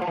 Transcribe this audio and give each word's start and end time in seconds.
Hey, 0.00 0.06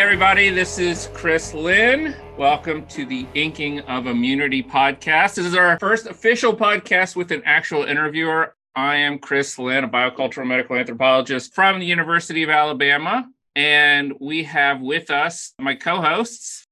everybody, 0.00 0.48
this 0.48 0.78
is 0.78 1.10
Chris 1.12 1.52
Lynn. 1.52 2.16
Welcome 2.38 2.86
to 2.86 3.04
the 3.04 3.26
Inking 3.34 3.80
of 3.80 4.06
Immunity 4.06 4.62
podcast. 4.62 5.34
This 5.34 5.44
is 5.44 5.54
our 5.54 5.78
first 5.78 6.06
official 6.06 6.56
podcast 6.56 7.14
with 7.14 7.30
an 7.30 7.42
actual 7.44 7.84
interviewer. 7.84 8.54
I 8.74 8.96
am 8.96 9.18
Chris 9.18 9.58
Lynn, 9.58 9.84
a 9.84 9.88
biocultural 9.88 10.46
medical 10.46 10.76
anthropologist 10.76 11.54
from 11.54 11.78
the 11.78 11.84
University 11.84 12.42
of 12.42 12.48
Alabama. 12.48 13.28
And 13.58 14.12
we 14.20 14.44
have 14.44 14.80
with 14.80 15.10
us 15.10 15.52
my 15.58 15.74
co 15.74 16.00
hosts. 16.00 16.64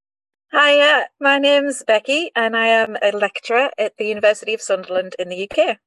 Hi, 0.52 1.00
uh, 1.00 1.06
my 1.20 1.40
name's 1.40 1.82
Becky, 1.84 2.30
and 2.36 2.56
I 2.56 2.68
am 2.68 2.96
a 3.02 3.10
lecturer 3.10 3.70
at 3.76 3.94
the 3.98 4.06
University 4.06 4.54
of 4.54 4.60
Sunderland 4.62 5.16
in 5.18 5.28
the 5.28 5.50
UK. 5.50 5.78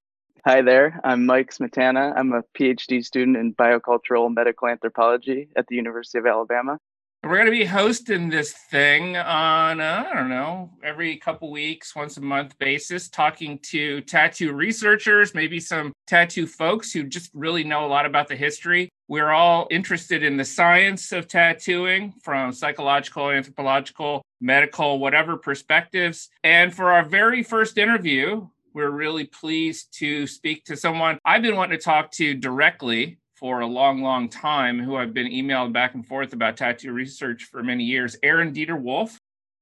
Hi 0.46 0.62
there, 0.62 1.00
I'm 1.06 1.26
Mike 1.26 1.52
Smetana. 1.52 2.12
I'm 2.18 2.34
a 2.34 2.44
PhD 2.54 3.02
student 3.02 3.38
in 3.38 3.56
biocultural 3.56 4.36
medical 4.36 4.68
anthropology 4.68 5.48
at 5.56 5.68
the 5.70 5.78
University 5.78 6.18
of 6.18 6.26
Alabama. 6.26 6.78
We're 7.22 7.36
going 7.36 7.48
to 7.48 7.52
be 7.52 7.66
hosting 7.66 8.30
this 8.30 8.54
thing 8.54 9.18
on, 9.18 9.82
uh, 9.82 10.06
I 10.10 10.16
don't 10.16 10.30
know, 10.30 10.72
every 10.82 11.18
couple 11.18 11.52
weeks, 11.52 11.94
once 11.94 12.16
a 12.16 12.22
month 12.22 12.58
basis, 12.60 13.10
talking 13.10 13.60
to 13.64 14.00
tattoo 14.02 14.54
researchers, 14.54 15.36
maybe 15.36 15.60
some 15.60 15.92
tattoo 16.08 16.48
folks 16.48 16.94
who 16.94 17.04
just 17.04 17.30
really 17.34 17.66
know 17.66 17.86
a 17.86 17.88
lot 17.88 18.06
about 18.06 18.30
the 18.30 18.38
history. 18.38 18.88
We're 19.10 19.32
all 19.32 19.68
interested 19.70 20.24
in 20.24 20.38
the 20.38 20.46
science 20.46 21.12
of 21.12 21.28
tattooing 21.28 22.14
from 22.24 22.54
psychological, 22.54 23.30
anthropological, 23.32 24.24
medical, 24.40 24.98
whatever 25.00 25.36
perspectives. 25.36 26.30
And 26.46 26.74
for 26.74 26.90
our 26.90 27.04
very 27.04 27.44
first 27.44 27.78
interview, 27.78 28.48
we're 28.74 28.92
really 28.92 29.26
pleased 29.26 29.94
to 30.00 30.26
speak 30.26 30.64
to 30.66 30.78
someone 30.78 31.20
I've 31.26 31.42
been 31.42 31.58
wanting 31.58 31.78
to 31.78 31.84
talk 31.84 32.12
to 32.14 32.34
directly 32.34 33.19
for 33.40 33.62
a 33.62 33.68
long, 33.68 34.02
long 34.02 34.28
time, 34.28 34.80
who 34.80 34.98
I've 34.98 35.14
been 35.14 35.32
emailed 35.32 35.72
back 35.72 35.96
and 35.96 36.06
forth 36.06 36.34
about 36.34 36.58
tattoo 36.58 36.92
research 36.92 37.46
for 37.46 37.64
many 37.64 37.86
years, 37.86 38.18
Aaron 38.22 38.52
Deter-Wolf. 38.52 39.18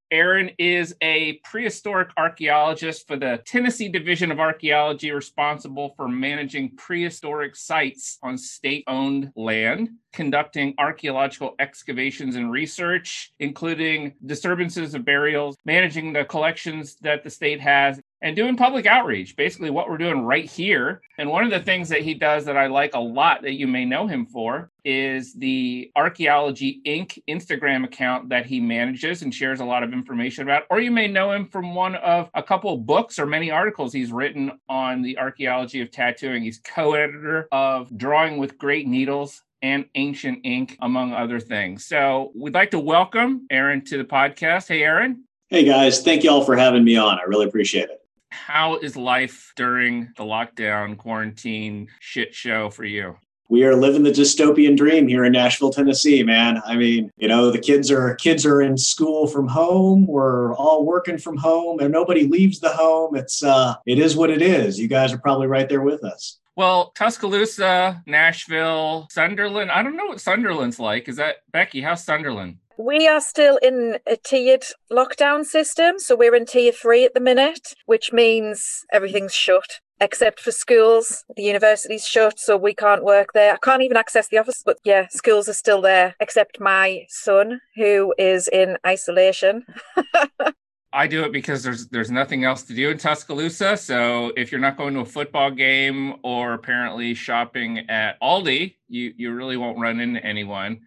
Aaron 0.10 0.52
is 0.58 0.96
a 1.02 1.34
prehistoric 1.44 2.10
archaeologist 2.18 3.06
for 3.08 3.18
the 3.18 3.42
Tennessee 3.46 3.90
Division 3.90 4.32
of 4.32 4.40
Archaeology, 4.40 5.12
responsible 5.12 5.94
for 5.96 6.08
managing 6.08 6.76
prehistoric 6.76 7.56
sites 7.56 8.18
on 8.24 8.38
state 8.38 8.86
owned 8.88 9.32
land, 9.36 9.90
conducting 10.18 10.74
archaeological 10.80 11.54
excavations 11.60 12.36
and 12.36 12.52
research, 12.52 13.32
including 13.40 14.16
disturbances 14.26 14.96
of 14.96 15.06
burials, 15.06 15.56
managing 15.64 16.12
the 16.12 16.26
collections 16.26 16.96
that 17.02 17.24
the 17.24 17.30
state 17.30 17.62
has, 17.62 18.02
and 18.24 18.36
doing 18.36 18.58
public 18.58 18.88
outreach, 18.88 19.36
basically 19.36 19.70
what 19.70 19.88
we're 19.88 19.98
doing 19.98 20.22
right 20.22 20.50
here. 20.50 21.02
And 21.20 21.30
one 21.30 21.44
of 21.44 21.52
the 21.52 21.60
things 21.60 21.90
that 21.90 22.02
he 22.02 22.16
does 22.16 22.46
that 22.46 22.58
I 22.58 22.66
like 22.66 22.96
a 22.96 23.00
lot 23.00 23.44
that 23.44 23.54
you 23.54 23.68
may 23.68 23.86
know 23.86 24.08
him 24.08 24.26
for 24.26 24.72
is 24.84 25.34
the 25.36 25.92
Archaeology 25.96 26.82
Ink 26.84 27.22
Instagram 27.30 27.84
account 27.84 28.30
that 28.30 28.48
he 28.48 28.60
manages 28.60 29.22
and 29.22 29.32
shares 29.32 29.60
a 29.60 29.66
lot 29.66 29.84
of 29.84 29.94
information 29.94 30.44
about. 30.44 30.64
Or 30.72 30.80
you 30.80 30.90
may 30.90 31.08
know 31.08 31.32
him 31.32 31.48
from 31.48 31.76
one 31.76 31.94
of 31.96 32.32
a 32.34 32.42
couple 32.42 32.74
of 32.74 32.88
books 32.88 33.20
or 33.20 33.28
many 33.28 33.52
articles 33.52 33.94
he's 33.94 34.12
written 34.12 34.54
on 34.68 35.04
the 35.04 35.20
archaeology 35.20 35.82
of 35.82 35.92
tattooing. 35.92 36.42
He's 36.42 36.58
co 36.58 36.94
editor 36.94 37.48
of 37.52 37.96
Drawing 37.96 38.38
with 38.38 38.58
Great 38.58 38.88
Needles 38.88 39.44
and 39.62 39.86
Ancient 39.96 40.40
Ink, 40.44 40.78
among 40.82 41.14
other 41.14 41.40
things. 41.40 41.86
So 41.86 42.32
we'd 42.36 42.54
like 42.54 42.72
to 42.72 42.80
welcome 42.80 43.48
Aaron 43.50 43.84
to 43.86 43.98
the 43.98 44.04
podcast. 44.04 44.68
Hey, 44.68 44.84
Aaron. 44.84 45.24
Hey, 45.50 45.64
guys. 45.64 46.02
Thank 46.02 46.24
you 46.24 46.32
all 46.32 46.44
for 46.44 46.56
having 46.56 46.84
me 46.84 46.98
on. 46.98 47.20
I 47.20 47.24
really 47.24 47.46
appreciate 47.46 47.90
it. 47.90 48.02
How 48.30 48.78
is 48.78 48.98
life 48.98 49.54
during 49.56 50.10
the 50.18 50.24
lockdown, 50.24 50.98
quarantine 50.98 51.88
shit 52.00 52.36
show 52.36 52.70
for 52.70 52.84
you? 52.84 53.16
we 53.50 53.64
are 53.64 53.76
living 53.76 54.04
the 54.04 54.12
dystopian 54.12 54.76
dream 54.76 55.08
here 55.08 55.24
in 55.24 55.32
Nashville, 55.32 55.72
Tennessee, 55.72 56.22
man. 56.24 56.62
I 56.66 56.76
mean, 56.76 57.12
you 57.18 57.28
know, 57.28 57.50
the 57.50 57.60
kids 57.60 57.90
are 57.92 58.16
kids 58.16 58.46
are 58.46 58.62
in 58.62 58.78
school 58.78 59.28
from 59.28 59.48
home. 59.48 60.06
We're 60.06 60.54
all 60.56 60.86
working 60.86 61.18
from 61.18 61.38
home 61.38 61.80
and 61.80 61.92
nobody 61.92 62.28
leaves 62.28 62.60
the 62.60 62.70
home. 62.70 63.16
It's 63.16 63.44
uh 63.44 63.76
it 63.86 64.00
is 64.00 64.16
what 64.16 64.30
it 64.30 64.42
is. 64.42 64.80
You 64.80 64.88
guys 64.88 65.14
are 65.14 65.18
probably 65.18 65.48
right 65.48 65.70
there 65.70 65.82
with 65.82 66.04
us. 66.04 66.40
Well, 66.58 66.92
Tuscaloosa, 66.96 68.02
Nashville, 68.08 69.08
Sunderland. 69.12 69.70
I 69.70 69.84
don't 69.84 69.96
know 69.96 70.08
what 70.08 70.20
Sunderland's 70.20 70.80
like. 70.80 71.08
Is 71.08 71.18
that 71.18 71.36
Becky? 71.52 71.82
How's 71.82 72.04
Sunderland? 72.04 72.58
We 72.80 73.08
are 73.08 73.22
still 73.22 73.58
in 73.58 74.00
a 74.08 74.18
tiered 74.18 74.64
lockdown 74.92 75.46
system. 75.46 76.00
So 76.00 76.16
we're 76.16 76.34
in 76.34 76.48
tier 76.48 76.72
three 76.72 77.06
at 77.06 77.14
the 77.14 77.20
minute, 77.20 77.76
which 77.86 78.12
means 78.12 78.86
everything's 78.92 79.36
shut 79.36 79.82
except 80.02 80.40
for 80.40 80.52
schools. 80.52 81.24
The 81.36 81.44
university's 81.44 82.08
shut, 82.08 82.40
so 82.40 82.58
we 82.58 82.74
can't 82.74 83.04
work 83.04 83.34
there. 83.34 83.54
I 83.54 83.58
can't 83.58 83.84
even 83.84 83.98
access 83.98 84.28
the 84.28 84.40
office, 84.40 84.64
but 84.66 84.78
yeah, 84.84 85.08
schools 85.10 85.48
are 85.48 85.54
still 85.54 85.82
there, 85.82 86.16
except 86.20 86.60
my 86.60 87.06
son, 87.08 87.62
who 87.76 88.16
is 88.18 88.48
in 88.48 88.78
isolation. 88.86 89.64
I 90.98 91.06
do 91.06 91.24
it 91.24 91.32
because 91.32 91.62
there's 91.62 91.86
there's 91.90 92.10
nothing 92.10 92.44
else 92.44 92.64
to 92.64 92.74
do 92.74 92.90
in 92.90 92.98
Tuscaloosa. 92.98 93.78
So 93.78 94.34
if 94.36 94.52
you're 94.52 94.60
not 94.60 94.78
going 94.78 94.96
to 94.96 95.02
a 95.02 95.06
football 95.06 95.52
game 95.52 96.16
or 96.24 96.54
apparently 96.54 97.14
shopping 97.14 97.88
at 97.88 98.20
Aldi, 98.20 98.74
you 98.90 99.14
you 99.16 99.32
really 99.32 99.58
won't 99.58 99.78
run 99.78 100.00
into 100.00 100.26
anyone. 100.26 100.82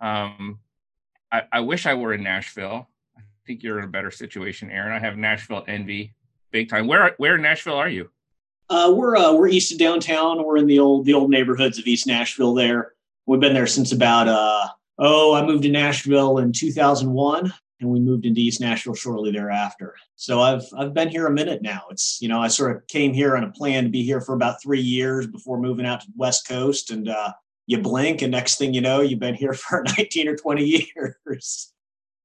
Um, 0.00 0.60
I, 1.30 1.42
I 1.52 1.60
wish 1.60 1.84
I 1.84 1.92
were 1.92 2.14
in 2.14 2.22
Nashville. 2.22 2.88
I 3.18 3.20
think 3.46 3.62
you're 3.62 3.78
in 3.78 3.84
a 3.84 3.88
better 3.88 4.10
situation, 4.10 4.70
Aaron. 4.70 4.92
I 4.92 4.98
have 4.98 5.18
Nashville 5.18 5.62
envy, 5.68 6.14
big 6.52 6.70
time. 6.70 6.86
Where 6.86 7.14
where 7.18 7.34
in 7.34 7.42
Nashville 7.42 7.76
are 7.76 7.90
you? 7.90 8.08
Uh, 8.70 8.94
we're 8.96 9.14
uh, 9.14 9.34
we're 9.34 9.48
east 9.48 9.72
of 9.72 9.78
downtown. 9.78 10.42
We're 10.42 10.56
in 10.56 10.68
the 10.68 10.78
old 10.78 11.04
the 11.04 11.12
old 11.12 11.28
neighborhoods 11.28 11.78
of 11.78 11.86
East 11.86 12.06
Nashville. 12.06 12.54
There, 12.54 12.94
we've 13.26 13.40
been 13.40 13.52
there 13.52 13.66
since 13.66 13.92
about 13.92 14.26
uh, 14.26 14.68
oh, 14.98 15.34
I 15.34 15.44
moved 15.44 15.64
to 15.64 15.70
Nashville 15.70 16.38
in 16.38 16.50
2001, 16.54 17.52
and 17.80 17.90
we 17.90 18.00
moved 18.00 18.26
into 18.26 18.40
East 18.40 18.60
Nashville 18.60 18.94
shortly 18.94 19.32
thereafter. 19.32 19.94
So 20.16 20.40
I've 20.40 20.64
I've 20.76 20.94
been 20.94 21.08
here 21.08 21.26
a 21.26 21.32
minute 21.32 21.62
now. 21.62 21.82
It's 21.90 22.18
you 22.20 22.28
know 22.28 22.40
I 22.40 22.48
sort 22.48 22.76
of 22.76 22.86
came 22.86 23.12
here 23.12 23.36
on 23.36 23.44
a 23.44 23.50
plan 23.50 23.84
to 23.84 23.90
be 23.90 24.02
here 24.02 24.20
for 24.20 24.34
about 24.34 24.62
three 24.62 24.80
years 24.80 25.26
before 25.26 25.58
moving 25.58 25.86
out 25.86 26.00
to 26.02 26.06
the 26.06 26.14
West 26.16 26.46
Coast, 26.46 26.90
and 26.90 27.08
uh, 27.08 27.32
you 27.66 27.78
blink 27.78 28.22
and 28.22 28.32
next 28.32 28.58
thing 28.58 28.74
you 28.74 28.80
know 28.80 29.00
you've 29.00 29.20
been 29.20 29.34
here 29.34 29.54
for 29.54 29.84
19 29.96 30.28
or 30.28 30.36
20 30.36 30.64
years 30.64 31.72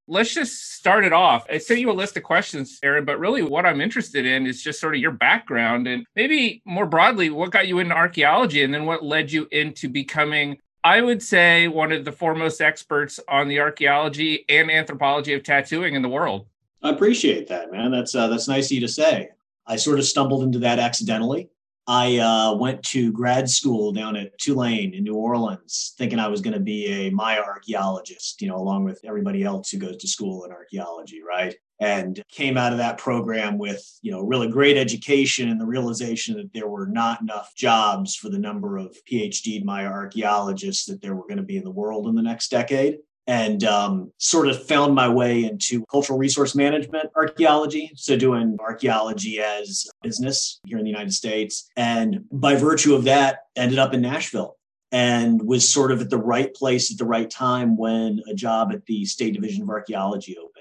let's 0.07 0.33
just 0.33 0.73
start 0.73 1.05
it 1.05 1.13
off. 1.13 1.45
I 1.49 1.57
sent 1.57 1.79
you 1.79 1.89
a 1.89 1.93
list 1.93 2.17
of 2.17 2.23
questions, 2.23 2.79
Aaron, 2.83 3.05
but 3.05 3.19
really 3.19 3.41
what 3.41 3.65
I'm 3.65 3.81
interested 3.81 4.25
in 4.25 4.45
is 4.45 4.61
just 4.61 4.79
sort 4.79 4.95
of 4.95 5.01
your 5.01 5.11
background 5.11 5.87
and 5.87 6.05
maybe 6.15 6.61
more 6.65 6.85
broadly, 6.85 7.29
what 7.29 7.51
got 7.51 7.67
you 7.67 7.79
into 7.79 7.95
archaeology 7.95 8.63
and 8.63 8.73
then 8.73 8.85
what 8.85 9.03
led 9.03 9.31
you 9.31 9.47
into 9.51 9.89
becoming, 9.89 10.57
I 10.85 11.01
would 11.01 11.23
say, 11.23 11.67
one 11.67 11.91
of 11.91 12.05
the 12.05 12.11
foremost 12.11 12.61
experts 12.61 13.19
on 13.27 13.47
the 13.47 13.59
archaeology 13.59 14.45
and 14.47 14.69
anthropology 14.69 15.33
of 15.33 15.41
tattooing 15.41 15.95
in 15.95 16.03
the 16.03 16.09
world. 16.09 16.45
I 16.83 16.91
appreciate 16.91 17.47
that, 17.47 17.71
man. 17.71 17.89
That's 17.89 18.13
uh, 18.13 18.27
that's 18.27 18.47
nice 18.47 18.67
of 18.67 18.73
you 18.73 18.81
to 18.81 18.87
say. 18.87 19.29
I 19.65 19.77
sort 19.77 19.97
of 19.97 20.05
stumbled 20.05 20.43
into 20.43 20.59
that 20.59 20.77
accidentally. 20.77 21.49
I 21.87 22.17
uh, 22.17 22.53
went 22.53 22.83
to 22.83 23.11
grad 23.11 23.49
school 23.49 23.93
down 23.93 24.15
at 24.15 24.37
Tulane 24.37 24.93
in 24.93 25.03
New 25.03 25.15
Orleans, 25.15 25.95
thinking 25.97 26.19
I 26.19 26.27
was 26.27 26.41
going 26.41 26.53
to 26.53 26.59
be 26.59 26.85
a 26.85 27.09
Maya 27.09 27.41
archaeologist, 27.41 28.39
you 28.39 28.47
know, 28.47 28.57
along 28.57 28.83
with 28.83 29.01
everybody 29.03 29.43
else 29.43 29.71
who 29.71 29.79
goes 29.79 29.97
to 29.97 30.07
school 30.07 30.45
in 30.45 30.51
archaeology, 30.51 31.23
right? 31.27 31.55
And 31.79 32.23
came 32.31 32.57
out 32.57 32.71
of 32.71 32.77
that 32.77 32.97
program 32.97 33.57
with, 33.57 33.85
you 34.01 34.11
know, 34.11 34.21
really 34.21 34.47
great 34.47 34.77
education 34.77 35.49
and 35.49 35.59
the 35.59 35.65
realization 35.65 36.37
that 36.37 36.53
there 36.53 36.69
were 36.69 36.87
not 36.87 37.21
enough 37.21 37.53
jobs 37.55 38.15
for 38.15 38.29
the 38.29 38.39
number 38.39 38.77
of 38.77 38.95
PhD 39.11 39.63
Maya 39.63 39.87
archaeologists 39.87 40.85
that 40.85 41.01
there 41.01 41.15
were 41.15 41.27
going 41.27 41.37
to 41.37 41.43
be 41.43 41.57
in 41.57 41.65
the 41.65 41.71
world 41.71 42.07
in 42.07 42.15
the 42.15 42.21
next 42.21 42.49
decade 42.49 42.99
and 43.27 43.63
um, 43.63 44.11
sort 44.17 44.47
of 44.47 44.67
found 44.67 44.93
my 44.93 45.09
way 45.09 45.43
into 45.43 45.83
cultural 45.85 46.19
resource 46.19 46.55
management 46.55 47.09
archaeology. 47.15 47.91
So, 47.95 48.15
doing 48.15 48.57
archaeology 48.59 49.39
as 49.39 49.87
a 50.01 50.07
business 50.07 50.59
here 50.65 50.77
in 50.77 50.83
the 50.83 50.91
United 50.91 51.13
States. 51.13 51.67
And 51.75 52.25
by 52.31 52.55
virtue 52.55 52.93
of 52.95 53.05
that, 53.05 53.39
ended 53.55 53.79
up 53.79 53.93
in 53.93 54.01
Nashville 54.01 54.57
and 54.91 55.41
was 55.41 55.67
sort 55.67 55.91
of 55.91 56.01
at 56.01 56.09
the 56.09 56.17
right 56.17 56.53
place 56.53 56.91
at 56.91 56.97
the 56.97 57.05
right 57.05 57.29
time 57.29 57.75
when 57.75 58.21
a 58.29 58.35
job 58.35 58.71
at 58.71 58.85
the 58.85 59.05
State 59.05 59.33
Division 59.33 59.63
of 59.63 59.69
Archaeology 59.69 60.37
opened. 60.37 60.54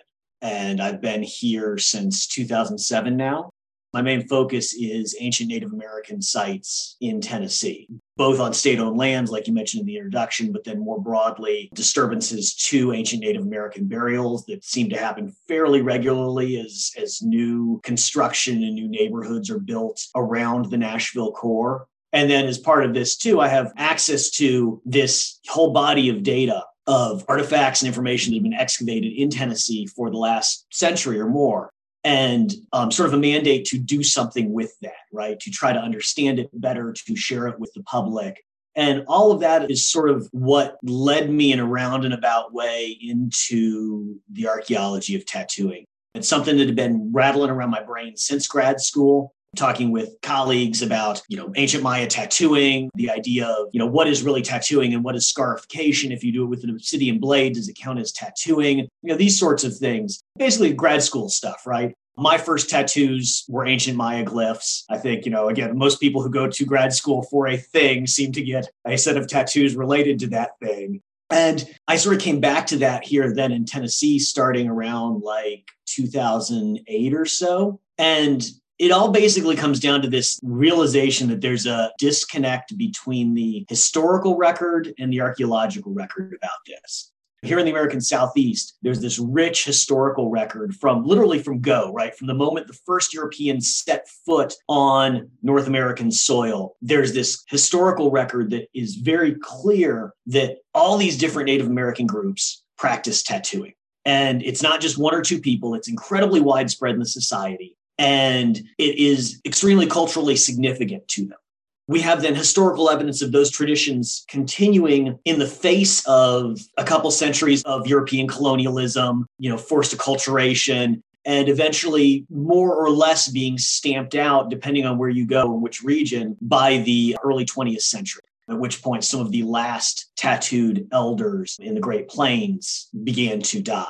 And 0.44 0.78
I've 0.82 1.00
been 1.00 1.22
here 1.22 1.78
since 1.78 2.26
2007 2.26 3.16
now. 3.16 3.48
My 3.94 4.02
main 4.02 4.28
focus 4.28 4.74
is 4.74 5.16
ancient 5.18 5.48
Native 5.48 5.72
American 5.72 6.20
sites 6.20 6.96
in 7.00 7.22
Tennessee, 7.22 7.88
both 8.18 8.40
on 8.40 8.52
state 8.52 8.78
owned 8.78 8.98
lands, 8.98 9.30
like 9.30 9.46
you 9.46 9.54
mentioned 9.54 9.80
in 9.80 9.86
the 9.86 9.96
introduction, 9.96 10.52
but 10.52 10.62
then 10.62 10.80
more 10.80 11.00
broadly, 11.00 11.70
disturbances 11.72 12.54
to 12.56 12.92
ancient 12.92 13.22
Native 13.22 13.40
American 13.40 13.88
burials 13.88 14.44
that 14.44 14.64
seem 14.64 14.90
to 14.90 14.98
happen 14.98 15.34
fairly 15.48 15.80
regularly 15.80 16.60
as, 16.60 16.90
as 17.00 17.22
new 17.22 17.80
construction 17.82 18.62
and 18.64 18.74
new 18.74 18.88
neighborhoods 18.88 19.48
are 19.48 19.60
built 19.60 19.98
around 20.14 20.66
the 20.66 20.76
Nashville 20.76 21.32
core. 21.32 21.86
And 22.12 22.28
then, 22.28 22.44
as 22.44 22.58
part 22.58 22.84
of 22.84 22.92
this, 22.92 23.16
too, 23.16 23.40
I 23.40 23.48
have 23.48 23.72
access 23.78 24.28
to 24.32 24.82
this 24.84 25.40
whole 25.48 25.72
body 25.72 26.10
of 26.10 26.22
data 26.22 26.64
of 26.86 27.24
artifacts 27.28 27.82
and 27.82 27.86
information 27.86 28.32
that 28.32 28.36
have 28.36 28.42
been 28.42 28.54
excavated 28.54 29.12
in 29.12 29.30
Tennessee 29.30 29.86
for 29.86 30.10
the 30.10 30.18
last 30.18 30.66
century 30.70 31.18
or 31.18 31.28
more. 31.28 31.70
And 32.02 32.52
um, 32.72 32.90
sort 32.90 33.08
of 33.08 33.14
a 33.14 33.18
mandate 33.18 33.64
to 33.66 33.78
do 33.78 34.02
something 34.02 34.52
with 34.52 34.74
that, 34.82 34.92
right? 35.10 35.40
To 35.40 35.50
try 35.50 35.72
to 35.72 35.78
understand 35.78 36.38
it 36.38 36.50
better, 36.52 36.92
to 36.92 37.16
share 37.16 37.46
it 37.48 37.58
with 37.58 37.72
the 37.74 37.82
public. 37.84 38.44
And 38.76 39.04
all 39.06 39.32
of 39.32 39.40
that 39.40 39.70
is 39.70 39.88
sort 39.88 40.10
of 40.10 40.28
what 40.32 40.76
led 40.82 41.30
me 41.30 41.52
in 41.52 41.60
a 41.60 41.66
roundabout 41.66 42.52
way 42.52 42.98
into 43.00 44.20
the 44.30 44.48
archaeology 44.48 45.14
of 45.14 45.24
tattooing. 45.24 45.86
It's 46.14 46.28
something 46.28 46.58
that 46.58 46.66
had 46.66 46.76
been 46.76 47.10
rattling 47.12 47.50
around 47.50 47.70
my 47.70 47.82
brain 47.82 48.16
since 48.16 48.46
grad 48.46 48.80
school 48.80 49.34
talking 49.54 49.90
with 49.90 50.16
colleagues 50.22 50.82
about, 50.82 51.22
you 51.28 51.36
know, 51.36 51.52
ancient 51.56 51.82
Maya 51.82 52.06
tattooing, 52.06 52.90
the 52.94 53.10
idea 53.10 53.46
of, 53.46 53.68
you 53.72 53.78
know, 53.78 53.86
what 53.86 54.06
is 54.06 54.22
really 54.22 54.42
tattooing 54.42 54.94
and 54.94 55.04
what 55.04 55.16
is 55.16 55.26
scarification? 55.26 56.12
If 56.12 56.24
you 56.24 56.32
do 56.32 56.44
it 56.44 56.48
with 56.48 56.64
an 56.64 56.70
obsidian 56.70 57.18
blade, 57.18 57.54
does 57.54 57.68
it 57.68 57.76
count 57.76 57.98
as 57.98 58.12
tattooing? 58.12 58.78
You 58.78 58.88
know, 59.02 59.16
these 59.16 59.38
sorts 59.38 59.64
of 59.64 59.76
things. 59.76 60.20
Basically 60.36 60.72
grad 60.72 61.02
school 61.02 61.28
stuff, 61.28 61.66
right? 61.66 61.94
My 62.16 62.38
first 62.38 62.70
tattoos 62.70 63.44
were 63.48 63.66
ancient 63.66 63.96
Maya 63.96 64.24
glyphs. 64.24 64.84
I 64.88 64.98
think, 64.98 65.24
you 65.24 65.32
know, 65.32 65.48
again, 65.48 65.76
most 65.76 65.98
people 66.00 66.22
who 66.22 66.30
go 66.30 66.48
to 66.48 66.64
grad 66.64 66.92
school 66.92 67.22
for 67.22 67.48
a 67.48 67.56
thing 67.56 68.06
seem 68.06 68.30
to 68.32 68.42
get 68.42 68.68
a 68.86 68.96
set 68.96 69.16
of 69.16 69.26
tattoos 69.26 69.74
related 69.74 70.20
to 70.20 70.28
that 70.28 70.52
thing. 70.62 71.00
And 71.30 71.68
I 71.88 71.96
sort 71.96 72.16
of 72.16 72.22
came 72.22 72.38
back 72.38 72.66
to 72.68 72.76
that 72.78 73.04
here 73.04 73.34
then 73.34 73.50
in 73.50 73.64
Tennessee, 73.64 74.20
starting 74.20 74.68
around 74.68 75.22
like 75.22 75.68
2008 75.86 77.14
or 77.14 77.24
so. 77.24 77.80
And 77.98 78.44
it 78.78 78.90
all 78.90 79.10
basically 79.10 79.56
comes 79.56 79.78
down 79.78 80.02
to 80.02 80.08
this 80.08 80.40
realization 80.42 81.28
that 81.28 81.40
there's 81.40 81.66
a 81.66 81.92
disconnect 81.98 82.76
between 82.76 83.34
the 83.34 83.64
historical 83.68 84.36
record 84.36 84.92
and 84.98 85.12
the 85.12 85.20
archaeological 85.20 85.92
record 85.92 86.34
about 86.36 86.58
this. 86.66 87.12
Here 87.42 87.58
in 87.58 87.66
the 87.66 87.70
American 87.70 88.00
Southeast, 88.00 88.78
there's 88.80 89.02
this 89.02 89.18
rich 89.18 89.66
historical 89.66 90.30
record 90.30 90.74
from 90.74 91.04
literally 91.04 91.38
from 91.38 91.60
go, 91.60 91.92
right? 91.92 92.16
From 92.16 92.26
the 92.26 92.34
moment 92.34 92.66
the 92.66 92.78
first 92.86 93.12
Europeans 93.12 93.76
set 93.76 94.08
foot 94.24 94.54
on 94.66 95.30
North 95.42 95.66
American 95.66 96.10
soil, 96.10 96.74
there's 96.80 97.12
this 97.12 97.44
historical 97.48 98.10
record 98.10 98.50
that 98.50 98.68
is 98.72 98.94
very 98.94 99.34
clear 99.34 100.14
that 100.26 100.56
all 100.72 100.96
these 100.96 101.18
different 101.18 101.46
Native 101.46 101.66
American 101.66 102.06
groups 102.06 102.64
practice 102.78 103.22
tattooing. 103.22 103.74
And 104.06 104.42
it's 104.42 104.62
not 104.62 104.80
just 104.80 104.96
one 104.96 105.14
or 105.14 105.22
two 105.22 105.38
people, 105.38 105.74
it's 105.74 105.88
incredibly 105.88 106.40
widespread 106.40 106.94
in 106.94 107.00
the 107.00 107.06
society 107.06 107.76
and 107.98 108.56
it 108.78 108.98
is 108.98 109.40
extremely 109.44 109.86
culturally 109.86 110.36
significant 110.36 111.06
to 111.08 111.26
them. 111.26 111.38
We 111.86 112.00
have 112.00 112.22
then 112.22 112.34
historical 112.34 112.88
evidence 112.88 113.20
of 113.20 113.32
those 113.32 113.50
traditions 113.50 114.24
continuing 114.28 115.18
in 115.26 115.38
the 115.38 115.46
face 115.46 116.06
of 116.06 116.58
a 116.78 116.84
couple 116.84 117.10
centuries 117.10 117.62
of 117.64 117.86
European 117.86 118.26
colonialism, 118.26 119.26
you 119.38 119.50
know, 119.50 119.58
forced 119.58 119.94
acculturation, 119.94 121.02
and 121.26 121.48
eventually 121.48 122.26
more 122.30 122.74
or 122.74 122.90
less 122.90 123.28
being 123.28 123.58
stamped 123.58 124.14
out, 124.14 124.50
depending 124.50 124.86
on 124.86 124.98
where 124.98 125.10
you 125.10 125.26
go 125.26 125.52
and 125.52 125.62
which 125.62 125.82
region, 125.82 126.36
by 126.40 126.78
the 126.78 127.16
early 127.22 127.44
20th 127.44 127.82
century. 127.82 128.22
At 128.48 128.58
which 128.58 128.82
point, 128.82 129.04
some 129.04 129.20
of 129.20 129.30
the 129.30 129.42
last 129.42 130.10
tattooed 130.16 130.86
elders 130.92 131.56
in 131.60 131.74
the 131.74 131.80
Great 131.80 132.08
Plains 132.08 132.88
began 133.02 133.40
to 133.42 133.62
die. 133.62 133.86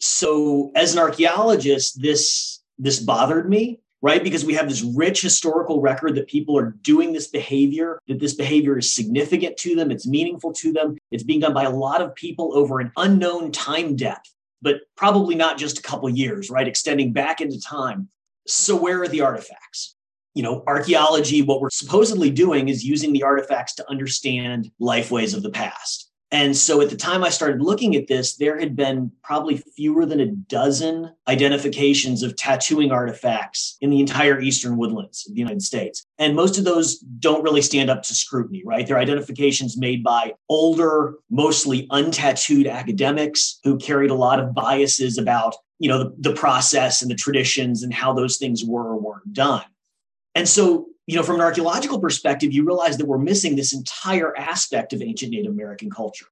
So, 0.00 0.72
as 0.74 0.94
an 0.94 0.98
archaeologist, 0.98 2.00
this 2.00 2.61
this 2.78 3.00
bothered 3.00 3.48
me, 3.48 3.80
right? 4.02 4.22
Because 4.22 4.44
we 4.44 4.54
have 4.54 4.68
this 4.68 4.82
rich 4.82 5.22
historical 5.22 5.80
record 5.80 6.16
that 6.16 6.26
people 6.26 6.58
are 6.58 6.74
doing 6.82 7.12
this 7.12 7.28
behavior, 7.28 8.00
that 8.08 8.18
this 8.18 8.34
behavior 8.34 8.76
is 8.76 8.92
significant 8.92 9.56
to 9.58 9.76
them, 9.76 9.90
it's 9.90 10.06
meaningful 10.06 10.52
to 10.54 10.72
them, 10.72 10.96
it's 11.10 11.22
being 11.22 11.40
done 11.40 11.54
by 11.54 11.64
a 11.64 11.70
lot 11.70 12.02
of 12.02 12.14
people 12.14 12.56
over 12.56 12.80
an 12.80 12.92
unknown 12.96 13.52
time 13.52 13.94
depth, 13.96 14.34
but 14.60 14.80
probably 14.96 15.36
not 15.36 15.56
just 15.56 15.78
a 15.78 15.82
couple 15.82 16.08
years, 16.10 16.50
right? 16.50 16.68
Extending 16.68 17.12
back 17.12 17.40
into 17.40 17.60
time. 17.60 18.08
So, 18.46 18.74
where 18.76 19.00
are 19.02 19.08
the 19.08 19.20
artifacts? 19.20 19.94
You 20.34 20.42
know, 20.42 20.64
archaeology, 20.66 21.42
what 21.42 21.60
we're 21.60 21.70
supposedly 21.70 22.30
doing 22.30 22.68
is 22.68 22.84
using 22.84 23.12
the 23.12 23.22
artifacts 23.22 23.74
to 23.76 23.90
understand 23.90 24.70
life 24.80 25.10
ways 25.10 25.34
of 25.34 25.42
the 25.42 25.50
past. 25.50 26.10
And 26.32 26.56
so 26.56 26.80
at 26.80 26.88
the 26.88 26.96
time 26.96 27.22
I 27.22 27.28
started 27.28 27.60
looking 27.60 27.94
at 27.94 28.06
this, 28.06 28.36
there 28.36 28.58
had 28.58 28.74
been 28.74 29.12
probably 29.22 29.58
fewer 29.58 30.06
than 30.06 30.18
a 30.18 30.26
dozen 30.26 31.14
identifications 31.28 32.22
of 32.22 32.34
tattooing 32.36 32.90
artifacts 32.90 33.76
in 33.82 33.90
the 33.90 34.00
entire 34.00 34.40
eastern 34.40 34.78
woodlands 34.78 35.26
of 35.26 35.34
the 35.34 35.38
United 35.40 35.60
States. 35.60 36.06
And 36.18 36.34
most 36.34 36.56
of 36.56 36.64
those 36.64 36.96
don't 36.98 37.42
really 37.42 37.60
stand 37.60 37.90
up 37.90 38.02
to 38.04 38.14
scrutiny, 38.14 38.62
right? 38.64 38.86
They're 38.86 38.98
identifications 38.98 39.76
made 39.76 40.02
by 40.02 40.32
older, 40.48 41.16
mostly 41.30 41.86
untattooed 41.88 42.68
academics 42.68 43.60
who 43.62 43.76
carried 43.76 44.10
a 44.10 44.14
lot 44.14 44.40
of 44.40 44.54
biases 44.54 45.18
about, 45.18 45.54
you 45.80 45.88
know, 45.90 45.98
the, 45.98 46.30
the 46.30 46.34
process 46.34 47.02
and 47.02 47.10
the 47.10 47.14
traditions 47.14 47.82
and 47.82 47.92
how 47.92 48.14
those 48.14 48.38
things 48.38 48.64
were 48.64 48.88
or 48.88 48.98
weren't 48.98 49.34
done. 49.34 49.64
And 50.34 50.48
so 50.48 50.86
you 51.06 51.16
know, 51.16 51.22
from 51.22 51.36
an 51.36 51.40
archaeological 51.40 52.00
perspective, 52.00 52.52
you 52.52 52.64
realize 52.64 52.96
that 52.96 53.06
we're 53.06 53.18
missing 53.18 53.56
this 53.56 53.74
entire 53.74 54.36
aspect 54.36 54.92
of 54.92 55.02
ancient 55.02 55.32
Native 55.32 55.52
American 55.52 55.90
culture. 55.90 56.26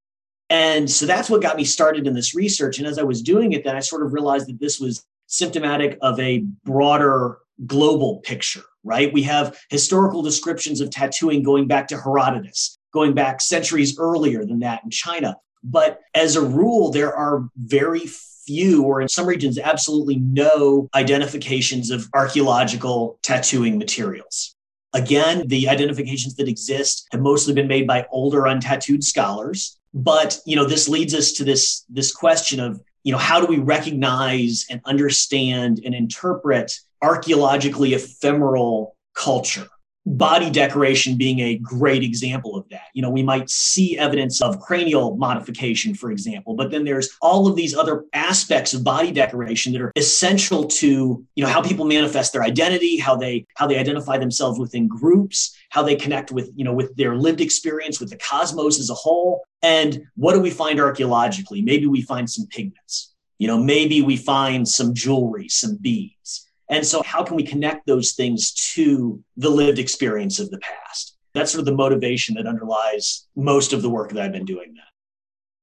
And 0.49 0.91
so 0.91 1.07
that's 1.07 1.31
what 1.31 1.43
got 1.43 1.57
me 1.57 1.65
started 1.65 2.07
in 2.07 2.15
this 2.15 2.35
research. 2.35 2.79
And 2.79 2.87
as 2.87 2.99
I 2.99 3.03
was 3.03 3.23
doing 3.23 3.53
it, 3.53 3.65
then 3.65 3.77
I 3.77 3.81
sort 3.81 4.05
of 4.05 4.13
realized 4.13 4.49
that 4.49 4.61
this 4.61 4.81
was 4.81 5.05
symptomatic 5.27 5.97
of 6.03 6.19
a 6.19 6.45
broader 6.65 7.39
global 7.67 8.19
picture, 8.19 8.65
right? 8.83 9.13
We 9.13 9.23
have 9.23 9.57
historical 9.69 10.23
descriptions 10.23 10.81
of 10.81 10.91
tattooing 10.91 11.43
going 11.43 11.69
back 11.69 11.87
to 11.89 12.01
Herodotus, 12.01 12.79
going 12.93 13.15
back 13.15 13.41
centuries 13.41 13.99
earlier 13.99 14.45
than 14.45 14.61
that 14.61 14.83
in 14.83 14.91
China. 14.91 15.37
But 15.63 16.01
as 16.15 16.37
a 16.37 16.45
rule, 16.45 16.91
there 16.91 17.15
are 17.15 17.49
very 17.57 18.07
few, 18.47 18.83
or 18.83 19.01
in 19.01 19.09
some 19.09 19.27
regions, 19.27 19.59
absolutely 19.59 20.17
no 20.17 20.89
identifications 20.95 21.91
of 21.91 22.09
archaeological 22.15 23.19
tattooing 23.23 23.79
materials. 23.79 24.57
Again, 24.93 25.47
the 25.47 25.69
identifications 25.69 26.35
that 26.37 26.49
exist 26.49 27.07
have 27.13 27.21
mostly 27.21 27.55
been 27.55 27.69
made 27.69 27.87
by 27.87 28.07
older 28.11 28.43
untattooed 28.43 29.05
scholars. 29.05 29.79
But, 29.95 30.39
you 30.47 30.57
know, 30.57 30.65
this 30.65 30.89
leads 30.89 31.15
us 31.15 31.33
to 31.33 31.45
this, 31.45 31.85
this 31.89 32.13
question 32.13 32.61
of, 32.61 32.81
you 33.03 33.13
know, 33.13 33.19
how 33.19 33.41
do 33.41 33.47
we 33.47 33.59
recognize 33.59 34.67
and 34.71 34.81
understand 34.85 35.81
and 35.85 35.95
interpret 35.95 36.79
archaeologically 37.03 37.95
ephemeral 37.95 38.97
culture? 39.15 39.69
Body 40.07 40.51
decoration 40.51 41.17
being 41.17 41.41
a 41.41 41.59
great 41.59 42.03
example 42.03 42.57
of 42.57 42.69
that. 42.71 42.87
You 42.95 43.03
know, 43.03 43.11
we 43.11 43.23
might 43.23 43.51
see 43.51 43.99
evidence 43.99 44.41
of 44.41 44.59
cranial 44.59 45.17
modification, 45.17 45.95
for 45.95 46.11
example, 46.11 46.55
but 46.55 46.71
then 46.71 46.85
there's 46.85 47.11
all 47.21 47.47
of 47.47 47.55
these 47.55 47.75
other 47.75 48.05
aspects 48.15 48.73
of 48.73 48.83
body 48.83 49.13
decoration 49.13 49.73
that 49.73 49.83
are 49.83 49.93
essential 49.97 50.65
to, 50.65 51.25
you 51.35 51.45
know, 51.45 51.51
how 51.51 51.61
people 51.61 51.85
manifest 51.85 52.33
their 52.33 52.43
identity, 52.43 52.97
how 52.97 53.15
they 53.15 53.47
how 53.57 53.67
they 53.67 53.79
identify 53.79 54.17
themselves 54.17 54.59
within 54.59 54.89
groups, 54.89 55.55
how 55.69 55.83
they 55.83 55.97
connect 55.97 56.33
with, 56.33 56.51
you 56.57 56.65
know, 56.65 56.73
with 56.73 56.97
their 56.97 57.15
lived 57.15 57.41
experience 57.41 58.01
with 58.01 58.11
the 58.11 58.17
cosmos 58.17 58.81
as 58.81 58.89
a 58.89 58.95
whole. 58.95 59.43
And 59.63 60.07
what 60.17 60.33
do 60.33 60.41
we 60.41 60.51
find 60.51 60.81
archaeologically? 60.81 61.61
Maybe 61.61 61.87
we 61.87 62.03
find 62.03 62.29
some 62.29 62.47
pigments. 62.47 63.15
You 63.39 63.47
know, 63.47 63.59
maybe 63.59 64.03
we 64.03 64.17
find 64.17 64.69
some 64.69 64.95
jewelry, 64.95 65.49
some 65.49 65.77
beads 65.77 66.50
and 66.71 66.87
so, 66.87 67.03
how 67.03 67.25
can 67.25 67.37
we 67.37 67.43
connect 67.43 67.87
those 67.87 68.13
things 68.13 68.53
to 68.75 69.23
the 69.37 69.51
lived 69.51 69.81
experience 69.81 70.39
of 70.39 70.51
the 70.51 70.59
past? 70.59 71.17
That's 71.35 71.51
sort 71.51 71.61
of 71.61 71.67
the 71.67 71.75
motivation 71.75 72.37
that 72.37 72.47
underlies 72.47 73.27
most 73.37 73.73
of 73.73 73.83
the 73.83 73.91
work 73.91 74.13
that 74.13 74.23
I've 74.23 74.33
been 74.33 74.45
doing. 74.45 74.77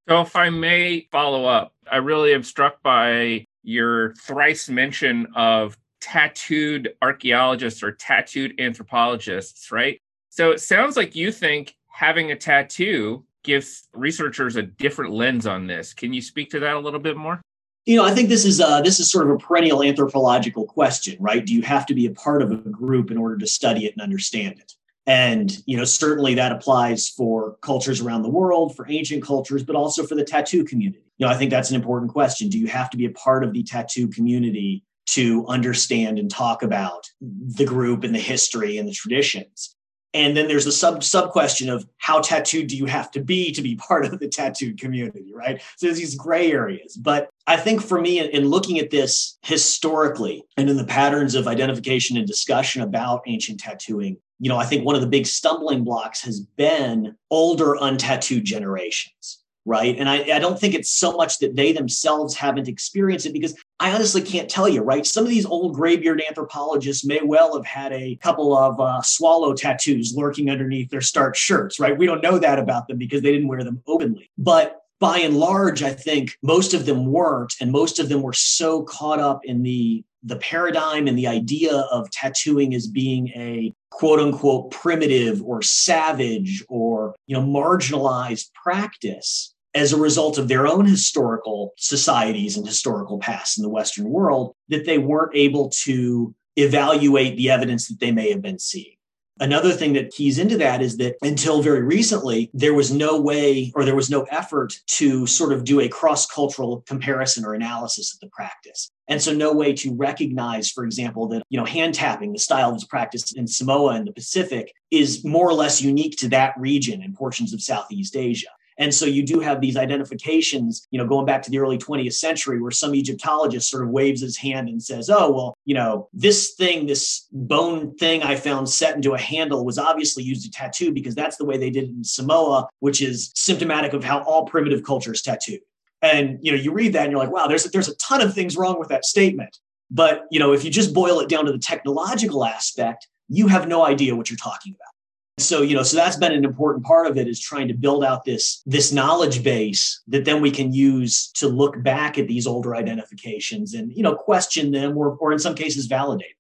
So, 0.10 0.22
if 0.22 0.36
I 0.36 0.50
may 0.50 1.08
follow 1.10 1.46
up, 1.46 1.74
I 1.90 1.98
really 1.98 2.34
am 2.34 2.44
struck 2.44 2.84
by 2.84 3.46
your 3.64 4.14
thrice 4.16 4.68
mention 4.68 5.28
of 5.34 5.78
tattooed 6.02 6.94
archaeologists 7.02 7.82
or 7.82 7.94
tattooed 7.94 8.60
anthropologists, 8.60 9.72
right? 9.72 10.00
So, 10.30 10.52
it 10.52 10.60
sounds 10.60 10.98
like 10.98 11.16
you 11.16 11.32
think 11.32 11.74
having 11.88 12.32
a 12.32 12.36
tattoo 12.36 13.26
gives 13.44 13.88
researchers 13.94 14.58
a 14.58 14.62
different 14.62 15.14
lens 15.14 15.48
on 15.48 15.68
this. 15.68 15.94
Can 15.94 16.12
you 16.12 16.22
speak 16.22 16.50
to 16.50 16.60
that 16.60 16.76
a 16.76 16.80
little 16.80 17.00
bit 17.00 17.16
more? 17.16 17.40
You 17.88 17.96
know, 17.96 18.04
I 18.04 18.14
think 18.14 18.28
this 18.28 18.44
is 18.44 18.60
uh, 18.60 18.82
this 18.82 19.00
is 19.00 19.10
sort 19.10 19.28
of 19.28 19.32
a 19.32 19.38
perennial 19.38 19.82
anthropological 19.82 20.66
question, 20.66 21.16
right? 21.22 21.44
Do 21.44 21.54
you 21.54 21.62
have 21.62 21.86
to 21.86 21.96
be 21.96 22.06
a 22.06 22.12
part 22.12 22.42
of 22.42 22.52
a 22.52 22.58
group 22.58 23.12
in 23.12 23.18
order 23.18 23.38
to 23.38 23.48
study 23.48 23.86
it 23.86 23.94
and 23.94 24.02
understand 24.02 24.60
it? 24.60 24.74
And 25.06 25.58
you 25.66 25.78
know, 25.78 25.86
certainly 25.86 26.36
that 26.36 26.52
applies 26.52 27.08
for 27.08 27.56
cultures 27.62 28.02
around 28.02 28.24
the 28.24 28.30
world, 28.30 28.76
for 28.76 28.86
ancient 28.90 29.24
cultures, 29.24 29.64
but 29.64 29.78
also 29.78 30.06
for 30.06 30.16
the 30.16 30.26
tattoo 30.26 30.66
community. 30.66 31.02
You 31.18 31.26
know, 31.26 31.32
I 31.32 31.38
think 31.38 31.50
that's 31.50 31.70
an 31.70 31.78
important 31.78 32.12
question. 32.12 32.50
Do 32.50 32.60
you 32.60 32.68
have 32.68 32.90
to 32.90 32.98
be 32.98 33.06
a 33.06 33.12
part 33.12 33.46
of 33.46 33.54
the 33.54 33.64
tattoo 33.64 34.10
community 34.10 34.84
to 35.08 35.48
understand 35.48 36.20
and 36.20 36.30
talk 36.30 36.64
about 36.64 37.10
the 37.22 37.64
group 37.64 38.04
and 38.04 38.14
the 38.14 38.20
history 38.20 38.78
and 38.78 38.90
the 38.90 38.94
traditions? 38.94 39.77
And 40.18 40.36
then 40.36 40.48
there's 40.48 40.66
a 40.66 40.72
sub 40.72 41.04
sub 41.04 41.30
question 41.30 41.70
of 41.70 41.88
how 42.00 42.22
tattooed 42.22 42.68
do 42.68 42.76
you 42.76 42.86
have 42.86 43.12
to 43.12 43.24
be 43.24 43.52
to 43.52 43.62
be 43.62 43.76
part 43.76 44.04
of 44.04 44.18
the 44.18 44.28
tattooed 44.28 44.80
community, 44.80 45.32
right? 45.32 45.62
So 45.76 45.86
there's 45.86 46.00
these 46.00 46.16
gray 46.16 46.52
areas. 46.52 46.98
But 46.98 47.30
I 47.46 47.56
think 47.56 47.84
for 47.84 48.02
me, 48.02 48.18
in, 48.18 48.26
in 48.32 48.48
looking 48.48 48.80
at 48.80 48.90
this 48.90 49.38
historically 49.44 50.44
and 50.58 50.72
in 50.72 50.76
the 50.76 50.86
patterns 50.86 51.36
of 51.36 51.48
identification 51.48 52.18
and 52.18 52.26
discussion 52.26 52.82
about 52.82 53.22
ancient 53.28 53.60
tattooing, 53.60 54.18
you 54.40 54.50
know, 54.50 54.58
I 54.58 54.66
think 54.66 54.84
one 54.84 54.96
of 54.96 55.02
the 55.02 55.08
big 55.08 55.28
stumbling 55.28 55.84
blocks 55.84 56.24
has 56.24 56.40
been 56.40 57.16
older 57.30 57.76
untattooed 57.76 58.44
generations 58.44 59.44
right? 59.68 59.98
And 60.00 60.08
I, 60.08 60.36
I 60.36 60.40
don't 60.40 60.58
think 60.58 60.74
it's 60.74 60.90
so 60.90 61.12
much 61.12 61.40
that 61.40 61.58
they 61.58 61.74
themselves 61.74 62.36
haven't 62.36 62.70
experienced 62.70 63.26
it 63.26 63.34
because 63.34 63.54
I 63.82 63.92
honestly 63.92 64.22
can't 64.22 64.50
tell 64.50 64.70
you, 64.70 64.82
right? 64.82 65.06
Some 65.06 65.26
of 65.26 65.30
these 65.30 65.46
old 65.46 65.76
graybeard 65.76 66.24
anthropologists 66.26 67.06
may 67.06 67.20
well 67.22 67.56
have 67.56 67.66
had 67.66 67.92
a 67.92 68.16
couple 68.16 68.58
of 68.58 68.80
uh, 68.80 69.02
swallow 69.02 69.54
tattoos 69.54 70.14
lurking 70.16 70.50
underneath 70.50 70.90
their 70.90 71.02
starched 71.02 71.42
shirts, 71.42 71.82
right? 71.82 71.98
We 71.98 72.06
don't 72.06 72.24
know 72.24 72.40
that 72.40 72.60
about 72.60 72.88
them 72.88 72.98
because 72.98 73.22
they 73.22 73.32
didn't 73.34 73.50
wear 73.50 73.64
them 73.64 73.84
openly. 73.88 74.32
But 74.38 74.82
by 75.02 75.20
and 75.20 75.38
large, 75.38 75.84
I 75.84 75.92
think 75.92 76.38
most 76.42 76.74
of 76.74 76.86
them 76.86 77.06
weren't, 77.06 77.54
and 77.60 77.72
most 77.72 78.00
of 78.00 78.08
them 78.08 78.22
were 78.22 78.34
so 78.34 78.84
caught 78.84 79.20
up 79.20 79.42
in 79.44 79.64
the 79.64 80.04
the 80.24 80.38
paradigm 80.38 81.08
and 81.08 81.18
the 81.18 81.28
idea 81.28 81.74
of 81.74 82.10
tattooing 82.10 82.74
as 82.74 82.88
being 82.88 83.30
a 83.30 83.72
quote 83.92 84.20
unquote 84.20 84.72
primitive 84.72 85.42
or 85.44 85.62
savage 85.62 86.66
or 86.70 87.16
you 87.28 87.36
know 87.36 87.44
marginalized 87.44 88.52
practice 88.54 89.54
as 89.78 89.94
a 89.94 89.98
result 89.98 90.38
of 90.38 90.48
their 90.48 90.68
own 90.68 90.86
historical 90.86 91.74
societies 91.78 92.58
and 92.58 92.66
historical 92.66 93.20
past 93.20 93.58
in 93.58 93.62
the 93.62 93.70
western 93.70 94.10
world 94.10 94.56
that 94.70 94.86
they 94.86 94.98
weren't 94.98 95.36
able 95.36 95.70
to 95.70 96.34
evaluate 96.56 97.38
the 97.38 97.50
evidence 97.50 97.88
that 97.88 98.00
they 98.00 98.12
may 98.12 98.32
have 98.32 98.42
been 98.42 98.60
seeing 98.60 98.98
Another 99.40 99.72
thing 99.72 99.94
that 99.94 100.12
keys 100.12 100.40
into 100.40 100.58
that 100.58 100.82
is 100.82 100.98
that 100.98 101.16
until 101.22 101.62
very 101.62 101.84
recently, 101.84 102.50
there 102.54 102.74
was 102.74 102.92
no 102.92 103.22
way 103.22 103.72
or 103.76 103.86
there 103.86 103.96
was 103.96 104.10
no 104.10 104.24
effort 104.24 104.80
to 104.88 105.28
sort 105.28 105.54
of 105.54 105.64
do 105.64 105.80
a 105.80 105.88
cross 105.88 106.26
cultural 106.26 106.84
comparison 106.88 107.46
or 107.46 107.54
analysis 107.54 108.14
of 108.14 108.20
the 108.20 108.30
practice. 108.30 108.90
And 109.08 109.22
so, 109.22 109.34
no 109.34 109.54
way 109.54 109.74
to 109.74 109.94
recognize, 109.94 110.72
for 110.72 110.84
example, 110.84 111.28
that 111.30 111.44
you 111.50 111.60
know 111.60 111.66
hand 111.66 111.94
tapping, 111.94 112.34
the 112.34 112.40
style 112.40 112.72
that's 112.72 112.84
practiced 112.84 113.38
in 113.38 113.48
Samoa 113.48 113.94
and 113.94 114.08
the 114.08 114.14
Pacific, 114.14 114.74
is 114.90 115.24
more 115.24 115.48
or 115.48 115.54
less 115.54 115.82
unique 115.82 116.18
to 116.18 116.30
that 116.30 116.56
region 116.58 117.04
and 117.04 117.14
portions 117.14 117.54
of 117.54 117.62
Southeast 117.62 118.16
Asia. 118.16 118.50
And 118.78 118.94
so 118.94 119.06
you 119.06 119.24
do 119.24 119.40
have 119.40 119.60
these 119.60 119.76
identifications, 119.76 120.88
you 120.92 121.00
know, 121.00 121.08
going 121.08 121.26
back 121.26 121.42
to 121.44 121.52
the 121.52 121.60
early 121.60 121.78
20th 121.78 122.14
century, 122.14 122.62
where 122.62 122.72
some 122.72 122.94
Egyptologist 122.94 123.70
sort 123.70 123.84
of 123.84 123.90
waves 123.90 124.22
his 124.22 124.38
hand 124.38 124.70
and 124.70 124.82
says, 124.82 125.10
oh, 125.10 125.32
well, 125.32 125.58
you 125.66 125.74
know, 125.74 126.10
this 126.14 126.54
thing, 126.54 126.86
this 126.86 127.28
bone 127.32 127.96
thing 127.96 128.22
I 128.24 128.36
found 128.36 128.70
set 128.70 128.96
into 128.96 129.14
a 129.14 129.20
handle 129.20 129.66
was 129.66 129.80
obviously 129.80 130.24
used 130.24 130.44
to 130.46 130.52
tattoo 130.52 130.92
because 130.92 131.16
that's 131.16 131.38
the 131.38 131.46
way 131.46 131.58
they 131.58 131.70
did 131.70 131.86
it 131.86 131.90
in 131.90 132.04
Samoa, 132.04 132.68
which 132.80 133.02
is 133.02 133.32
symptomatic 133.36 133.94
of 133.94 134.04
how 134.04 134.22
all 134.24 134.46
primitive 134.46 134.84
cultures 134.84 135.22
tattoo. 135.22 135.60
And 136.02 136.38
you 136.42 136.52
know, 136.52 136.58
you 136.58 136.72
read 136.72 136.94
that 136.94 137.04
and 137.04 137.12
you're 137.12 137.20
like, 137.20 137.32
wow, 137.32 137.48
there's 137.48 137.66
a, 137.66 137.70
there's 137.70 137.90
a 137.90 137.96
ton 137.96 138.22
of 138.22 138.34
things 138.34 138.56
wrong 138.56 138.78
with 138.80 138.90
that 138.90 139.06
statement. 139.06 139.58
But 139.90 140.26
you 140.30 140.40
know, 140.40 140.54
if 140.54 140.64
you 140.64 140.70
just 140.70 140.94
boil 140.94 141.20
it 141.20 141.30
down 141.30 141.46
to 141.46 141.52
the 141.52 141.58
technological 141.58 142.46
aspect, 142.46 143.08
you 143.30 143.48
have 143.48 143.68
no 143.68 143.84
idea 143.84 144.16
what 144.16 144.30
you're 144.30 144.38
talking 144.38 144.76
about 144.76 144.94
so 145.40 145.62
you 145.62 145.76
know 145.76 145.84
so 145.84 145.96
that's 145.96 146.16
been 146.16 146.32
an 146.32 146.44
important 146.44 146.84
part 146.84 147.06
of 147.06 147.18
it 147.18 147.28
is 147.28 147.40
trying 147.40 147.68
to 147.68 147.74
build 147.74 148.04
out 148.04 148.26
this 148.26 148.62
this 148.66 148.92
knowledge 148.92 149.44
base 149.44 150.02
that 150.08 150.26
then 150.26 150.42
we 150.42 150.50
can 150.50 150.74
use 150.74 151.28
to 151.32 151.48
look 151.48 151.82
back 151.84 152.18
at 152.18 152.28
these 152.28 152.48
older 152.48 152.76
identifications 152.76 153.74
and 153.74 153.92
you 153.94 154.02
know 154.02 154.16
question 154.16 154.72
them 154.72 154.98
or, 154.98 155.16
or 155.18 155.32
in 155.32 155.40
some 155.40 155.56
cases 155.56 155.86
validate. 155.86 156.36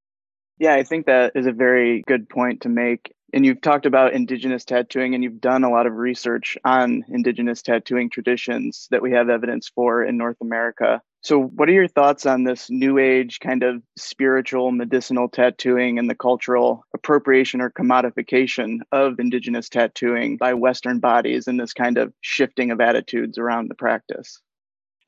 Yeah 0.60 0.74
i 0.74 0.84
think 0.84 1.06
that 1.06 1.34
is 1.36 1.46
a 1.46 1.52
very 1.52 2.04
good 2.08 2.28
point 2.28 2.62
to 2.62 2.70
make 2.70 3.14
and 3.34 3.46
you've 3.46 3.62
talked 3.62 3.86
about 3.86 4.14
indigenous 4.14 4.66
tattooing 4.66 5.14
and 5.14 5.24
you've 5.24 5.42
done 5.42 5.64
a 5.64 5.70
lot 5.70 5.88
of 5.88 5.94
research 5.94 6.58
on 6.64 7.04
indigenous 7.10 7.62
tattooing 7.62 8.10
traditions 8.10 8.88
that 8.92 9.02
we 9.02 9.12
have 9.12 9.30
evidence 9.30 9.70
for 9.70 10.04
in 10.04 10.18
north 10.18 10.38
america 10.42 11.02
so, 11.28 11.42
what 11.42 11.68
are 11.68 11.74
your 11.74 11.90
thoughts 11.90 12.26
on 12.26 12.46
this 12.46 12.70
new 12.70 12.98
age 12.98 13.40
kind 13.42 13.64
of 13.64 13.82
spiritual 13.98 14.72
medicinal 14.72 15.28
tattooing 15.28 16.00
and 16.00 16.10
the 16.10 16.16
cultural 16.16 16.86
appropriation 16.94 17.60
or 17.60 17.70
commodification 17.70 18.80
of 18.94 19.20
indigenous 19.20 19.68
tattooing 19.68 20.38
by 20.38 20.54
Western 20.54 21.00
bodies 21.00 21.48
and 21.48 21.60
this 21.60 21.74
kind 21.74 21.98
of 21.98 22.14
shifting 22.22 22.72
of 22.72 22.80
attitudes 22.80 23.38
around 23.38 23.68
the 23.68 23.76
practice? 23.76 24.42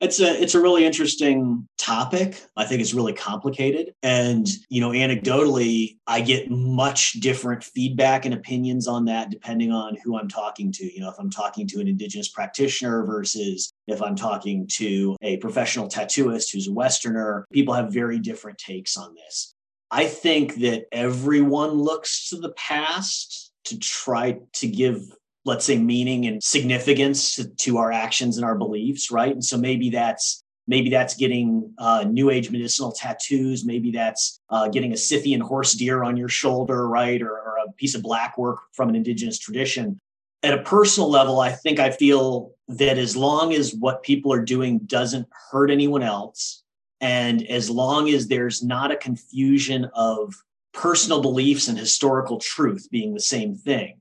It's 0.00 0.18
a 0.18 0.40
it's 0.40 0.54
a 0.54 0.60
really 0.60 0.86
interesting 0.86 1.68
topic. 1.76 2.42
I 2.56 2.64
think 2.64 2.80
it's 2.80 2.94
really 2.94 3.12
complicated. 3.12 3.92
And, 4.02 4.46
you 4.68 4.80
know, 4.80 4.90
anecdotally, 4.90 5.98
I 6.06 6.20
get 6.20 6.50
much 6.50 7.14
different 7.14 7.62
feedback 7.62 8.24
and 8.24 8.32
opinions 8.32 8.86
on 8.86 9.04
that 9.06 9.30
depending 9.30 9.72
on 9.72 9.96
who 10.02 10.18
I'm 10.18 10.28
talking 10.28 10.72
to. 10.72 10.84
You 10.92 11.00
know, 11.00 11.10
if 11.10 11.18
I'm 11.18 11.30
talking 11.30 11.66
to 11.68 11.80
an 11.80 11.88
indigenous 11.88 12.28
practitioner 12.28 13.04
versus 13.04 13.72
if 13.86 14.00
I'm 14.00 14.16
talking 14.16 14.66
to 14.74 15.16
a 15.20 15.36
professional 15.38 15.88
tattooist 15.88 16.52
who's 16.52 16.68
a 16.68 16.72
Westerner, 16.72 17.46
people 17.52 17.74
have 17.74 17.92
very 17.92 18.18
different 18.18 18.58
takes 18.58 18.96
on 18.96 19.14
this. 19.14 19.54
I 19.90 20.06
think 20.06 20.56
that 20.56 20.84
everyone 20.92 21.72
looks 21.72 22.28
to 22.30 22.36
the 22.36 22.52
past 22.52 23.50
to 23.64 23.78
try 23.78 24.38
to 24.54 24.68
give 24.68 25.02
let's 25.44 25.64
say 25.64 25.78
meaning 25.78 26.26
and 26.26 26.42
significance 26.42 27.36
to, 27.36 27.48
to, 27.48 27.78
our 27.78 27.92
actions 27.92 28.36
and 28.36 28.44
our 28.44 28.56
beliefs 28.56 29.10
right? 29.10 29.32
And 29.32 29.44
so 29.44 29.56
maybe 29.56 29.90
that's 29.90 30.42
maybe 30.66 30.90
that's 30.90 31.14
getting 31.14 31.72
uh, 31.78 32.04
new 32.08 32.30
age 32.30 32.50
medicinal 32.50 32.92
tattoos. 32.92 33.64
Maybe 33.64 33.90
that's 33.90 34.40
uh, 34.50 34.68
getting 34.68 34.92
a 34.92 34.96
scythian 34.96 35.40
horse 35.40 35.72
deer 35.72 36.04
on 36.04 36.16
your 36.16 36.28
shoulder 36.28 36.88
right? 36.88 37.20
Or, 37.22 37.30
or 37.32 37.56
a 37.66 37.72
piece 37.72 37.94
of 37.94 38.02
black 38.02 38.36
work 38.38 38.58
from 38.72 38.88
an 38.88 38.96
indigenous 38.96 39.38
tradition. 39.38 39.98
At 40.42 40.58
a 40.58 40.62
personal 40.62 41.10
level 41.10 41.38
i 41.40 41.52
think 41.52 41.78
i 41.78 41.90
feel 41.90 42.52
that 42.66 42.96
as 42.96 43.14
long 43.14 43.52
as 43.52 43.74
what 43.74 44.02
people 44.02 44.32
are 44.32 44.42
doing 44.42 44.78
doesn't 44.86 45.28
hurt 45.50 45.70
anyone 45.70 46.02
else 46.02 46.62
and 47.00 47.46
as 47.48 47.68
long 47.68 48.08
as 48.08 48.28
there's 48.28 48.62
not 48.62 48.90
a 48.90 48.96
confusion 48.96 49.90
of 49.94 50.34
personal 50.72 51.20
beliefs 51.20 51.68
and 51.68 51.78
historical 51.78 52.38
truth 52.38 52.88
being 52.90 53.12
the 53.12 53.20
same 53.20 53.54
thing 53.54 53.99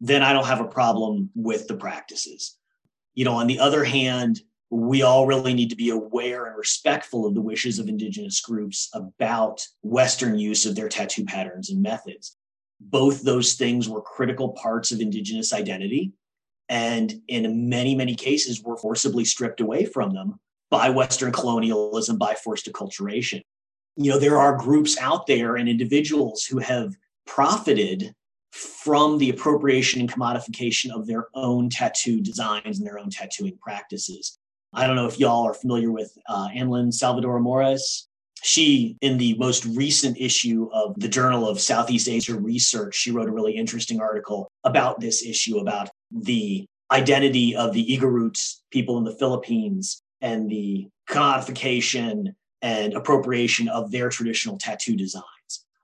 then 0.00 0.22
I 0.22 0.32
don't 0.32 0.46
have 0.46 0.60
a 0.60 0.68
problem 0.68 1.30
with 1.34 1.66
the 1.66 1.76
practices. 1.76 2.56
You 3.14 3.24
know, 3.24 3.34
on 3.34 3.46
the 3.46 3.58
other 3.58 3.84
hand, 3.84 4.40
we 4.70 5.02
all 5.02 5.26
really 5.26 5.54
need 5.54 5.70
to 5.70 5.76
be 5.76 5.90
aware 5.90 6.46
and 6.46 6.56
respectful 6.56 7.26
of 7.26 7.34
the 7.34 7.40
wishes 7.40 7.78
of 7.78 7.88
Indigenous 7.88 8.40
groups 8.40 8.90
about 8.92 9.66
Western 9.82 10.38
use 10.38 10.66
of 10.66 10.76
their 10.76 10.88
tattoo 10.88 11.24
patterns 11.24 11.70
and 11.70 11.82
methods. 11.82 12.36
Both 12.80 13.22
those 13.22 13.54
things 13.54 13.88
were 13.88 14.02
critical 14.02 14.50
parts 14.50 14.92
of 14.92 15.00
Indigenous 15.00 15.52
identity. 15.52 16.12
And 16.68 17.22
in 17.28 17.68
many, 17.68 17.94
many 17.94 18.14
cases, 18.14 18.62
were 18.62 18.76
forcibly 18.76 19.24
stripped 19.24 19.60
away 19.60 19.86
from 19.86 20.12
them 20.12 20.38
by 20.70 20.90
Western 20.90 21.32
colonialism, 21.32 22.18
by 22.18 22.34
forced 22.34 22.70
acculturation. 22.70 23.42
You 23.96 24.12
know, 24.12 24.18
there 24.18 24.38
are 24.38 24.56
groups 24.56 24.98
out 24.98 25.26
there 25.26 25.56
and 25.56 25.68
individuals 25.68 26.44
who 26.44 26.58
have 26.58 26.94
profited 27.26 28.14
from 28.52 29.18
the 29.18 29.30
appropriation 29.30 30.00
and 30.00 30.10
commodification 30.10 30.90
of 30.90 31.06
their 31.06 31.26
own 31.34 31.68
tattoo 31.68 32.20
designs 32.20 32.78
and 32.78 32.86
their 32.86 32.98
own 32.98 33.10
tattooing 33.10 33.58
practices. 33.60 34.38
I 34.72 34.86
don't 34.86 34.96
know 34.96 35.06
if 35.06 35.18
y'all 35.18 35.46
are 35.46 35.54
familiar 35.54 35.90
with 35.90 36.16
uh, 36.28 36.48
Analyn 36.48 36.92
Salvador-Amores. 36.92 38.08
She, 38.42 38.96
in 39.00 39.18
the 39.18 39.34
most 39.38 39.64
recent 39.64 40.16
issue 40.18 40.70
of 40.72 40.94
the 40.98 41.08
Journal 41.08 41.48
of 41.48 41.60
Southeast 41.60 42.08
Asia 42.08 42.38
Research, 42.38 42.94
she 42.94 43.10
wrote 43.10 43.28
a 43.28 43.32
really 43.32 43.56
interesting 43.56 44.00
article 44.00 44.48
about 44.64 45.00
this 45.00 45.24
issue, 45.24 45.58
about 45.58 45.90
the 46.10 46.66
identity 46.92 47.56
of 47.56 47.72
the 47.72 47.84
Igorot 47.86 48.38
people 48.70 48.96
in 48.98 49.04
the 49.04 49.16
Philippines 49.16 50.00
and 50.20 50.48
the 50.48 50.88
commodification 51.08 52.34
and 52.62 52.94
appropriation 52.94 53.68
of 53.68 53.90
their 53.90 54.08
traditional 54.08 54.58
tattoo 54.58 54.96
designs. 54.96 55.24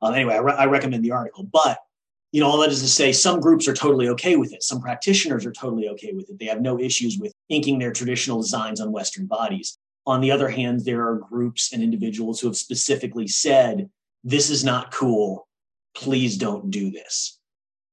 Um, 0.02 0.14
anyway, 0.14 0.34
I, 0.34 0.38
re- 0.38 0.54
I 0.56 0.66
recommend 0.66 1.04
the 1.04 1.12
article. 1.12 1.44
But 1.44 1.78
you 2.34 2.40
know, 2.40 2.48
all 2.48 2.58
that 2.58 2.72
is 2.72 2.80
to 2.80 2.88
say, 2.88 3.12
some 3.12 3.38
groups 3.38 3.68
are 3.68 3.74
totally 3.74 4.08
okay 4.08 4.34
with 4.34 4.52
it. 4.52 4.64
Some 4.64 4.80
practitioners 4.80 5.46
are 5.46 5.52
totally 5.52 5.88
okay 5.90 6.12
with 6.14 6.28
it. 6.28 6.36
They 6.36 6.46
have 6.46 6.60
no 6.60 6.80
issues 6.80 7.16
with 7.16 7.32
inking 7.48 7.78
their 7.78 7.92
traditional 7.92 8.42
designs 8.42 8.80
on 8.80 8.90
Western 8.90 9.26
bodies. 9.26 9.78
On 10.04 10.20
the 10.20 10.32
other 10.32 10.48
hand, 10.48 10.80
there 10.80 11.06
are 11.06 11.20
groups 11.30 11.72
and 11.72 11.80
individuals 11.80 12.40
who 12.40 12.48
have 12.48 12.56
specifically 12.56 13.28
said, 13.28 13.88
this 14.24 14.50
is 14.50 14.64
not 14.64 14.90
cool. 14.90 15.46
Please 15.94 16.36
don't 16.36 16.72
do 16.72 16.90
this. 16.90 17.38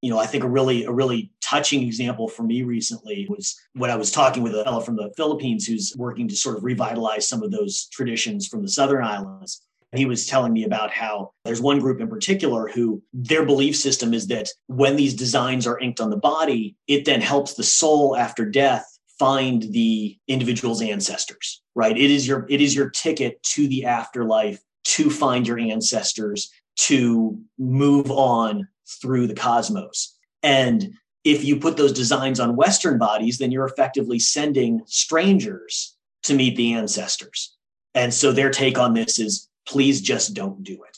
You 0.01 0.09
know, 0.09 0.17
I 0.17 0.25
think 0.25 0.43
a 0.43 0.49
really, 0.49 0.85
a 0.85 0.91
really 0.91 1.31
touching 1.39 1.83
example 1.83 2.27
for 2.27 2.41
me 2.41 2.63
recently 2.63 3.27
was 3.29 3.55
when 3.73 3.91
I 3.91 3.95
was 3.95 4.09
talking 4.09 4.41
with 4.41 4.55
a 4.55 4.63
fellow 4.63 4.79
from 4.79 4.95
the 4.95 5.13
Philippines 5.15 5.67
who's 5.67 5.93
working 5.95 6.27
to 6.27 6.35
sort 6.35 6.57
of 6.57 6.63
revitalize 6.63 7.29
some 7.29 7.43
of 7.43 7.51
those 7.51 7.85
traditions 7.89 8.47
from 8.47 8.63
the 8.63 8.69
Southern 8.69 9.03
Islands. 9.03 9.61
He 9.93 10.05
was 10.05 10.25
telling 10.25 10.53
me 10.53 10.63
about 10.63 10.91
how 10.91 11.33
there's 11.43 11.61
one 11.61 11.79
group 11.79 11.99
in 11.99 12.07
particular 12.07 12.69
who 12.69 13.03
their 13.13 13.45
belief 13.45 13.75
system 13.75 14.13
is 14.13 14.27
that 14.27 14.47
when 14.67 14.95
these 14.95 15.13
designs 15.13 15.67
are 15.67 15.79
inked 15.79 15.99
on 15.99 16.09
the 16.09 16.17
body, 16.17 16.75
it 16.87 17.03
then 17.05 17.19
helps 17.19 17.55
the 17.55 17.63
soul 17.63 18.15
after 18.15 18.45
death 18.45 18.85
find 19.19 19.63
the 19.73 20.17
individual's 20.27 20.81
ancestors, 20.81 21.61
right? 21.75 21.97
It 21.97 22.09
is 22.09 22.27
your 22.27 22.45
it 22.49 22.61
is 22.61 22.73
your 22.73 22.89
ticket 22.89 23.43
to 23.43 23.67
the 23.67 23.85
afterlife 23.85 24.61
to 24.83 25.09
find 25.09 25.45
your 25.47 25.59
ancestors, 25.59 26.49
to 26.75 27.39
move 27.59 28.09
on 28.09 28.67
through 29.01 29.27
the 29.27 29.35
cosmos. 29.35 30.17
And 30.41 30.93
if 31.23 31.43
you 31.43 31.59
put 31.59 31.77
those 31.77 31.93
designs 31.93 32.39
on 32.39 32.55
Western 32.55 32.97
bodies, 32.97 33.37
then 33.37 33.51
you're 33.51 33.65
effectively 33.65 34.19
sending 34.19 34.81
strangers 34.85 35.95
to 36.23 36.33
meet 36.33 36.55
the 36.55 36.73
ancestors. 36.73 37.55
And 37.93 38.13
so 38.13 38.31
their 38.31 38.49
take 38.49 38.79
on 38.79 38.93
this 38.93 39.19
is 39.19 39.49
please 39.67 40.01
just 40.01 40.33
don't 40.33 40.63
do 40.63 40.73
it. 40.83 40.97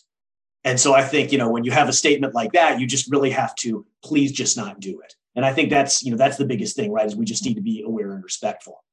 And 0.64 0.80
so 0.80 0.94
I 0.94 1.04
think, 1.04 1.32
you 1.32 1.38
know, 1.38 1.50
when 1.50 1.66
you 1.66 1.72
have 1.72 1.90
a 1.90 1.94
statement 1.94 2.34
like 2.34 2.54
that, 2.54 2.80
you 2.80 2.88
just 2.88 3.12
really 3.12 3.32
have 3.32 3.54
to 3.56 3.86
please 4.04 4.32
just 4.32 4.56
not 4.56 4.80
do 4.80 5.02
it. 5.02 5.16
And 5.36 5.46
I 5.46 5.54
think 5.54 5.70
that's, 5.70 6.04
you 6.04 6.12
know, 6.12 6.18
that's 6.18 6.38
the 6.38 6.46
biggest 6.46 6.76
thing, 6.76 6.92
right? 6.92 7.06
Is 7.06 7.16
we 7.16 7.26
just 7.26 7.46
need 7.46 7.56
to 7.56 7.62
be 7.62 7.84
aware 7.86 8.14
and 8.14 8.24
respectful. 8.24 8.84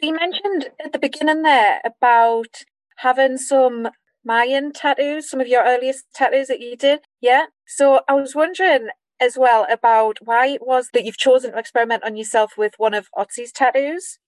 You 0.00 0.14
mentioned 0.14 0.70
at 0.82 0.92
the 0.92 0.98
beginning 0.98 1.42
there 1.42 1.80
about 1.84 2.64
having 2.96 3.36
some 3.36 3.88
Mayan 4.24 4.72
tattoos, 4.72 5.28
some 5.28 5.40
of 5.40 5.48
your 5.48 5.64
earliest 5.64 6.04
tattoos 6.14 6.48
that 6.48 6.60
you 6.60 6.76
did. 6.76 7.00
Yeah. 7.20 7.46
So 7.66 8.00
I 8.08 8.14
was 8.14 8.34
wondering 8.34 8.88
as 9.20 9.36
well 9.36 9.66
about 9.70 10.18
why 10.22 10.46
it 10.46 10.66
was 10.66 10.88
that 10.92 11.04
you've 11.04 11.16
chosen 11.16 11.52
to 11.52 11.58
experiment 11.58 12.04
on 12.04 12.16
yourself 12.16 12.52
with 12.56 12.74
one 12.78 12.94
of 12.94 13.08
Otzi's 13.16 13.52
tattoos. 13.52 14.18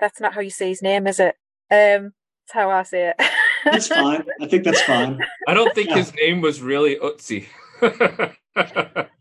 That's 0.00 0.20
not 0.20 0.34
how 0.34 0.40
you 0.40 0.50
say 0.50 0.68
his 0.68 0.82
name, 0.82 1.06
is 1.06 1.20
it? 1.20 1.36
Um, 1.70 2.12
that's 2.46 2.54
how 2.54 2.70
I 2.70 2.82
say 2.82 3.08
it. 3.10 3.16
that's 3.64 3.88
fine. 3.88 4.24
I 4.40 4.46
think 4.46 4.64
that's 4.64 4.82
fine. 4.82 5.20
I 5.48 5.54
don't 5.54 5.74
think 5.74 5.90
yeah. 5.90 5.96
his 5.96 6.14
name 6.14 6.40
was 6.40 6.60
really 6.60 6.96
Otzi. 6.96 7.46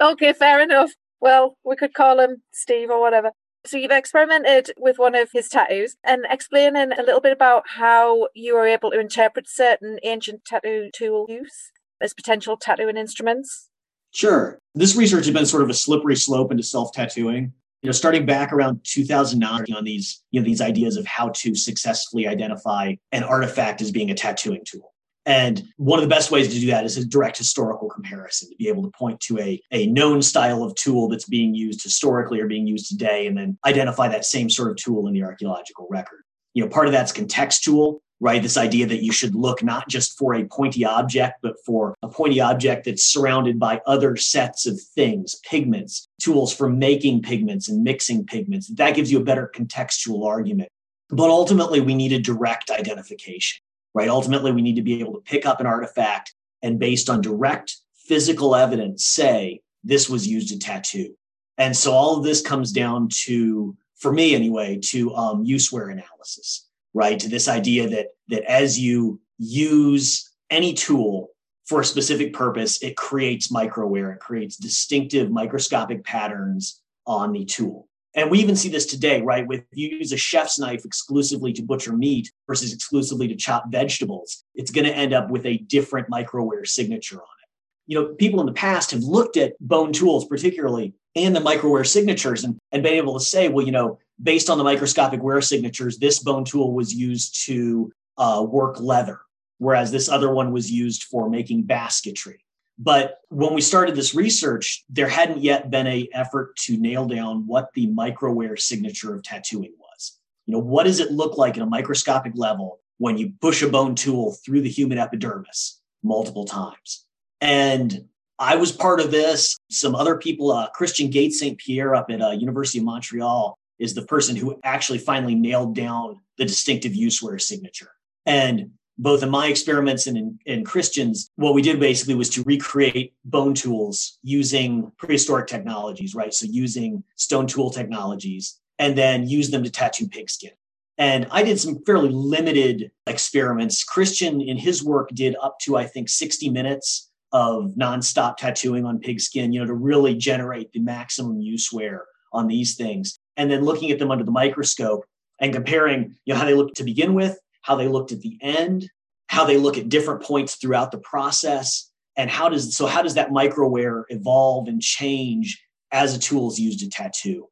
okay, 0.00 0.32
fair 0.32 0.60
enough. 0.60 0.92
Well, 1.20 1.56
we 1.64 1.76
could 1.76 1.94
call 1.94 2.20
him 2.20 2.42
Steve 2.52 2.90
or 2.90 3.00
whatever. 3.00 3.30
So 3.66 3.78
you've 3.78 3.90
experimented 3.90 4.72
with 4.76 4.98
one 4.98 5.14
of 5.14 5.30
his 5.32 5.48
tattoos 5.48 5.96
and 6.04 6.26
explaining 6.28 6.92
a 6.92 7.02
little 7.02 7.20
bit 7.20 7.32
about 7.32 7.64
how 7.66 8.28
you 8.34 8.54
were 8.54 8.66
able 8.66 8.90
to 8.90 9.00
interpret 9.00 9.48
certain 9.48 9.98
ancient 10.02 10.44
tattoo 10.44 10.90
tool 10.92 11.24
use 11.30 11.72
as 12.00 12.12
potential 12.12 12.58
tattooing 12.58 12.98
instruments. 12.98 13.70
Sure. 14.10 14.58
This 14.74 14.96
research 14.96 15.24
has 15.24 15.34
been 15.34 15.46
sort 15.46 15.62
of 15.62 15.70
a 15.70 15.74
slippery 15.74 16.14
slope 16.14 16.50
into 16.50 16.62
self-tattooing. 16.62 17.54
You 17.84 17.88
know, 17.88 17.92
starting 17.92 18.24
back 18.24 18.50
around 18.50 18.80
2009 18.84 19.66
on 19.76 19.84
these, 19.84 20.22
you 20.30 20.40
know, 20.40 20.44
these 20.46 20.62
ideas 20.62 20.96
of 20.96 21.04
how 21.04 21.28
to 21.34 21.54
successfully 21.54 22.26
identify 22.26 22.94
an 23.12 23.22
artifact 23.22 23.82
as 23.82 23.90
being 23.90 24.10
a 24.10 24.14
tattooing 24.14 24.62
tool. 24.64 24.94
And 25.26 25.62
one 25.76 25.98
of 25.98 26.02
the 26.02 26.08
best 26.08 26.30
ways 26.30 26.48
to 26.48 26.58
do 26.58 26.68
that 26.68 26.86
is 26.86 26.96
a 26.96 27.04
direct 27.04 27.36
historical 27.36 27.90
comparison 27.90 28.48
to 28.48 28.56
be 28.56 28.68
able 28.68 28.84
to 28.84 28.90
point 28.92 29.20
to 29.20 29.38
a, 29.38 29.60
a 29.70 29.86
known 29.88 30.22
style 30.22 30.62
of 30.62 30.74
tool 30.76 31.10
that's 31.10 31.26
being 31.26 31.54
used 31.54 31.82
historically 31.82 32.40
or 32.40 32.46
being 32.46 32.66
used 32.66 32.88
today, 32.88 33.26
and 33.26 33.36
then 33.36 33.58
identify 33.66 34.08
that 34.08 34.24
same 34.24 34.48
sort 34.48 34.70
of 34.70 34.78
tool 34.78 35.06
in 35.06 35.12
the 35.12 35.22
archaeological 35.22 35.86
record. 35.90 36.22
You 36.54 36.64
know, 36.64 36.70
part 36.70 36.86
of 36.86 36.92
that's 36.94 37.12
contextual, 37.12 37.98
right? 38.24 38.42
This 38.42 38.56
idea 38.56 38.86
that 38.86 39.04
you 39.04 39.12
should 39.12 39.34
look 39.34 39.62
not 39.62 39.86
just 39.88 40.18
for 40.18 40.34
a 40.34 40.44
pointy 40.46 40.84
object, 40.84 41.42
but 41.42 41.56
for 41.64 41.94
a 42.02 42.08
pointy 42.08 42.40
object 42.40 42.86
that's 42.86 43.04
surrounded 43.04 43.58
by 43.58 43.80
other 43.86 44.16
sets 44.16 44.66
of 44.66 44.80
things, 44.80 45.36
pigments, 45.44 46.08
tools 46.20 46.52
for 46.52 46.68
making 46.68 47.22
pigments 47.22 47.68
and 47.68 47.84
mixing 47.84 48.24
pigments. 48.24 48.68
That 48.68 48.96
gives 48.96 49.12
you 49.12 49.18
a 49.20 49.24
better 49.24 49.52
contextual 49.54 50.26
argument. 50.26 50.70
But 51.10 51.28
ultimately, 51.28 51.80
we 51.80 51.94
need 51.94 52.12
a 52.12 52.18
direct 52.18 52.70
identification 52.70 53.60
right? 53.94 54.08
Ultimately, 54.08 54.52
we 54.52 54.62
need 54.62 54.76
to 54.76 54.82
be 54.82 55.00
able 55.00 55.14
to 55.14 55.20
pick 55.20 55.46
up 55.46 55.60
an 55.60 55.66
artifact 55.66 56.34
and 56.62 56.78
based 56.78 57.08
on 57.08 57.20
direct 57.20 57.76
physical 57.94 58.54
evidence 58.54 59.04
say 59.04 59.60
this 59.84 60.10
was 60.10 60.26
used 60.26 60.48
to 60.48 60.58
tattoo. 60.58 61.14
And 61.56 61.76
so 61.76 61.92
all 61.92 62.18
of 62.18 62.24
this 62.24 62.42
comes 62.42 62.72
down 62.72 63.08
to, 63.24 63.76
for 63.96 64.12
me 64.12 64.34
anyway, 64.34 64.80
to 64.86 65.14
um, 65.14 65.44
use 65.44 65.70
wear 65.70 65.88
analysis, 65.88 66.68
right? 66.94 67.18
To 67.18 67.28
this 67.28 67.48
idea 67.48 67.88
that 67.88 68.08
that 68.28 68.44
as 68.50 68.78
you 68.78 69.20
use 69.38 70.30
any 70.50 70.72
tool 70.72 71.30
for 71.66 71.80
a 71.80 71.84
specific 71.84 72.32
purpose, 72.32 72.82
it 72.82 72.96
creates 72.96 73.50
micro 73.50 73.86
wear, 73.86 74.12
it 74.12 74.20
creates 74.20 74.56
distinctive 74.56 75.30
microscopic 75.30 76.04
patterns 76.04 76.80
on 77.06 77.32
the 77.32 77.44
tool. 77.44 77.88
And 78.16 78.30
we 78.30 78.38
even 78.38 78.54
see 78.54 78.68
this 78.68 78.86
today, 78.86 79.22
right? 79.22 79.46
With 79.46 79.64
you 79.72 79.88
use 79.88 80.12
a 80.12 80.16
chef's 80.16 80.58
knife 80.58 80.84
exclusively 80.84 81.52
to 81.54 81.62
butcher 81.62 81.92
meat 81.92 82.30
versus 82.46 82.72
exclusively 82.72 83.26
to 83.28 83.34
chop 83.34 83.64
vegetables, 83.70 84.44
it's 84.54 84.70
going 84.70 84.86
to 84.86 84.94
end 84.94 85.12
up 85.12 85.30
with 85.30 85.44
a 85.46 85.58
different 85.58 86.08
micro 86.08 86.44
wear 86.44 86.64
signature 86.64 87.16
on 87.16 87.22
it. 87.22 87.48
You 87.86 88.00
know, 88.00 88.14
people 88.14 88.40
in 88.40 88.46
the 88.46 88.52
past 88.52 88.92
have 88.92 89.02
looked 89.02 89.36
at 89.36 89.54
bone 89.60 89.92
tools, 89.92 90.26
particularly, 90.26 90.94
and 91.16 91.34
the 91.34 91.40
micro 91.40 91.70
wear 91.70 91.84
signatures 91.84 92.44
and, 92.44 92.58
and 92.72 92.82
been 92.82 92.94
able 92.94 93.18
to 93.18 93.24
say, 93.24 93.48
well, 93.48 93.64
you 93.64 93.72
know, 93.72 93.98
based 94.22 94.50
on 94.50 94.58
the 94.58 94.64
microscopic 94.64 95.22
wear 95.22 95.40
signatures, 95.40 95.98
this 95.98 96.18
bone 96.18 96.44
tool 96.44 96.72
was 96.72 96.94
used 96.94 97.44
to 97.46 97.92
uh, 98.18 98.44
work 98.48 98.80
leather, 98.80 99.20
whereas 99.58 99.90
this 99.90 100.08
other 100.08 100.32
one 100.32 100.52
was 100.52 100.70
used 100.70 101.04
for 101.04 101.28
making 101.28 101.62
basketry. 101.62 102.40
But 102.78 103.18
when 103.28 103.54
we 103.54 103.60
started 103.60 103.94
this 103.94 104.14
research, 104.14 104.84
there 104.88 105.08
hadn't 105.08 105.40
yet 105.40 105.70
been 105.70 105.86
a 105.86 106.08
effort 106.12 106.56
to 106.62 106.76
nail 106.76 107.06
down 107.06 107.46
what 107.46 107.72
the 107.74 107.86
microwear 107.86 108.58
signature 108.58 109.14
of 109.14 109.22
tattooing 109.22 109.74
was. 109.78 110.18
You 110.46 110.52
know, 110.52 110.58
what 110.58 110.84
does 110.84 111.00
it 111.00 111.12
look 111.12 111.38
like 111.38 111.56
at 111.56 111.62
a 111.62 111.66
microscopic 111.66 112.32
level 112.34 112.80
when 112.98 113.16
you 113.16 113.32
push 113.40 113.62
a 113.62 113.68
bone 113.68 113.94
tool 113.94 114.36
through 114.44 114.62
the 114.62 114.68
human 114.68 114.98
epidermis 114.98 115.80
multiple 116.02 116.44
times? 116.44 117.06
And 117.40 118.06
I 118.38 118.56
was 118.56 118.72
part 118.72 119.00
of 119.00 119.10
this. 119.10 119.56
Some 119.70 119.94
other 119.94 120.16
people, 120.16 120.50
uh, 120.50 120.68
Christian 120.70 121.10
Gates 121.10 121.38
St. 121.38 121.56
Pierre 121.58 121.94
up 121.94 122.10
at 122.10 122.20
uh, 122.20 122.30
University 122.30 122.78
of 122.78 122.84
Montreal 122.84 123.56
is 123.78 123.94
the 123.94 124.02
person 124.02 124.36
who 124.36 124.58
actually 124.64 124.98
finally 124.98 125.34
nailed 125.34 125.74
down 125.74 126.20
the 126.38 126.44
distinctive 126.44 126.94
use 126.94 127.22
wear 127.22 127.38
signature. 127.38 127.90
And 128.26 128.70
both 128.98 129.22
in 129.22 129.30
my 129.30 129.48
experiments 129.48 130.06
and 130.06 130.16
in, 130.16 130.38
in 130.46 130.64
Christians, 130.64 131.30
what 131.36 131.54
we 131.54 131.62
did 131.62 131.80
basically 131.80 132.14
was 132.14 132.30
to 132.30 132.42
recreate 132.44 133.14
bone 133.24 133.54
tools 133.54 134.18
using 134.22 134.92
prehistoric 134.98 135.46
technologies, 135.46 136.14
right? 136.14 136.32
So 136.32 136.46
using 136.48 137.02
stone 137.16 137.46
tool 137.46 137.70
technologies 137.70 138.60
and 138.78 138.96
then 138.96 139.28
use 139.28 139.50
them 139.50 139.64
to 139.64 139.70
tattoo 139.70 140.08
pigskin. 140.08 140.52
And 140.96 141.26
I 141.32 141.42
did 141.42 141.58
some 141.58 141.82
fairly 141.84 142.10
limited 142.10 142.92
experiments. 143.06 143.82
Christian, 143.82 144.40
in 144.40 144.56
his 144.56 144.84
work, 144.84 145.08
did 145.10 145.34
up 145.42 145.58
to, 145.60 145.76
I 145.76 145.86
think, 145.86 146.08
60 146.08 146.50
minutes 146.50 147.10
of 147.34 147.74
nonstop 147.76 148.38
tattooing 148.38 148.86
on 148.86 148.98
pigskin, 148.98 149.52
you 149.52 149.60
know, 149.60 149.66
to 149.66 149.74
really 149.74 150.14
generate 150.14 150.72
the 150.72 150.80
maximum 150.80 151.40
use 151.40 151.70
wear 151.70 152.04
on 152.32 152.46
these 152.46 152.76
things. 152.76 153.18
And 153.36 153.50
then 153.50 153.64
looking 153.64 153.90
at 153.90 153.98
them 153.98 154.10
under 154.10 154.24
the 154.24 154.30
microscope 154.30 155.04
and 155.40 155.52
comparing, 155.52 156.14
you 156.24 156.32
know, 156.32 156.40
how 156.40 156.46
they 156.46 156.54
look 156.54 156.72
to 156.74 156.84
begin 156.84 157.12
with 157.12 157.38
how 157.64 157.76
they 157.76 157.88
looked 157.88 158.12
at 158.12 158.20
the 158.20 158.38
end, 158.42 158.90
how 159.28 159.46
they 159.46 159.56
look 159.56 159.78
at 159.78 159.88
different 159.88 160.22
points 160.22 160.56
throughout 160.56 160.90
the 160.90 160.98
process, 160.98 161.90
and 162.14 162.30
how 162.30 162.48
does 162.48 162.76
so 162.76 162.86
how 162.86 163.02
does 163.02 163.14
that 163.14 163.32
micro 163.32 163.66
wear 163.66 164.04
evolve 164.10 164.68
and 164.68 164.80
change 164.80 165.60
as 165.90 166.14
a 166.14 166.18
tool 166.18 166.48
is 166.48 166.60
used 166.60 166.80
to 166.80 166.90
tattoo? 166.90 167.48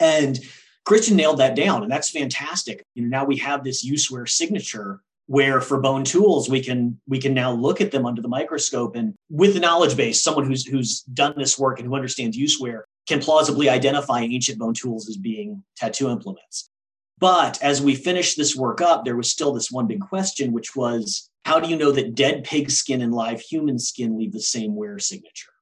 And 0.00 0.38
Christian 0.84 1.16
nailed 1.16 1.38
that 1.38 1.56
down, 1.56 1.82
and 1.82 1.90
that's 1.90 2.10
fantastic. 2.10 2.84
You 2.94 3.02
know, 3.02 3.08
now 3.08 3.24
we 3.24 3.36
have 3.38 3.64
this 3.64 3.82
use 3.82 4.08
wear 4.08 4.24
signature 4.24 5.00
where 5.26 5.60
for 5.60 5.80
bone 5.80 6.04
tools 6.04 6.48
we 6.48 6.60
can 6.60 6.98
we 7.08 7.18
can 7.18 7.34
now 7.34 7.52
look 7.52 7.80
at 7.80 7.90
them 7.90 8.06
under 8.06 8.22
the 8.22 8.28
microscope 8.28 8.94
and 8.94 9.14
with 9.28 9.54
the 9.54 9.60
knowledge 9.60 9.96
base 9.96 10.22
someone 10.22 10.46
who's 10.46 10.66
who's 10.66 11.00
done 11.02 11.34
this 11.36 11.58
work 11.58 11.78
and 11.78 11.88
who 11.88 11.94
understands 11.94 12.36
use 12.36 12.58
wear 12.60 12.86
can 13.08 13.20
plausibly 13.20 13.68
identify 13.68 14.20
ancient 14.20 14.58
bone 14.58 14.74
tools 14.74 15.08
as 15.08 15.16
being 15.16 15.62
tattoo 15.76 16.08
implements 16.10 16.70
but 17.18 17.60
as 17.62 17.80
we 17.80 17.94
finished 17.94 18.36
this 18.36 18.54
work 18.54 18.80
up, 18.80 19.04
there 19.04 19.16
was 19.16 19.30
still 19.30 19.52
this 19.52 19.70
one 19.70 19.86
big 19.86 20.00
question, 20.00 20.52
which 20.52 20.76
was 20.76 21.30
how 21.44 21.60
do 21.60 21.68
you 21.68 21.76
know 21.76 21.92
that 21.92 22.14
dead 22.14 22.44
pig 22.44 22.70
skin 22.70 23.00
and 23.00 23.14
live 23.14 23.40
human 23.40 23.78
skin 23.78 24.18
leave 24.18 24.32
the 24.32 24.40
same 24.40 24.74
wear 24.74 24.98
signature? 24.98 25.52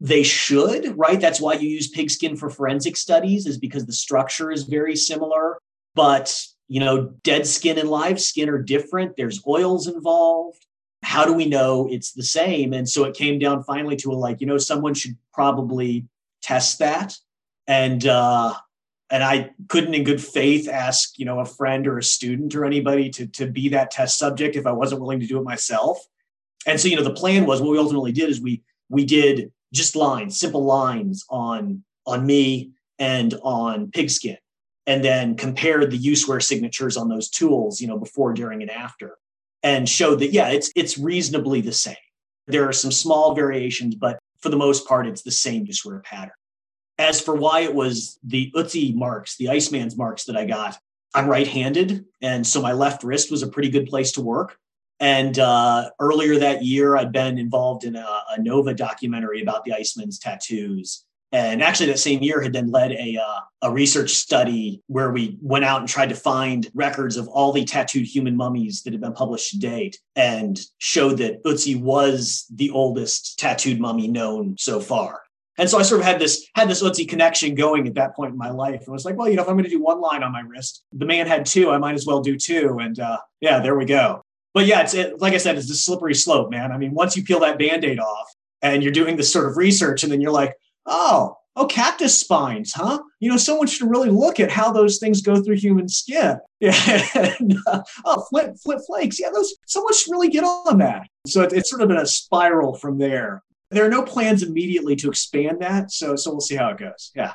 They 0.00 0.22
should, 0.22 0.96
right? 0.96 1.20
That's 1.20 1.40
why 1.40 1.54
you 1.54 1.68
use 1.68 1.88
pig 1.88 2.10
skin 2.10 2.36
for 2.36 2.48
forensic 2.48 2.96
studies, 2.96 3.46
is 3.46 3.58
because 3.58 3.86
the 3.86 3.92
structure 3.92 4.50
is 4.50 4.64
very 4.64 4.96
similar. 4.96 5.58
But, 5.94 6.40
you 6.70 6.78
know, 6.78 7.12
dead 7.24 7.48
skin 7.48 7.78
and 7.78 7.90
live 7.90 8.20
skin 8.20 8.48
are 8.48 8.62
different. 8.62 9.16
There's 9.16 9.44
oils 9.44 9.88
involved. 9.88 10.64
How 11.02 11.24
do 11.24 11.32
we 11.32 11.46
know 11.46 11.88
it's 11.90 12.12
the 12.12 12.22
same? 12.22 12.72
And 12.72 12.88
so 12.88 13.02
it 13.04 13.16
came 13.16 13.40
down 13.40 13.64
finally 13.64 13.96
to 13.96 14.12
a 14.12 14.14
like, 14.14 14.40
you 14.40 14.46
know, 14.46 14.56
someone 14.56 14.94
should 14.94 15.16
probably 15.34 16.06
test 16.42 16.78
that. 16.78 17.16
And 17.66 18.06
uh, 18.06 18.54
and 19.10 19.24
I 19.24 19.50
couldn't 19.66 19.94
in 19.94 20.04
good 20.04 20.22
faith 20.22 20.68
ask, 20.68 21.18
you 21.18 21.24
know, 21.24 21.40
a 21.40 21.44
friend 21.44 21.88
or 21.88 21.98
a 21.98 22.04
student 22.04 22.54
or 22.54 22.64
anybody 22.64 23.10
to, 23.10 23.26
to 23.26 23.46
be 23.48 23.70
that 23.70 23.90
test 23.90 24.16
subject 24.16 24.54
if 24.54 24.64
I 24.64 24.72
wasn't 24.72 25.00
willing 25.00 25.18
to 25.18 25.26
do 25.26 25.38
it 25.38 25.44
myself. 25.44 25.98
And 26.68 26.78
so, 26.80 26.86
you 26.86 26.94
know, 26.94 27.02
the 27.02 27.12
plan 27.12 27.46
was 27.46 27.60
what 27.60 27.72
we 27.72 27.78
ultimately 27.78 28.12
did 28.12 28.30
is 28.30 28.40
we 28.40 28.62
we 28.88 29.04
did 29.04 29.50
just 29.74 29.96
lines, 29.96 30.38
simple 30.38 30.64
lines 30.64 31.24
on 31.28 31.82
on 32.06 32.24
me 32.24 32.70
and 33.00 33.34
on 33.42 33.90
pigskin, 33.90 34.38
and 34.86 35.04
then 35.04 35.36
compared 35.36 35.90
the 35.90 35.96
use 35.96 36.26
wear 36.26 36.40
signatures 36.40 36.96
on 36.96 37.08
those 37.08 37.28
tools, 37.28 37.80
you 37.80 37.86
know, 37.86 37.98
before, 37.98 38.32
during, 38.32 38.62
and 38.62 38.70
after, 38.70 39.16
and 39.62 39.88
showed 39.88 40.20
that 40.20 40.32
yeah, 40.32 40.48
it's 40.48 40.70
it's 40.74 40.98
reasonably 40.98 41.60
the 41.60 41.72
same. 41.72 41.96
There 42.46 42.68
are 42.68 42.72
some 42.72 42.90
small 42.90 43.34
variations, 43.34 43.94
but 43.94 44.18
for 44.40 44.48
the 44.48 44.56
most 44.56 44.86
part, 44.86 45.06
it's 45.06 45.22
the 45.22 45.30
same 45.30 45.66
use 45.66 45.84
wear 45.84 46.00
pattern. 46.00 46.32
As 46.98 47.20
for 47.20 47.34
why 47.34 47.60
it 47.60 47.74
was 47.74 48.18
the 48.24 48.52
Ötzi 48.54 48.94
marks, 48.94 49.36
the 49.36 49.48
Iceman's 49.48 49.96
marks 49.96 50.24
that 50.24 50.36
I 50.36 50.44
got, 50.44 50.78
I'm 51.14 51.28
right 51.28 51.46
handed. 51.46 52.04
And 52.20 52.46
so 52.46 52.60
my 52.60 52.72
left 52.72 53.02
wrist 53.02 53.30
was 53.30 53.42
a 53.42 53.48
pretty 53.48 53.70
good 53.70 53.86
place 53.86 54.12
to 54.12 54.20
work. 54.20 54.58
And 55.00 55.38
uh, 55.38 55.90
earlier 55.98 56.38
that 56.38 56.62
year, 56.62 56.96
I'd 56.96 57.10
been 57.10 57.38
involved 57.38 57.84
in 57.84 57.96
a, 57.96 58.06
a, 58.30 58.40
Nova 58.40 58.74
documentary 58.74 59.40
about 59.40 59.64
the 59.64 59.72
Iceman's 59.72 60.18
tattoos. 60.18 61.06
And 61.32 61.62
actually, 61.62 61.86
that 61.86 61.98
same 61.98 62.22
year 62.22 62.42
had 62.42 62.52
then 62.52 62.70
led 62.70 62.90
a, 62.90 63.16
uh, 63.16 63.40
a 63.62 63.72
research 63.72 64.10
study 64.10 64.82
where 64.88 65.12
we 65.12 65.38
went 65.40 65.64
out 65.64 65.80
and 65.80 65.88
tried 65.88 66.08
to 66.08 66.16
find 66.16 66.68
records 66.74 67.16
of 67.16 67.28
all 67.28 67.52
the 67.52 67.64
tattooed 67.64 68.06
human 68.06 68.36
mummies 68.36 68.82
that 68.82 68.92
had 68.92 69.00
been 69.00 69.12
published 69.12 69.50
to 69.50 69.58
date 69.58 70.00
and 70.16 70.60
showed 70.78 71.18
that 71.18 71.42
Ötzi 71.44 71.80
was 71.80 72.46
the 72.52 72.70
oldest 72.70 73.38
tattooed 73.38 73.78
mummy 73.78 74.08
known 74.08 74.56
so 74.58 74.80
far. 74.80 75.20
And 75.56 75.68
so 75.68 75.78
I 75.78 75.82
sort 75.82 76.00
of 76.00 76.06
had 76.06 76.18
this 76.18 76.48
had 76.54 76.68
this 76.68 76.82
Ötzi 76.82 77.08
connection 77.08 77.54
going 77.54 77.86
at 77.86 77.94
that 77.94 78.16
point 78.16 78.32
in 78.32 78.38
my 78.38 78.50
life. 78.50 78.82
And 78.84 78.92
was 78.92 79.04
like, 79.04 79.16
well, 79.16 79.28
you 79.28 79.36
know, 79.36 79.42
if 79.42 79.48
I'm 79.48 79.54
going 79.54 79.64
to 79.64 79.70
do 79.70 79.82
one 79.82 80.00
line 80.00 80.22
on 80.22 80.32
my 80.32 80.40
wrist, 80.40 80.82
the 80.92 81.04
man 81.04 81.26
had 81.26 81.46
two, 81.46 81.70
I 81.70 81.78
might 81.78 81.94
as 81.94 82.06
well 82.06 82.22
do 82.22 82.36
two. 82.36 82.78
And 82.80 82.98
uh, 82.98 83.18
yeah, 83.40 83.60
there 83.60 83.76
we 83.76 83.84
go. 83.84 84.22
But 84.52 84.66
yeah, 84.66 84.80
it's 84.80 84.94
it, 84.94 85.20
like 85.20 85.34
I 85.34 85.36
said, 85.36 85.56
it's 85.56 85.70
a 85.70 85.74
slippery 85.74 86.14
slope, 86.14 86.50
man. 86.50 86.72
I 86.72 86.78
mean, 86.78 86.92
once 86.92 87.16
you 87.16 87.22
peel 87.22 87.40
that 87.40 87.58
band-aid 87.58 88.00
off 88.00 88.34
and 88.62 88.82
you're 88.82 88.92
doing 88.92 89.16
this 89.16 89.32
sort 89.32 89.48
of 89.48 89.56
research, 89.56 90.02
and 90.02 90.10
then 90.10 90.20
you're 90.20 90.32
like, 90.32 90.54
oh, 90.86 91.36
oh, 91.56 91.66
cactus 91.66 92.18
spines, 92.18 92.72
huh? 92.72 93.00
You 93.20 93.30
know, 93.30 93.36
someone 93.36 93.66
should 93.66 93.90
really 93.90 94.10
look 94.10 94.40
at 94.40 94.50
how 94.50 94.72
those 94.72 94.98
things 94.98 95.22
go 95.22 95.42
through 95.42 95.56
human 95.56 95.88
skin. 95.88 96.38
Yeah. 96.60 97.06
and, 97.14 97.56
uh, 97.66 97.80
oh, 98.04 98.22
flip, 98.28 98.54
flip 98.62 98.80
flakes. 98.86 99.18
Yeah, 99.18 99.30
those 99.32 99.54
someone 99.66 99.94
should 99.94 100.10
really 100.10 100.28
get 100.28 100.44
on 100.44 100.76
that. 100.76 101.08
So 101.26 101.40
it, 101.40 101.54
it's 101.54 101.70
sort 101.70 101.80
of 101.80 101.88
been 101.88 101.96
a 101.96 102.04
spiral 102.04 102.74
from 102.74 102.98
there. 102.98 103.42
There 103.70 103.86
are 103.86 103.88
no 103.88 104.02
plans 104.02 104.42
immediately 104.42 104.94
to 104.96 105.08
expand 105.08 105.60
that. 105.60 105.90
So 105.90 106.16
so 106.16 106.32
we'll 106.32 106.42
see 106.42 106.56
how 106.56 106.68
it 106.68 106.76
goes. 106.76 107.12
Yeah. 107.14 107.32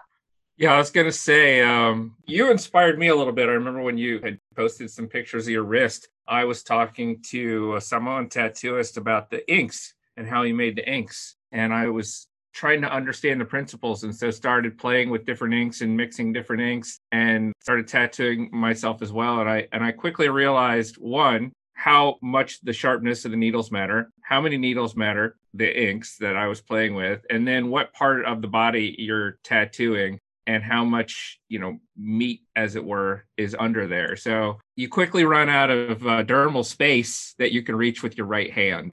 Yeah, 0.58 0.75
I 0.75 0.77
was 0.77 0.91
gonna 0.91 1.12
say, 1.12 1.63
um, 1.63 2.15
you 2.27 2.51
inspired 2.51 2.99
me 2.99 3.08
a 3.08 3.15
little 3.15 3.34
bit. 3.34 3.49
I 3.49 3.53
remember 3.53 3.81
when 3.81 3.97
you 3.97 4.19
had 4.19 4.39
posted 4.55 4.91
some 4.91 5.08
pictures 5.08 5.47
of 5.47 5.51
your 5.51 5.63
wrist. 5.63 6.08
I 6.27 6.45
was 6.45 6.62
talking 6.62 7.23
to 7.31 7.77
a 7.77 7.81
Samoan 7.81 8.29
tattooist 8.29 8.97
about 8.97 9.31
the 9.31 9.51
inks 9.51 9.95
and 10.17 10.27
how 10.27 10.43
he 10.43 10.53
made 10.53 10.75
the 10.75 10.88
inks, 10.88 11.36
and 11.51 11.73
I 11.73 11.89
was 11.89 12.27
trying 12.55 12.81
to 12.81 12.91
understand 12.91 13.39
the 13.39 13.45
principles, 13.45 14.03
and 14.03 14.15
so 14.15 14.31
started 14.31 14.77
playing 14.77 15.09
with 15.09 15.25
different 15.25 15.53
inks 15.53 15.81
and 15.81 15.95
mixing 15.95 16.33
different 16.33 16.61
inks, 16.63 16.99
and 17.11 17.53
started 17.61 17.87
tattooing 17.87 18.49
myself 18.51 19.01
as 19.01 19.11
well. 19.11 19.41
And 19.41 19.49
I 19.49 19.67
and 19.71 19.83
I 19.83 19.91
quickly 19.91 20.29
realized 20.29 20.95
one 20.95 21.51
how 21.73 22.15
much 22.21 22.61
the 22.61 22.73
sharpness 22.73 23.25
of 23.25 23.31
the 23.31 23.37
needles 23.37 23.69
matter, 23.69 24.09
how 24.21 24.39
many 24.39 24.57
needles 24.57 24.95
matter, 24.95 25.35
the 25.53 25.89
inks 25.89 26.17
that 26.19 26.37
I 26.37 26.47
was 26.47 26.61
playing 26.61 26.95
with, 26.95 27.25
and 27.29 27.45
then 27.45 27.69
what 27.69 27.93
part 27.93 28.25
of 28.25 28.41
the 28.41 28.47
body 28.47 28.95
you're 28.97 29.37
tattooing 29.43 30.19
and 30.47 30.63
how 30.63 30.85
much 30.85 31.39
you 31.49 31.59
know 31.59 31.77
meat 31.97 32.41
as 32.55 32.75
it 32.75 32.85
were 32.85 33.25
is 33.37 33.55
under 33.57 33.87
there 33.87 34.15
so 34.15 34.59
you 34.75 34.87
quickly 34.87 35.25
run 35.25 35.49
out 35.49 35.69
of 35.69 36.05
uh, 36.05 36.23
dermal 36.23 36.63
space 36.65 37.33
that 37.39 37.51
you 37.51 37.63
can 37.63 37.75
reach 37.75 38.03
with 38.03 38.17
your 38.17 38.27
right 38.27 38.51
hand 38.51 38.91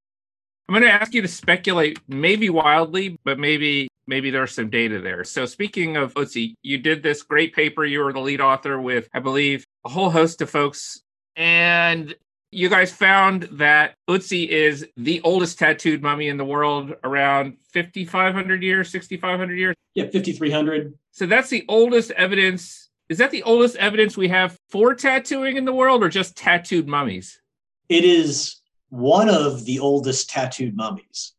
i'm 0.68 0.72
going 0.72 0.83
to 0.83 0.90
ask 0.90 1.14
you 1.14 1.22
to 1.22 1.29
speculate 1.29 1.98
maybe 2.09 2.51
wildly 2.51 3.18
but 3.25 3.38
maybe 3.38 3.88
maybe 4.07 4.31
there's 4.31 4.55
some 4.55 4.70
data 4.70 5.01
there 5.01 5.25
so 5.25 5.46
speaking 5.46 5.96
of 5.96 6.14
Ötzi, 6.14 6.55
you 6.62 6.79
did 6.79 7.03
this 7.03 7.22
great 7.22 7.55
paper 7.55 7.85
you 7.85 8.01
were 8.01 8.12
the 8.12 8.20
lead 8.20 8.40
author 8.40 8.81
with 8.81 9.09
i 9.14 9.18
believe 9.18 9.64
a 9.85 9.88
whole 9.88 10.11
host 10.11 10.40
of 10.42 10.51
folks 10.51 11.03
and 11.37 12.14
you 12.53 12.68
guys 12.68 12.92
found 12.92 13.44
that 13.53 13.94
Ötzi 14.09 14.46
is 14.46 14.87
the 14.96 15.20
oldest 15.22 15.59
tattooed 15.59 16.03
mummy 16.03 16.29
in 16.29 16.37
the 16.37 16.44
world, 16.44 16.94
around 17.03 17.57
5,500 17.72 18.62
years, 18.62 18.90
6,500 18.90 19.55
years. 19.59 19.75
Yeah, 19.94 20.05
5,300. 20.05 20.94
So 21.11 21.27
that's 21.27 21.48
the 21.48 21.64
oldest 21.66 22.11
evidence. 22.12 22.90
Is 23.09 23.18
that 23.18 23.31
the 23.31 23.42
oldest 23.42 23.77
evidence 23.77 24.16
we 24.16 24.29
have 24.29 24.57
for 24.68 24.94
tattooing 24.94 25.57
in 25.57 25.64
the 25.64 25.72
world 25.72 26.05
or 26.05 26.11
just 26.11 26.37
tattooed 26.37 26.87
mummies? 26.87 27.40
It 27.88 28.05
is 28.05 28.61
one 28.92 29.31
of 29.31 29.64
the 29.64 29.78
oldest 29.78 30.28
tattooed 30.28 30.76
mummies. 30.76 31.33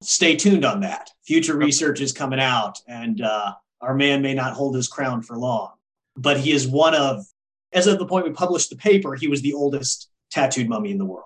Stay 0.00 0.36
tuned 0.36 0.64
on 0.64 0.78
that. 0.82 1.10
Future 1.26 1.56
research 1.56 2.00
is 2.00 2.12
coming 2.12 2.38
out, 2.38 2.78
and 2.86 3.20
uh, 3.20 3.52
our 3.80 3.96
man 3.96 4.22
may 4.22 4.32
not 4.32 4.52
hold 4.52 4.76
his 4.76 4.86
crown 4.86 5.20
for 5.20 5.36
long. 5.36 5.72
But 6.16 6.38
he 6.38 6.52
is 6.52 6.68
one 6.68 6.94
of, 6.94 7.24
as 7.72 7.88
of 7.88 7.98
the 7.98 8.06
point 8.06 8.26
we 8.26 8.30
published 8.30 8.70
the 8.70 8.76
paper, 8.76 9.16
he 9.16 9.26
was 9.26 9.42
the 9.42 9.54
oldest 9.54 10.08
tattooed 10.30 10.68
mummy 10.68 10.92
in 10.92 10.98
the 10.98 11.04
world. 11.04 11.24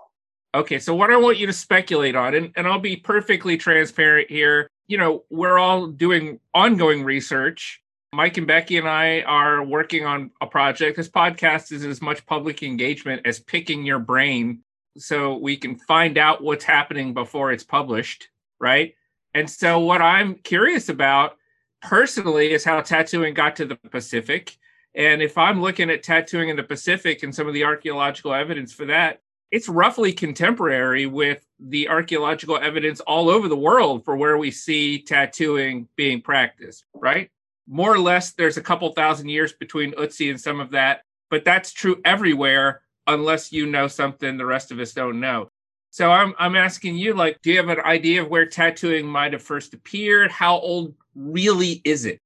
Okay, 0.54 0.78
so 0.78 0.94
what 0.94 1.10
I 1.10 1.18
want 1.18 1.36
you 1.36 1.46
to 1.46 1.52
speculate 1.52 2.16
on, 2.16 2.34
and, 2.34 2.50
and 2.56 2.66
I'll 2.66 2.78
be 2.80 2.96
perfectly 2.96 3.58
transparent 3.58 4.30
here. 4.30 4.70
You 4.86 4.96
know, 4.96 5.24
we're 5.28 5.58
all 5.58 5.88
doing 5.88 6.40
ongoing 6.54 7.04
research. 7.04 7.82
Mike 8.14 8.38
and 8.38 8.46
Becky 8.46 8.78
and 8.78 8.88
I 8.88 9.20
are 9.20 9.62
working 9.62 10.06
on 10.06 10.30
a 10.40 10.46
project. 10.46 10.96
This 10.96 11.10
podcast 11.10 11.72
is 11.72 11.84
as 11.84 12.00
much 12.00 12.24
public 12.24 12.62
engagement 12.62 13.26
as 13.26 13.38
picking 13.38 13.84
your 13.84 13.98
brain 13.98 14.62
so 14.98 15.36
we 15.36 15.56
can 15.56 15.76
find 15.76 16.18
out 16.18 16.42
what's 16.42 16.64
happening 16.64 17.14
before 17.14 17.52
it's 17.52 17.64
published, 17.64 18.28
right? 18.60 18.94
And 19.34 19.48
so, 19.48 19.78
what 19.78 20.02
I'm 20.02 20.36
curious 20.36 20.88
about 20.88 21.36
personally 21.82 22.52
is 22.52 22.64
how 22.64 22.80
tattooing 22.80 23.34
got 23.34 23.56
to 23.56 23.64
the 23.64 23.76
Pacific 23.76 24.58
and 24.98 25.22
if 25.22 25.38
I'm 25.38 25.62
looking 25.62 25.90
at 25.90 26.02
tattooing 26.02 26.48
in 26.48 26.56
the 26.56 26.64
Pacific 26.64 27.22
and 27.22 27.32
some 27.32 27.46
of 27.46 27.54
the 27.54 27.64
archaeological 27.64 28.34
evidence 28.34 28.72
for 28.72 28.86
that, 28.86 29.20
it's 29.50 29.68
roughly 29.68 30.12
contemporary 30.12 31.06
with 31.06 31.46
the 31.60 31.88
archaeological 31.88 32.58
evidence 32.58 32.98
all 33.00 33.30
over 33.30 33.48
the 33.48 33.56
world 33.56 34.04
for 34.04 34.16
where 34.16 34.36
we 34.36 34.50
see 34.50 35.00
tattooing 35.00 35.88
being 35.96 36.20
practiced, 36.20 36.84
right? 36.92 37.30
More 37.68 37.94
or 37.94 38.00
less, 38.00 38.32
there's 38.32 38.56
a 38.56 38.62
couple 38.62 38.90
thousand 38.92 39.28
years 39.28 39.52
between 39.52 39.92
Ötzi 39.92 40.30
and 40.30 40.40
some 40.40 40.58
of 40.58 40.72
that, 40.72 41.02
but 41.30 41.44
that's 41.44 41.72
true 41.72 42.00
everywhere 42.04 42.82
unless 43.08 43.50
you 43.52 43.66
know 43.66 43.88
something 43.88 44.36
the 44.36 44.46
rest 44.46 44.70
of 44.70 44.78
us 44.78 44.92
don't 44.92 45.18
know. 45.18 45.48
So 45.90 46.10
I'm 46.10 46.34
I'm 46.38 46.54
asking 46.54 46.96
you, 46.96 47.14
like, 47.14 47.40
do 47.42 47.50
you 47.50 47.56
have 47.56 47.68
an 47.68 47.80
idea 47.80 48.22
of 48.22 48.28
where 48.28 48.46
tattooing 48.46 49.06
might 49.06 49.32
have 49.32 49.42
first 49.42 49.74
appeared? 49.74 50.30
How 50.30 50.58
old 50.58 50.94
really 51.14 51.80
is 51.84 52.04
it? 52.04 52.20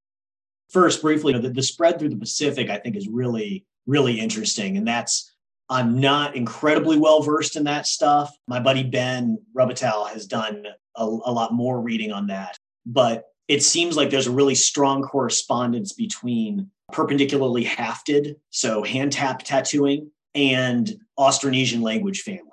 first 0.72 1.02
briefly, 1.02 1.38
the, 1.38 1.50
the 1.50 1.62
spread 1.62 1.98
through 1.98 2.08
the 2.08 2.16
Pacific, 2.16 2.70
I 2.70 2.78
think, 2.78 2.96
is 2.96 3.06
really, 3.06 3.64
really 3.86 4.18
interesting. 4.18 4.76
And 4.76 4.88
that's, 4.88 5.32
I'm 5.68 6.00
not 6.00 6.34
incredibly 6.34 6.98
well 6.98 7.22
versed 7.22 7.56
in 7.56 7.64
that 7.64 7.86
stuff. 7.86 8.34
My 8.48 8.58
buddy 8.58 8.82
Ben 8.82 9.38
Robitaille 9.54 10.08
has 10.08 10.26
done 10.26 10.66
a, 10.96 11.04
a 11.04 11.32
lot 11.32 11.52
more 11.52 11.80
reading 11.80 12.10
on 12.10 12.26
that. 12.28 12.56
But 12.84 13.24
it 13.48 13.62
seems 13.62 13.96
like 13.96 14.10
there's 14.10 14.26
a 14.26 14.32
really 14.32 14.54
strong 14.54 15.02
correspondence 15.02 15.92
between 15.92 16.70
perpendicularly 16.90 17.64
hafted, 17.64 18.36
so 18.50 18.82
hand 18.82 19.12
tap 19.12 19.42
tattooing, 19.42 20.10
and 20.34 20.90
Austronesian 21.18 21.82
language 21.82 22.22
families. 22.22 22.48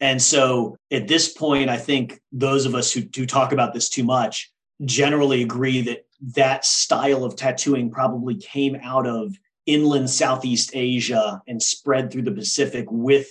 And 0.00 0.20
so 0.20 0.76
at 0.90 1.08
this 1.08 1.32
point, 1.32 1.68
I 1.68 1.76
think 1.76 2.20
those 2.32 2.66
of 2.66 2.74
us 2.74 2.92
who, 2.92 3.02
who 3.14 3.26
talk 3.26 3.52
about 3.52 3.74
this 3.74 3.88
too 3.88 4.04
much 4.04 4.50
generally 4.84 5.42
agree 5.42 5.82
that 5.82 6.06
that 6.34 6.64
style 6.64 7.24
of 7.24 7.36
tattooing 7.36 7.90
probably 7.90 8.36
came 8.36 8.76
out 8.82 9.06
of 9.06 9.36
inland 9.66 10.08
Southeast 10.08 10.70
Asia 10.74 11.42
and 11.46 11.62
spread 11.62 12.10
through 12.10 12.22
the 12.22 12.32
Pacific 12.32 12.86
with 12.90 13.28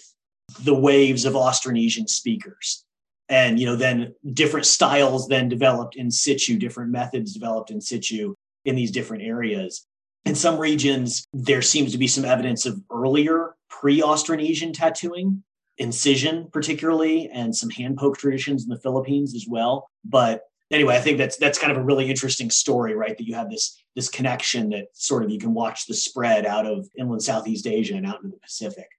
the 0.62 0.75
waves 0.75 1.25
of 1.25 1.34
Austronesian 1.34 2.08
speakers. 2.08 2.86
And 3.29 3.60
you 3.60 3.65
know, 3.65 3.75
then 3.75 4.15
different 4.34 4.65
styles 4.65 5.27
then 5.27 5.49
developed 5.49 5.95
in 5.95 6.10
situ, 6.10 6.58
different 6.58 6.91
methods 6.91 7.34
developed 7.34 7.71
in 7.71 7.82
situ 7.82 8.36
in 8.65 8.75
these 8.75 8.91
different 8.91 9.23
areas. 9.23 9.86
In 10.25 10.36
some 10.36 10.58
regions, 10.58 11.25
there 11.34 11.62
seems 11.62 11.91
to 11.91 11.97
be 11.97 12.08
some 12.08 12.25
evidence 12.25 12.65
of 12.65 12.82
earlier 12.91 13.55
pre-Austronesian 13.79 14.73
tattooing, 14.73 15.43
incision 15.77 16.49
particularly, 16.51 17.29
and 17.33 17.55
some 17.55 17.69
hand 17.69 17.97
poke 17.97 18.17
traditions 18.17 18.63
in 18.63 18.69
the 18.69 18.79
Philippines 18.79 19.33
as 19.33 19.45
well. 19.47 19.89
But 20.03 20.43
anyway, 20.69 20.95
I 20.95 20.99
think 20.99 21.17
that's 21.17 21.37
that's 21.37 21.57
kind 21.57 21.71
of 21.71 21.77
a 21.77 21.83
really 21.83 22.09
interesting 22.09 22.49
story, 22.49 22.93
right? 22.93 23.17
That 23.17 23.27
you 23.27 23.35
have 23.35 23.49
this 23.49 23.81
this 23.95 24.09
connection 24.09 24.69
that 24.71 24.87
sort 24.93 25.23
of 25.23 25.29
you 25.29 25.39
can 25.39 25.53
watch 25.53 25.85
the 25.85 25.93
spread 25.93 26.45
out 26.45 26.65
of 26.65 26.87
inland 26.97 27.23
Southeast 27.23 27.67
Asia 27.67 27.95
and 27.95 28.05
out 28.05 28.17
into 28.17 28.29
the 28.29 28.41
Pacific. 28.41 28.89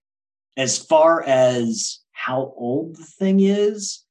As 0.57 0.79
far 0.79 1.23
as 1.23 2.01
how 2.13 2.55
old 2.57 2.97
the 2.97 3.05
thing 3.05 3.41
is, 3.41 4.05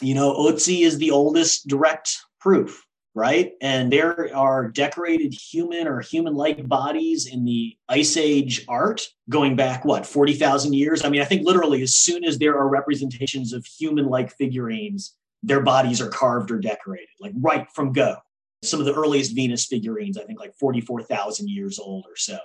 you 0.00 0.14
know, 0.14 0.34
Ötzi 0.34 0.80
is 0.80 0.98
the 0.98 1.10
oldest 1.10 1.66
direct 1.68 2.18
proof, 2.40 2.85
right? 3.16 3.54
And 3.62 3.90
there 3.90 4.36
are 4.36 4.68
decorated 4.68 5.32
human 5.32 5.88
or 5.88 6.00
human-like 6.00 6.68
bodies 6.68 7.26
in 7.26 7.46
the 7.46 7.74
Ice 7.88 8.18
Age 8.18 8.66
art 8.68 9.08
going 9.30 9.56
back 9.56 9.86
what 9.86 10.04
40,000 10.06 10.74
years. 10.74 11.02
I 11.02 11.08
mean, 11.08 11.22
I 11.22 11.24
think 11.24 11.46
literally 11.46 11.82
as 11.82 11.96
soon 11.96 12.24
as 12.24 12.38
there 12.38 12.58
are 12.58 12.68
representations 12.68 13.54
of 13.54 13.64
human-like 13.64 14.36
figurines 14.36 15.16
their 15.42 15.60
bodies 15.60 16.00
are 16.00 16.08
carved 16.08 16.50
or 16.50 16.58
decorated, 16.58 17.08
like 17.20 17.32
right 17.40 17.70
from 17.72 17.92
go. 17.92 18.16
Some 18.62 18.80
of 18.80 18.86
the 18.86 18.94
earliest 18.94 19.34
Venus 19.34 19.64
figurines, 19.64 20.18
I 20.18 20.24
think 20.24 20.40
like 20.40 20.54
44,000 20.56 21.48
years 21.48 21.78
old 21.78 22.04
or 22.08 22.16
so. 22.16 22.38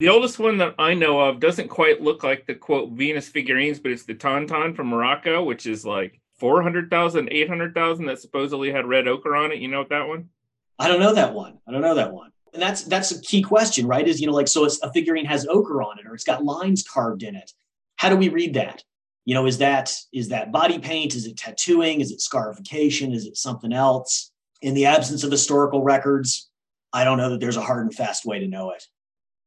The 0.00 0.08
oldest 0.08 0.38
one 0.38 0.58
that 0.58 0.74
I 0.78 0.94
know 0.94 1.20
of 1.20 1.38
doesn't 1.38 1.68
quite 1.68 2.02
look 2.02 2.24
like 2.24 2.46
the 2.46 2.54
quote 2.54 2.92
Venus 2.92 3.28
figurines, 3.28 3.78
but 3.78 3.92
it's 3.92 4.04
the 4.04 4.14
Tan-Tan 4.14 4.74
from 4.74 4.88
Morocco, 4.88 5.44
which 5.44 5.66
is 5.66 5.84
like 5.84 6.20
400,000, 6.38 7.28
800,000 7.30 8.06
that 8.06 8.20
supposedly 8.20 8.70
had 8.70 8.86
red 8.86 9.08
ochre 9.08 9.36
on 9.36 9.52
it. 9.52 9.58
You 9.58 9.68
know 9.68 9.84
that 9.88 10.08
one? 10.08 10.28
I 10.78 10.88
don't 10.88 11.00
know 11.00 11.14
that 11.14 11.34
one. 11.34 11.58
I 11.66 11.72
don't 11.72 11.82
know 11.82 11.94
that 11.94 12.12
one. 12.12 12.30
And 12.52 12.62
that's 12.62 12.84
that's 12.84 13.12
a 13.12 13.20
key 13.20 13.42
question, 13.42 13.86
right? 13.86 14.06
Is 14.06 14.20
you 14.20 14.26
know 14.26 14.32
like 14.32 14.48
so 14.48 14.64
a 14.64 14.92
figurine 14.92 15.26
has 15.26 15.46
ochre 15.46 15.82
on 15.82 15.98
it 15.98 16.06
or 16.06 16.14
it's 16.14 16.24
got 16.24 16.44
lines 16.44 16.82
carved 16.82 17.22
in 17.22 17.34
it. 17.34 17.52
How 17.96 18.08
do 18.08 18.16
we 18.16 18.28
read 18.28 18.54
that? 18.54 18.82
you 19.26 19.34
know 19.34 19.44
is 19.44 19.58
that 19.58 19.92
is 20.14 20.30
that 20.30 20.50
body 20.50 20.78
paint 20.78 21.14
is 21.14 21.26
it 21.26 21.36
tattooing 21.36 22.00
is 22.00 22.10
it 22.10 22.22
scarification 22.22 23.12
is 23.12 23.26
it 23.26 23.36
something 23.36 23.74
else 23.74 24.30
in 24.62 24.72
the 24.72 24.86
absence 24.86 25.22
of 25.22 25.30
historical 25.30 25.82
records 25.82 26.48
i 26.94 27.04
don't 27.04 27.18
know 27.18 27.28
that 27.28 27.40
there's 27.40 27.58
a 27.58 27.62
hard 27.62 27.84
and 27.84 27.94
fast 27.94 28.24
way 28.24 28.38
to 28.38 28.46
know 28.46 28.70
it 28.70 28.84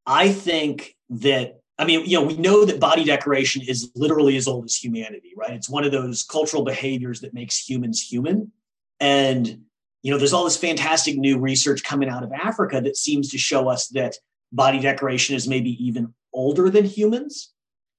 i 0.05 0.31
think 0.31 0.95
that 1.09 1.58
i 1.79 1.85
mean 1.85 2.05
you 2.05 2.19
know 2.19 2.25
we 2.25 2.37
know 2.37 2.63
that 2.65 2.79
body 2.79 3.03
decoration 3.03 3.63
is 3.67 3.91
literally 3.95 4.37
as 4.37 4.47
old 4.47 4.65
as 4.65 4.75
humanity 4.75 5.33
right 5.35 5.53
it's 5.53 5.69
one 5.69 5.83
of 5.83 5.91
those 5.91 6.21
cultural 6.21 6.63
behaviors 6.63 7.21
that 7.21 7.33
makes 7.33 7.57
humans 7.57 7.99
human 7.99 8.51
and 8.99 9.63
You 10.01 10.11
know, 10.11 10.17
there's 10.17 10.33
all 10.33 10.45
this 10.45 10.57
fantastic 10.57 11.17
new 11.17 11.37
research 11.39 11.83
coming 11.83 12.09
out 12.09 12.23
of 12.23 12.31
Africa 12.31 12.79
that 12.81 12.95
seems 12.95 13.29
to 13.31 13.37
show 13.37 13.67
us 13.67 13.89
that 13.89 14.15
body 14.51 14.79
decoration 14.79 15.35
is 15.35 15.47
maybe 15.47 15.71
even 15.83 16.13
older 16.31 16.69
than 16.69 16.85
humans, 16.85 17.51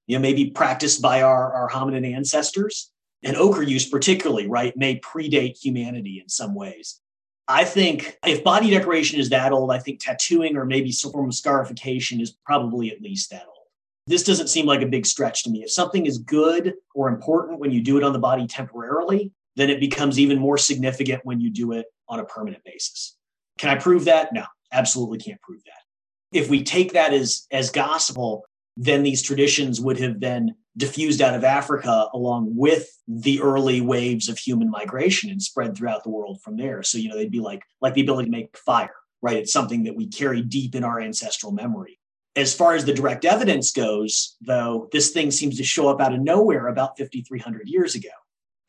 you 0.07 0.17
know, 0.17 0.21
maybe 0.21 0.49
practiced 0.49 1.01
by 1.01 1.21
our, 1.21 1.53
our 1.53 1.69
hominid 1.69 2.11
ancestors. 2.11 2.91
And 3.23 3.37
ochre 3.37 3.61
use, 3.61 3.87
particularly, 3.87 4.47
right, 4.47 4.75
may 4.75 4.99
predate 4.99 5.63
humanity 5.63 6.19
in 6.19 6.27
some 6.27 6.55
ways. 6.55 6.99
I 7.47 7.65
think 7.65 8.17
if 8.25 8.43
body 8.43 8.71
decoration 8.71 9.19
is 9.19 9.29
that 9.29 9.51
old, 9.51 9.71
I 9.71 9.77
think 9.77 9.99
tattooing 9.99 10.57
or 10.57 10.65
maybe 10.65 10.91
some 10.91 11.11
form 11.11 11.29
of 11.29 11.35
scarification 11.35 12.19
is 12.19 12.35
probably 12.45 12.89
at 12.89 13.01
least 13.01 13.29
that 13.29 13.45
old. 13.45 13.60
This 14.07 14.23
doesn't 14.23 14.47
seem 14.47 14.65
like 14.65 14.81
a 14.81 14.87
big 14.87 15.05
stretch 15.05 15.43
to 15.43 15.49
me. 15.49 15.63
If 15.63 15.71
something 15.71 16.05
is 16.05 16.17
good 16.17 16.73
or 16.95 17.09
important 17.09 17.59
when 17.59 17.71
you 17.71 17.81
do 17.81 17.97
it 17.97 18.03
on 18.03 18.13
the 18.13 18.19
body 18.19 18.47
temporarily, 18.47 19.31
then 19.55 19.69
it 19.69 19.79
becomes 19.79 20.19
even 20.19 20.39
more 20.39 20.57
significant 20.57 21.21
when 21.23 21.39
you 21.39 21.49
do 21.49 21.73
it 21.73 21.85
on 22.07 22.19
a 22.19 22.25
permanent 22.25 22.63
basis. 22.63 23.15
Can 23.59 23.69
I 23.69 23.79
prove 23.79 24.05
that? 24.05 24.33
No, 24.33 24.45
absolutely 24.71 25.19
can't 25.19 25.41
prove 25.41 25.63
that. 25.65 26.37
If 26.37 26.49
we 26.49 26.63
take 26.63 26.93
that 26.93 27.13
as, 27.13 27.45
as 27.51 27.69
gospel, 27.69 28.45
then 28.77 29.03
these 29.03 29.21
traditions 29.21 29.79
would 29.81 29.99
have 29.99 30.19
been 30.19 30.55
diffused 30.77 31.21
out 31.21 31.35
of 31.35 31.43
Africa 31.43 32.07
along 32.13 32.55
with 32.55 32.89
the 33.07 33.41
early 33.41 33.81
waves 33.81 34.29
of 34.29 34.37
human 34.37 34.69
migration 34.69 35.29
and 35.29 35.41
spread 35.41 35.75
throughout 35.75 36.03
the 36.03 36.09
world 36.09 36.41
from 36.41 36.55
there. 36.55 36.81
So, 36.81 36.97
you 36.97 37.09
know, 37.09 37.15
they'd 37.15 37.31
be 37.31 37.41
like 37.41 37.63
like 37.81 37.93
the 37.93 38.01
ability 38.01 38.25
to 38.27 38.31
make 38.31 38.57
fire, 38.57 38.95
right? 39.21 39.37
It's 39.37 39.51
something 39.51 39.83
that 39.83 39.95
we 39.95 40.07
carry 40.07 40.41
deep 40.41 40.73
in 40.75 40.83
our 40.83 41.01
ancestral 41.01 41.51
memory. 41.51 41.99
As 42.35 42.53
far 42.53 42.75
as 42.75 42.85
the 42.85 42.93
direct 42.93 43.25
evidence 43.25 43.71
goes, 43.71 44.37
though, 44.41 44.87
this 44.91 45.11
thing 45.11 45.31
seems 45.31 45.57
to 45.57 45.63
show 45.63 45.89
up 45.89 45.99
out 45.99 46.13
of 46.13 46.21
nowhere 46.21 46.67
about 46.67 46.97
5300 46.97 47.67
years 47.67 47.95
ago. 47.95 48.09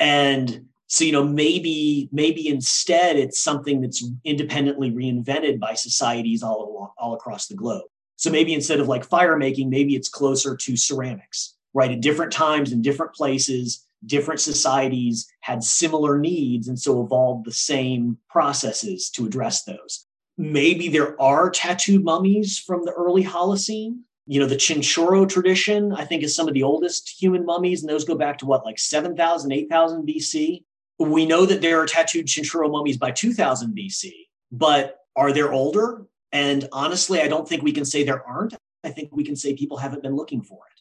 And 0.00 0.66
so, 0.88 1.04
you 1.04 1.12
know, 1.12 1.24
maybe 1.24 2.08
maybe 2.12 2.48
instead 2.48 3.16
it's 3.16 3.40
something 3.40 3.80
that's 3.80 4.04
independently 4.24 4.90
reinvented 4.90 5.58
by 5.58 5.74
societies 5.74 6.42
all 6.42 6.68
along, 6.68 6.90
all 6.98 7.14
across 7.14 7.46
the 7.46 7.54
globe. 7.54 7.84
So 8.16 8.30
maybe 8.30 8.52
instead 8.52 8.78
of 8.78 8.88
like 8.88 9.04
fire 9.04 9.36
making, 9.36 9.70
maybe 9.70 9.96
it's 9.96 10.08
closer 10.08 10.56
to 10.56 10.76
ceramics, 10.76 11.54
right? 11.72 11.90
At 11.90 12.02
different 12.02 12.32
times 12.32 12.72
in 12.72 12.82
different 12.82 13.14
places, 13.14 13.86
different 14.04 14.40
societies 14.40 15.26
had 15.40 15.64
similar 15.64 16.18
needs 16.18 16.68
and 16.68 16.78
so 16.78 17.02
evolved 17.02 17.46
the 17.46 17.52
same 17.52 18.18
processes 18.28 19.10
to 19.10 19.24
address 19.24 19.64
those. 19.64 20.06
Maybe 20.38 20.88
there 20.88 21.20
are 21.20 21.50
tattooed 21.50 22.04
mummies 22.04 22.58
from 22.58 22.84
the 22.84 22.92
early 22.92 23.24
Holocene. 23.24 24.00
You 24.26 24.40
know, 24.40 24.46
the 24.46 24.56
Chinchorro 24.56 25.28
tradition, 25.28 25.92
I 25.92 26.04
think, 26.04 26.22
is 26.22 26.34
some 26.34 26.48
of 26.48 26.54
the 26.54 26.62
oldest 26.62 27.16
human 27.20 27.44
mummies, 27.44 27.82
and 27.82 27.90
those 27.90 28.04
go 28.04 28.14
back 28.14 28.38
to 28.38 28.46
what, 28.46 28.64
like 28.64 28.78
7,000, 28.78 29.52
8,000 29.52 30.06
BC. 30.06 30.64
We 30.98 31.26
know 31.26 31.44
that 31.44 31.60
there 31.60 31.80
are 31.80 31.86
tattooed 31.86 32.26
Chinchorro 32.26 32.70
mummies 32.70 32.96
by 32.96 33.10
2000 33.10 33.76
BC, 33.76 34.12
but 34.52 34.98
are 35.16 35.32
there 35.32 35.52
older? 35.52 36.06
And 36.30 36.68
honestly, 36.72 37.20
I 37.20 37.28
don't 37.28 37.48
think 37.48 37.62
we 37.62 37.72
can 37.72 37.84
say 37.84 38.04
there 38.04 38.26
aren't. 38.26 38.54
I 38.84 38.90
think 38.90 39.10
we 39.12 39.24
can 39.24 39.36
say 39.36 39.54
people 39.54 39.76
haven't 39.76 40.02
been 40.02 40.16
looking 40.16 40.42
for 40.42 40.60
it. 40.74 40.80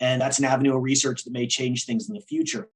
And 0.00 0.20
that's 0.20 0.38
an 0.38 0.46
avenue 0.46 0.76
of 0.76 0.82
research 0.82 1.24
that 1.24 1.32
may 1.32 1.46
change 1.46 1.84
things 1.84 2.08
in 2.08 2.14
the 2.14 2.22
future. 2.22 2.70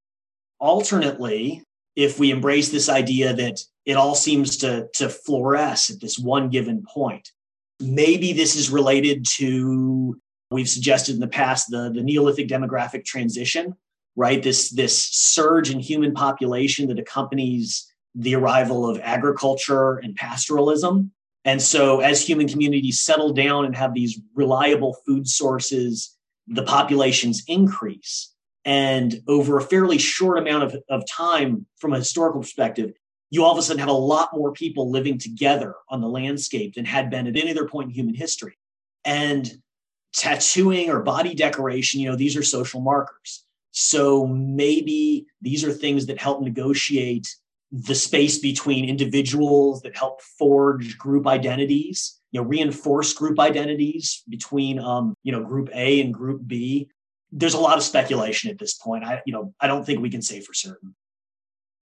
Alternately, 0.61 1.65
if 1.97 2.19
we 2.19 2.31
embrace 2.31 2.71
this 2.71 2.89
idea 2.89 3.35
that 3.35 3.61
it 3.85 3.97
all 3.97 4.15
seems 4.15 4.57
to, 4.59 4.89
to 4.95 5.09
fluoresce 5.09 5.91
at 5.93 6.01
this 6.01 6.19
one 6.19 6.49
given 6.49 6.85
point, 6.93 7.31
maybe 7.81 8.33
this 8.33 8.57
is 8.57 8.71
related 8.71 9.25
to, 9.37 10.19
we've 10.51 10.69
suggested 10.69 11.15
in 11.15 11.21
the 11.21 11.29
past, 11.29 11.71
the, 11.71 11.91
the 11.95 12.03
Neolithic 12.03 12.49
demographic 12.49 13.05
transition, 13.05 13.75
right? 14.17 14.43
This, 14.43 14.71
this 14.71 15.07
surge 15.07 15.71
in 15.71 15.81
human 15.81 16.15
population 16.15 16.89
that 16.89 16.99
accompanies 16.99 17.91
the 18.15 18.35
arrival 18.37 18.89
of 18.89 19.01
agriculture 19.03 19.97
and 19.97 20.17
pastoralism. 20.17 21.11
And 21.45 21.61
so, 21.61 22.01
as 22.01 22.27
human 22.27 22.49
communities 22.49 23.05
settle 23.05 23.33
down 23.33 23.67
and 23.67 23.77
have 23.77 23.93
these 23.93 24.19
reliable 24.35 24.97
food 25.07 25.29
sources, 25.29 26.17
the 26.47 26.63
populations 26.63 27.43
increase. 27.49 28.34
And 28.65 29.21
over 29.29 29.59
a 29.59 29.63
fairly 29.63 29.99
short 29.99 30.39
amount 30.39 30.65
of, 30.65 30.77
of 30.89 31.03
time, 31.07 31.67
from 31.77 31.93
a 31.93 31.99
historical 31.99 32.41
perspective, 32.41 32.93
you 33.31 33.45
all 33.45 33.53
of 33.53 33.59
a 33.59 33.63
sudden 33.63 33.81
have 33.81 33.89
a 33.89 33.93
lot 33.93 34.31
more 34.33 34.53
people 34.53 34.91
living 34.91 35.19
together 35.19 35.75
on 35.89 36.01
the 36.01 36.09
landscape 36.09 36.75
than 36.75 36.85
had 36.85 37.11
been 37.11 37.27
at 37.27 37.37
any 37.37 37.51
other 37.51 37.69
point 37.69 37.89
in 37.89 37.95
human 37.95 38.15
history. 38.15 38.57
And 39.05 39.51
tattooing 40.15 40.89
or 40.89 41.03
body 41.03 41.35
decoration, 41.35 42.01
you 42.01 42.09
know, 42.09 42.17
these 42.17 42.37
are 42.37 42.43
social 42.43 42.81
markers. 42.81 43.45
So 43.73 44.27
maybe 44.27 45.27
these 45.43 45.65
are 45.65 45.73
things 45.73 46.07
that 46.07 46.19
help 46.19 46.41
negotiate 46.43 47.29
the 47.73 47.95
space 47.95 48.39
between 48.39 48.89
individuals 48.89 49.83
that 49.83 49.97
help 49.97 50.23
forge 50.23 50.97
group 50.97 51.27
identities 51.27 52.21
you 52.31 52.41
know 52.41 52.47
reinforce 52.47 53.13
group 53.13 53.41
identities 53.41 54.23
between 54.29 54.79
um, 54.79 55.15
you 55.23 55.33
know 55.33 55.43
group 55.43 55.71
a 55.75 56.01
and 56.01 56.13
group 56.13 56.43
b 56.47 56.89
there's 57.35 57.55
a 57.55 57.61
lot 57.61 57.77
of 57.77 57.83
speculation 57.83 58.51
at 58.51 58.59
this 58.59 58.75
point. 58.75 59.05
I 59.05 59.21
you 59.27 59.33
know 59.33 59.53
i 59.61 59.67
don't 59.67 59.85
think 59.85 60.01
we 60.01 60.11
can 60.11 60.23
say 60.23 60.41
for 60.41 60.55
certain. 60.55 60.95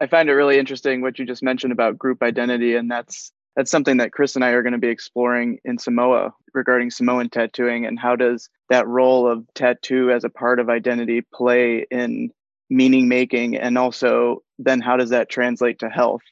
I 0.01 0.07
find 0.07 0.29
it 0.29 0.33
really 0.33 0.59
interesting 0.59 1.01
what 1.01 1.19
you 1.19 1.25
just 1.25 1.43
mentioned 1.43 1.73
about 1.73 1.99
group 1.99 2.23
identity 2.23 2.75
and 2.75 2.91
that's 2.91 3.33
that's 3.55 3.71
something 3.71 3.99
that 3.99 4.13
chris 4.13 4.35
and 4.35 4.45
i 4.45 4.51
are 4.51 4.63
going 4.63 4.73
to 4.73 4.79
be 4.79 4.89
exploring 4.89 5.59
in 5.65 5.79
samoa 5.79 6.33
regarding 6.55 6.91
samoan 6.91 7.29
tattooing 7.29 7.87
and 7.87 7.99
how 7.99 8.17
does 8.17 8.49
that 8.71 8.89
role 8.89 9.31
of 9.31 9.45
tattoo 9.55 10.11
as 10.11 10.25
a 10.25 10.31
part 10.31 10.59
of 10.59 10.69
identity 10.69 11.23
play 11.33 11.87
in 11.91 12.31
meaning 12.71 13.07
making 13.07 13.57
and 13.57 13.77
also 13.77 14.43
then 14.59 14.81
how 14.81 14.97
does 14.97 15.11
that 15.11 15.29
translate 15.29 15.79
to 15.81 15.91
health? 15.91 16.23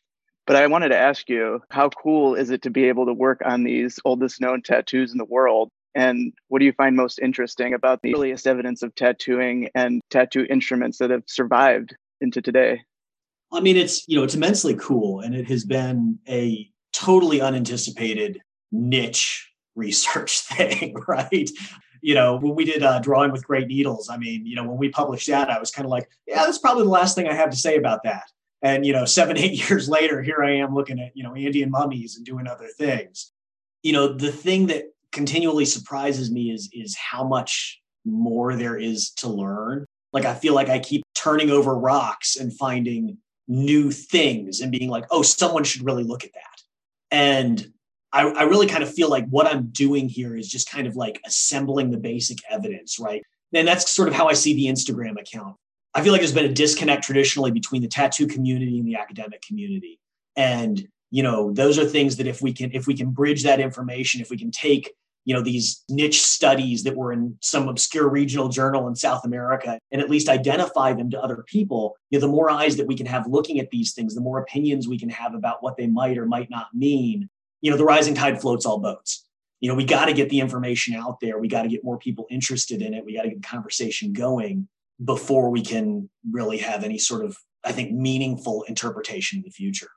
But 0.46 0.56
i 0.56 0.66
wanted 0.66 0.88
to 0.88 0.96
ask 0.96 1.28
you 1.28 1.60
how 1.70 1.90
cool 1.90 2.34
is 2.34 2.50
it 2.50 2.62
to 2.62 2.70
be 2.70 2.84
able 2.84 3.06
to 3.06 3.12
work 3.12 3.42
on 3.44 3.62
these 3.62 4.00
oldest 4.04 4.40
known 4.40 4.62
tattoos 4.62 5.12
in 5.12 5.18
the 5.18 5.24
world 5.24 5.70
and 5.94 6.32
what 6.48 6.60
do 6.60 6.64
you 6.64 6.72
find 6.72 6.96
most 6.96 7.18
interesting 7.18 7.74
about 7.74 8.00
the 8.02 8.14
earliest 8.14 8.46
evidence 8.46 8.82
of 8.82 8.94
tattooing 8.94 9.68
and 9.74 10.00
tattoo 10.10 10.46
instruments 10.48 10.98
that 10.98 11.10
have 11.10 11.24
survived 11.26 11.94
into 12.20 12.40
today 12.40 12.80
i 13.52 13.60
mean 13.60 13.76
it's 13.76 14.06
you 14.08 14.16
know 14.16 14.24
it's 14.24 14.34
immensely 14.34 14.74
cool 14.76 15.20
and 15.20 15.34
it 15.34 15.48
has 15.48 15.64
been 15.64 16.18
a 16.28 16.68
totally 16.92 17.40
unanticipated 17.40 18.40
niche 18.72 19.50
research 19.74 20.40
thing 20.40 20.94
right 21.06 21.50
you 22.02 22.14
know, 22.14 22.36
when 22.36 22.54
we 22.54 22.64
did 22.64 22.82
uh, 22.82 22.98
Drawing 23.00 23.32
with 23.32 23.46
Great 23.46 23.68
Needles, 23.68 24.08
I 24.08 24.16
mean, 24.16 24.46
you 24.46 24.56
know, 24.56 24.64
when 24.64 24.78
we 24.78 24.88
published 24.88 25.28
that, 25.28 25.50
I 25.50 25.58
was 25.58 25.70
kind 25.70 25.84
of 25.84 25.90
like, 25.90 26.08
yeah, 26.26 26.44
that's 26.44 26.58
probably 26.58 26.84
the 26.84 26.90
last 26.90 27.14
thing 27.14 27.28
I 27.28 27.34
have 27.34 27.50
to 27.50 27.56
say 27.56 27.76
about 27.76 28.02
that. 28.04 28.24
And, 28.62 28.84
you 28.84 28.92
know, 28.92 29.04
seven, 29.04 29.36
eight 29.36 29.52
years 29.68 29.88
later, 29.88 30.22
here 30.22 30.42
I 30.42 30.56
am 30.56 30.74
looking 30.74 31.00
at, 31.00 31.12
you 31.14 31.22
know, 31.22 31.34
Andean 31.34 31.70
mummies 31.70 32.16
and 32.16 32.24
doing 32.24 32.46
other 32.46 32.68
things. 32.78 33.32
You 33.82 33.92
know, 33.92 34.12
the 34.12 34.32
thing 34.32 34.66
that 34.68 34.84
continually 35.12 35.64
surprises 35.64 36.30
me 36.30 36.50
is 36.50 36.68
is 36.72 36.96
how 36.96 37.24
much 37.24 37.80
more 38.04 38.56
there 38.56 38.76
is 38.76 39.10
to 39.10 39.28
learn. 39.28 39.86
Like 40.12 40.24
I 40.24 40.34
feel 40.34 40.54
like 40.54 40.68
I 40.68 40.78
keep 40.78 41.02
turning 41.14 41.50
over 41.50 41.76
rocks 41.76 42.36
and 42.36 42.56
finding 42.56 43.18
new 43.46 43.90
things 43.90 44.60
and 44.60 44.72
being 44.72 44.88
like, 44.88 45.04
oh, 45.10 45.22
someone 45.22 45.64
should 45.64 45.84
really 45.84 46.04
look 46.04 46.24
at 46.24 46.32
that. 46.34 46.62
And 47.10 47.72
I, 48.12 48.22
I 48.22 48.42
really 48.44 48.66
kind 48.66 48.82
of 48.82 48.92
feel 48.92 49.08
like 49.08 49.26
what 49.28 49.46
I'm 49.46 49.70
doing 49.70 50.08
here 50.08 50.36
is 50.36 50.48
just 50.48 50.70
kind 50.70 50.86
of 50.86 50.96
like 50.96 51.20
assembling 51.26 51.90
the 51.90 51.96
basic 51.96 52.38
evidence, 52.48 52.98
right? 52.98 53.22
And 53.52 53.66
that's 53.66 53.90
sort 53.90 54.08
of 54.08 54.14
how 54.14 54.28
I 54.28 54.32
see 54.32 54.54
the 54.54 54.66
Instagram 54.66 55.20
account. 55.20 55.56
I 55.94 56.02
feel 56.02 56.12
like 56.12 56.20
there's 56.20 56.32
been 56.32 56.44
a 56.44 56.54
disconnect 56.54 57.02
traditionally 57.02 57.50
between 57.50 57.82
the 57.82 57.88
tattoo 57.88 58.26
community 58.26 58.78
and 58.78 58.86
the 58.86 58.96
academic 58.96 59.42
community. 59.42 59.98
And, 60.36 60.88
you 61.10 61.22
know, 61.22 61.52
those 61.52 61.78
are 61.78 61.84
things 61.84 62.16
that 62.16 62.26
if 62.26 62.40
we 62.40 62.52
can, 62.52 62.70
if 62.72 62.86
we 62.86 62.94
can 62.94 63.10
bridge 63.10 63.42
that 63.42 63.60
information, 63.60 64.20
if 64.20 64.30
we 64.30 64.38
can 64.38 64.50
take, 64.50 64.92
you 65.24 65.34
know, 65.34 65.42
these 65.42 65.84
niche 65.88 66.22
studies 66.22 66.84
that 66.84 66.96
were 66.96 67.12
in 67.12 67.36
some 67.40 67.68
obscure 67.68 68.08
regional 68.08 68.48
journal 68.48 68.88
in 68.88 68.94
South 68.94 69.24
America 69.24 69.78
and 69.90 70.00
at 70.00 70.08
least 70.08 70.28
identify 70.28 70.92
them 70.92 71.10
to 71.10 71.20
other 71.20 71.44
people, 71.46 71.96
you 72.10 72.18
know, 72.18 72.26
the 72.26 72.32
more 72.32 72.50
eyes 72.50 72.76
that 72.76 72.86
we 72.86 72.96
can 72.96 73.06
have 73.06 73.26
looking 73.26 73.60
at 73.60 73.70
these 73.70 73.92
things, 73.92 74.14
the 74.14 74.20
more 74.20 74.38
opinions 74.38 74.88
we 74.88 74.98
can 74.98 75.10
have 75.10 75.34
about 75.34 75.62
what 75.62 75.76
they 75.76 75.86
might 75.86 76.16
or 76.16 76.26
might 76.26 76.48
not 76.48 76.68
mean, 76.72 77.28
you 77.60 77.70
know, 77.70 77.76
the 77.76 77.84
rising 77.84 78.14
tide 78.14 78.40
floats 78.40 78.64
all 78.64 78.78
boats. 78.78 79.26
You 79.60 79.68
know, 79.68 79.74
we 79.74 79.84
got 79.84 80.06
to 80.06 80.14
get 80.14 80.30
the 80.30 80.40
information 80.40 80.94
out 80.94 81.20
there. 81.20 81.38
We 81.38 81.48
got 81.48 81.62
to 81.62 81.68
get 81.68 81.84
more 81.84 81.98
people 81.98 82.26
interested 82.30 82.80
in 82.80 82.94
it. 82.94 83.04
We 83.04 83.14
got 83.14 83.22
to 83.22 83.28
get 83.28 83.42
the 83.42 83.48
conversation 83.48 84.14
going 84.14 84.68
before 85.04 85.50
we 85.50 85.62
can 85.62 86.08
really 86.30 86.58
have 86.58 86.82
any 86.82 86.96
sort 86.96 87.24
of, 87.24 87.36
I 87.62 87.72
think, 87.72 87.92
meaningful 87.92 88.62
interpretation 88.62 89.40
in 89.40 89.42
the 89.44 89.50
future. 89.50 89.90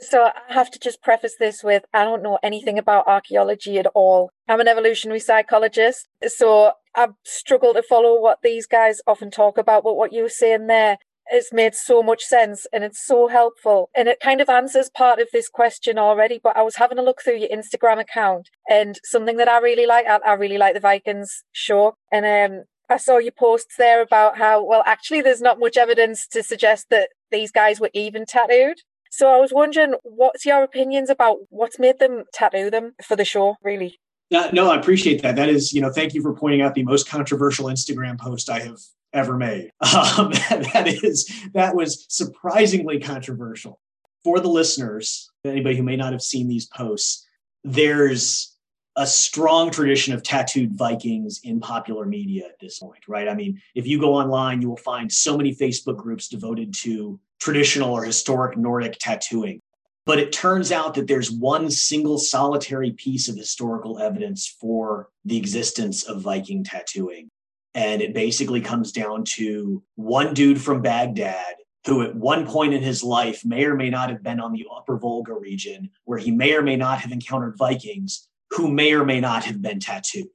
So 0.00 0.24
I 0.24 0.52
have 0.52 0.70
to 0.72 0.78
just 0.78 1.02
preface 1.02 1.36
this 1.38 1.62
with 1.62 1.84
I 1.94 2.04
don't 2.04 2.22
know 2.22 2.38
anything 2.42 2.78
about 2.78 3.06
archaeology 3.06 3.78
at 3.78 3.86
all. 3.94 4.30
I'm 4.48 4.60
an 4.60 4.68
evolutionary 4.68 5.20
psychologist, 5.20 6.08
so 6.26 6.72
I've 6.94 7.14
struggled 7.24 7.76
to 7.76 7.82
follow 7.82 8.20
what 8.20 8.42
these 8.42 8.66
guys 8.66 9.00
often 9.06 9.30
talk 9.30 9.56
about. 9.56 9.84
But 9.84 9.96
what 9.96 10.12
you 10.12 10.22
were 10.22 10.28
saying 10.28 10.66
there 10.66 10.98
it's 11.30 11.52
made 11.52 11.74
so 11.74 12.02
much 12.02 12.22
sense 12.22 12.66
and 12.72 12.84
it's 12.84 13.04
so 13.04 13.28
helpful. 13.28 13.90
And 13.94 14.08
it 14.08 14.20
kind 14.20 14.40
of 14.40 14.48
answers 14.48 14.90
part 14.90 15.20
of 15.20 15.28
this 15.32 15.48
question 15.48 15.98
already. 15.98 16.40
But 16.42 16.56
I 16.56 16.62
was 16.62 16.76
having 16.76 16.98
a 16.98 17.02
look 17.02 17.22
through 17.22 17.38
your 17.38 17.48
Instagram 17.48 18.00
account 18.00 18.50
and 18.68 18.98
something 19.04 19.36
that 19.38 19.48
I 19.48 19.58
really 19.58 19.86
like, 19.86 20.06
I, 20.06 20.18
I 20.24 20.34
really 20.34 20.58
like 20.58 20.74
the 20.74 20.80
Vikings 20.80 21.44
show. 21.52 21.94
And 22.12 22.26
um, 22.26 22.64
I 22.88 22.98
saw 22.98 23.18
your 23.18 23.32
posts 23.32 23.76
there 23.78 24.02
about 24.02 24.38
how, 24.38 24.62
well, 24.64 24.82
actually, 24.86 25.22
there's 25.22 25.40
not 25.40 25.58
much 25.58 25.76
evidence 25.76 26.26
to 26.28 26.42
suggest 26.42 26.90
that 26.90 27.10
these 27.30 27.50
guys 27.50 27.80
were 27.80 27.90
even 27.94 28.26
tattooed. 28.26 28.78
So 29.16 29.32
I 29.32 29.38
was 29.38 29.52
wondering, 29.52 29.94
what's 30.02 30.44
your 30.44 30.64
opinions 30.64 31.08
about 31.08 31.36
what's 31.48 31.78
made 31.78 32.00
them 32.00 32.24
tattoo 32.32 32.68
them 32.68 32.96
for 33.00 33.14
the 33.14 33.24
show, 33.24 33.54
really? 33.62 34.00
Uh, 34.34 34.50
no, 34.52 34.72
I 34.72 34.76
appreciate 34.76 35.22
that. 35.22 35.36
That 35.36 35.48
is, 35.48 35.72
you 35.72 35.80
know, 35.80 35.92
thank 35.92 36.14
you 36.14 36.20
for 36.20 36.34
pointing 36.34 36.62
out 36.62 36.74
the 36.74 36.82
most 36.82 37.08
controversial 37.08 37.66
Instagram 37.66 38.18
post 38.18 38.50
I 38.50 38.58
have 38.58 38.80
ever 39.12 39.36
made. 39.36 39.70
Um, 40.18 40.32
that 40.72 40.88
is, 40.88 41.32
that 41.54 41.76
was 41.76 42.06
surprisingly 42.08 42.98
controversial. 42.98 43.78
For 44.24 44.40
the 44.40 44.48
listeners, 44.48 45.30
anybody 45.44 45.76
who 45.76 45.84
may 45.84 45.96
not 45.96 46.12
have 46.12 46.22
seen 46.22 46.48
these 46.48 46.66
posts, 46.66 47.24
there's 47.62 48.56
a 48.96 49.06
strong 49.06 49.70
tradition 49.70 50.12
of 50.12 50.24
tattooed 50.24 50.76
Vikings 50.76 51.40
in 51.44 51.60
popular 51.60 52.04
media 52.04 52.46
at 52.46 52.58
this 52.58 52.80
point, 52.80 53.06
right? 53.06 53.28
I 53.28 53.34
mean, 53.34 53.60
if 53.76 53.86
you 53.86 54.00
go 54.00 54.14
online, 54.14 54.60
you 54.60 54.68
will 54.68 54.76
find 54.76 55.12
so 55.12 55.36
many 55.36 55.54
Facebook 55.54 55.98
groups 55.98 56.26
devoted 56.26 56.74
to 56.82 57.20
traditional 57.40 57.92
or 57.92 58.04
historic 58.04 58.56
Nordic 58.56 58.98
tattooing. 58.98 59.60
But 60.06 60.18
it 60.18 60.32
turns 60.32 60.70
out 60.70 60.94
that 60.94 61.06
there's 61.06 61.30
one 61.30 61.70
single 61.70 62.18
solitary 62.18 62.92
piece 62.92 63.28
of 63.28 63.36
historical 63.36 63.98
evidence 63.98 64.46
for 64.60 65.08
the 65.24 65.38
existence 65.38 66.02
of 66.04 66.20
Viking 66.20 66.62
tattooing. 66.62 67.30
And 67.74 68.02
it 68.02 68.14
basically 68.14 68.60
comes 68.60 68.92
down 68.92 69.24
to 69.36 69.82
one 69.96 70.34
dude 70.34 70.60
from 70.60 70.82
Baghdad 70.82 71.54
who, 71.86 72.02
at 72.02 72.14
one 72.14 72.46
point 72.46 72.72
in 72.72 72.82
his 72.82 73.02
life, 73.02 73.44
may 73.44 73.64
or 73.64 73.74
may 73.74 73.90
not 73.90 74.10
have 74.10 74.22
been 74.22 74.40
on 74.40 74.52
the 74.52 74.66
upper 74.74 74.96
Volga 74.96 75.34
region, 75.34 75.90
where 76.04 76.18
he 76.18 76.30
may 76.30 76.54
or 76.54 76.62
may 76.62 76.76
not 76.76 77.00
have 77.00 77.12
encountered 77.12 77.56
Vikings 77.58 78.26
who 78.50 78.70
may 78.70 78.92
or 78.92 79.04
may 79.04 79.20
not 79.20 79.44
have 79.44 79.60
been 79.60 79.80
tattooed. 79.80 80.28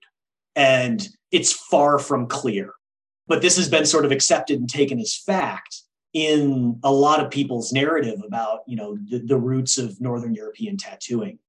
And 0.56 1.08
it's 1.32 1.54
far 1.54 2.00
from 2.00 2.28
clear. 2.28 2.74
But 3.28 3.42
this 3.42 3.58
has 3.58 3.70
been 3.70 3.86
sort 3.86 4.06
of 4.06 4.12
accepted 4.12 4.60
and 4.60 4.70
taken 4.70 5.00
as 5.00 5.16
fact 5.16 5.84
in 6.14 6.80
a 6.84 6.92
lot 6.92 7.24
of 7.24 7.30
people's 7.30 7.72
narrative 7.72 8.22
about 8.26 8.62
you 8.68 8.76
know 8.76 8.98
the, 9.10 9.20
the 9.20 9.38
roots 9.38 9.78
of 9.78 10.00
northern 10.02 10.34
european 10.34 10.78
tattooing. 10.78 11.40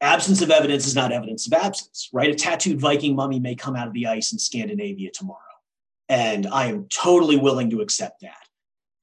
Absence 0.00 0.42
of 0.42 0.50
evidence 0.50 0.86
is 0.86 0.94
not 0.94 1.12
evidence 1.12 1.46
of 1.46 1.52
absence 1.52 2.08
right? 2.12 2.30
A 2.30 2.34
tattooed 2.34 2.80
viking 2.80 3.16
mummy 3.16 3.40
may 3.40 3.54
come 3.54 3.76
out 3.76 3.88
of 3.88 3.94
the 3.94 4.06
ice 4.06 4.32
in 4.32 4.38
scandinavia 4.38 5.10
tomorrow 5.12 5.40
and 6.08 6.46
i 6.46 6.66
am 6.66 6.86
totally 6.88 7.36
willing 7.36 7.70
to 7.70 7.80
accept 7.80 8.20
that. 8.20 8.36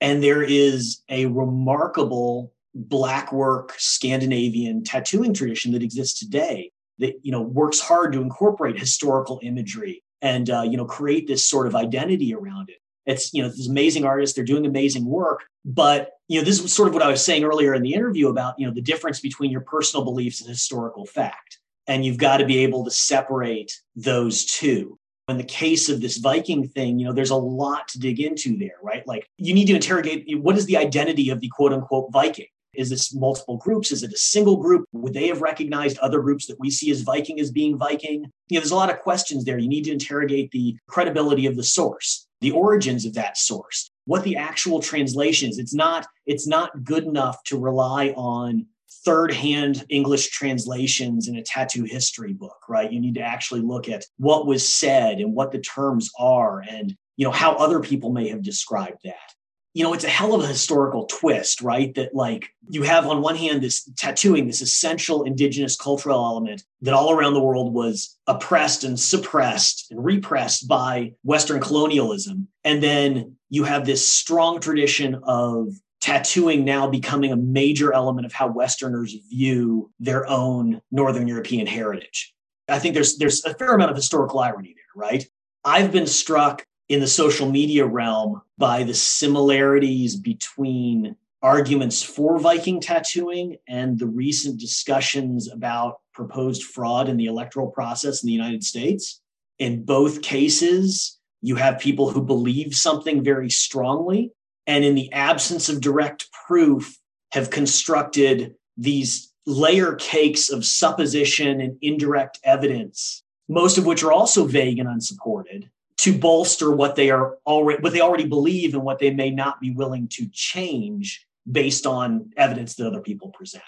And 0.02 0.21
there 0.21 0.43
is 0.43 1.02
a 1.10 1.28
remarkable 1.28 2.52
black 2.76 3.32
work 3.32 3.73
scandinavian 3.78 4.84
tattooing 4.84 5.34
tradition 5.34 5.71
that 5.73 5.84
exists 5.84 6.19
today 6.19 6.71
that 6.99 7.13
you 7.21 7.32
know 7.32 7.41
works 7.41 7.80
hard 7.80 8.13
to 8.13 8.21
incorporate 8.21 8.80
historical 8.80 9.39
imagery 9.43 10.04
and 10.21 10.49
uh, 10.49 10.63
you 10.63 10.78
know 10.78 10.86
create 10.86 11.28
this 11.28 11.47
sort 11.47 11.67
of 11.67 11.76
identity 11.76 12.34
around 12.34 12.69
it 12.69 12.78
it's, 13.05 13.33
you 13.33 13.41
know, 13.41 13.49
these 13.49 13.67
amazing 13.67 14.05
artists, 14.05 14.35
they're 14.35 14.45
doing 14.45 14.65
amazing 14.65 15.05
work. 15.05 15.43
But, 15.65 16.11
you 16.27 16.39
know, 16.39 16.45
this 16.45 16.59
is 16.59 16.73
sort 16.73 16.87
of 16.87 16.93
what 16.93 17.03
I 17.03 17.09
was 17.09 17.23
saying 17.23 17.43
earlier 17.43 17.73
in 17.73 17.83
the 17.83 17.93
interview 17.93 18.29
about, 18.29 18.55
you 18.57 18.67
know, 18.67 18.73
the 18.73 18.81
difference 18.81 19.19
between 19.19 19.51
your 19.51 19.61
personal 19.61 20.03
beliefs 20.03 20.41
and 20.41 20.49
historical 20.49 21.05
fact. 21.05 21.59
And 21.87 22.05
you've 22.05 22.17
got 22.17 22.37
to 22.37 22.45
be 22.45 22.59
able 22.59 22.85
to 22.85 22.91
separate 22.91 23.77
those 23.95 24.45
two. 24.45 24.97
In 25.29 25.37
the 25.37 25.43
case 25.43 25.87
of 25.87 26.01
this 26.01 26.17
Viking 26.17 26.67
thing, 26.67 26.99
you 26.99 27.05
know, 27.05 27.13
there's 27.13 27.29
a 27.29 27.35
lot 27.35 27.87
to 27.89 27.99
dig 27.99 28.19
into 28.19 28.57
there, 28.57 28.77
right? 28.81 29.07
Like 29.07 29.25
you 29.37 29.53
need 29.53 29.67
to 29.67 29.75
interrogate 29.75 30.25
what 30.41 30.57
is 30.57 30.65
the 30.65 30.77
identity 30.77 31.29
of 31.29 31.39
the 31.39 31.49
quote 31.49 31.71
unquote 31.71 32.11
Viking? 32.11 32.47
Is 32.73 32.89
this 32.89 33.13
multiple 33.13 33.57
groups? 33.57 33.91
Is 33.91 34.03
it 34.03 34.13
a 34.13 34.17
single 34.17 34.57
group? 34.57 34.85
Would 34.91 35.13
they 35.13 35.27
have 35.27 35.41
recognized 35.41 35.97
other 35.99 36.21
groups 36.21 36.47
that 36.47 36.59
we 36.59 36.71
see 36.71 36.89
as 36.91 37.01
Viking 37.01 37.39
as 37.39 37.51
being 37.51 37.77
Viking? 37.77 38.23
You 38.49 38.57
know, 38.57 38.59
there's 38.61 38.71
a 38.71 38.75
lot 38.75 38.89
of 38.89 38.99
questions 38.99 39.45
there. 39.45 39.57
You 39.57 39.69
need 39.69 39.83
to 39.83 39.91
interrogate 39.91 40.51
the 40.51 40.75
credibility 40.87 41.45
of 41.45 41.55
the 41.55 41.63
source 41.63 42.22
the 42.43 42.51
origins 42.51 43.06
of 43.06 43.13
that 43.15 43.38
source, 43.38 43.89
what 44.06 44.23
the 44.23 44.36
actual 44.36 44.79
translation 44.79 45.49
is. 45.49 45.58
It's 45.58 45.73
not, 45.73 46.06
it's 46.25 46.45
not 46.45 46.84
good 46.84 47.06
enough 47.06 47.43
to 47.45 47.58
rely 47.58 48.10
on 48.10 48.67
third-hand 49.06 49.86
English 49.89 50.29
translations 50.29 51.27
in 51.27 51.36
a 51.38 51.43
tattoo 51.43 51.84
history 51.84 52.34
book, 52.34 52.58
right? 52.69 52.91
You 52.91 52.99
need 52.99 53.15
to 53.15 53.21
actually 53.21 53.62
look 53.62 53.89
at 53.89 54.06
what 54.17 54.45
was 54.45 54.67
said 54.67 55.19
and 55.19 55.34
what 55.34 55.51
the 55.51 55.60
terms 55.60 56.12
are 56.19 56.63
and 56.69 56.95
you 57.15 57.25
know 57.25 57.32
how 57.32 57.53
other 57.53 57.79
people 57.79 58.12
may 58.12 58.27
have 58.29 58.41
described 58.41 58.97
that 59.03 59.34
you 59.73 59.83
know, 59.83 59.93
it's 59.93 60.03
a 60.03 60.09
hell 60.09 60.36
of 60.36 60.43
a 60.43 60.47
historical 60.47 61.05
twist, 61.05 61.62
right? 61.62 61.93
That 61.95 62.13
like 62.13 62.49
you 62.69 62.83
have 62.83 63.07
on 63.07 63.21
one 63.21 63.36
hand 63.36 63.62
this 63.62 63.83
tattooing, 63.97 64.47
this 64.47 64.62
essential 64.62 65.23
indigenous 65.23 65.75
cultural 65.75 66.23
element 66.23 66.63
that 66.81 66.93
all 66.93 67.12
around 67.12 67.33
the 67.33 67.41
world 67.41 67.73
was 67.73 68.17
oppressed 68.27 68.83
and 68.83 68.99
suppressed 68.99 69.88
and 69.89 70.03
repressed 70.03 70.67
by 70.67 71.13
Western 71.23 71.59
colonialism. 71.59 72.47
And 72.63 72.83
then 72.83 73.36
you 73.49 73.63
have 73.63 73.86
this 73.86 74.07
strong 74.07 74.59
tradition 74.59 75.19
of 75.23 75.73
tattooing 76.01 76.65
now 76.65 76.88
becoming 76.88 77.31
a 77.31 77.38
major 77.38 77.93
element 77.93 78.25
of 78.25 78.33
how 78.33 78.47
Westerners 78.47 79.15
view 79.29 79.89
their 79.99 80.27
own 80.29 80.81
Northern 80.91 81.27
European 81.27 81.65
heritage. 81.65 82.33
I 82.69 82.77
think 82.77 82.93
there's 82.93 83.17
there's 83.17 83.43
a 83.43 83.53
fair 83.55 83.73
amount 83.73 83.91
of 83.91 83.97
historical 83.97 84.39
irony 84.39 84.75
there, 84.75 85.09
right? 85.09 85.25
I've 85.65 85.91
been 85.91 86.07
struck 86.07 86.65
in 86.93 86.99
the 86.99 87.08
social 87.08 87.49
media 87.49 87.84
realm 87.84 88.39
by 88.60 88.84
the 88.84 88.93
similarities 88.93 90.15
between 90.15 91.15
arguments 91.41 92.03
for 92.03 92.38
Viking 92.38 92.79
tattooing 92.79 93.58
and 93.67 93.97
the 93.97 94.06
recent 94.06 94.60
discussions 94.60 95.51
about 95.51 96.01
proposed 96.13 96.62
fraud 96.62 97.10
in 97.10 97.17
the 97.17 97.25
electoral 97.25 97.71
process 97.71 98.21
in 98.21 98.27
the 98.27 98.34
United 98.34 98.63
States. 98.63 99.19
In 99.58 99.84
both 99.84 100.21
cases, 100.21 101.19
you 101.41 101.56
have 101.56 101.79
people 101.79 102.12
who 102.12 102.21
believe 102.21 102.75
something 102.75 103.23
very 103.23 103.49
strongly, 103.49 104.32
and 104.67 104.86
in 104.86 104.93
the 104.93 105.12
absence 105.12 105.69
of 105.69 105.82
direct 105.82 106.27
proof, 106.47 106.99
have 107.32 107.49
constructed 107.49 108.53
these 108.77 109.34
layer 109.47 109.95
cakes 109.95 110.51
of 110.51 110.63
supposition 110.63 111.60
and 111.60 111.75
indirect 111.82 112.38
evidence, 112.43 113.23
most 113.49 113.79
of 113.79 113.88
which 113.88 114.03
are 114.03 114.12
also 114.12 114.45
vague 114.45 114.77
and 114.77 114.88
unsupported, 114.88 115.71
to 115.97 116.17
bolster 116.17 116.71
what 116.71 116.95
they 116.95 117.12
are 117.12 117.38
already 117.45 117.82
what 117.82 117.93
they 117.93 118.01
already 118.01 118.27
believe 118.27 118.73
and 118.73 118.84
what 118.84 118.99
they 118.99 119.12
may 119.12 119.29
not 119.29 119.60
be 119.62 119.71
willing 119.71 120.08
to 120.10 120.27
change 120.32 121.25
based 121.49 121.86
on 121.86 122.32
evidence 122.38 122.75
that 122.75 122.88
other 122.88 123.01
people 123.01 123.29
present. 123.29 123.63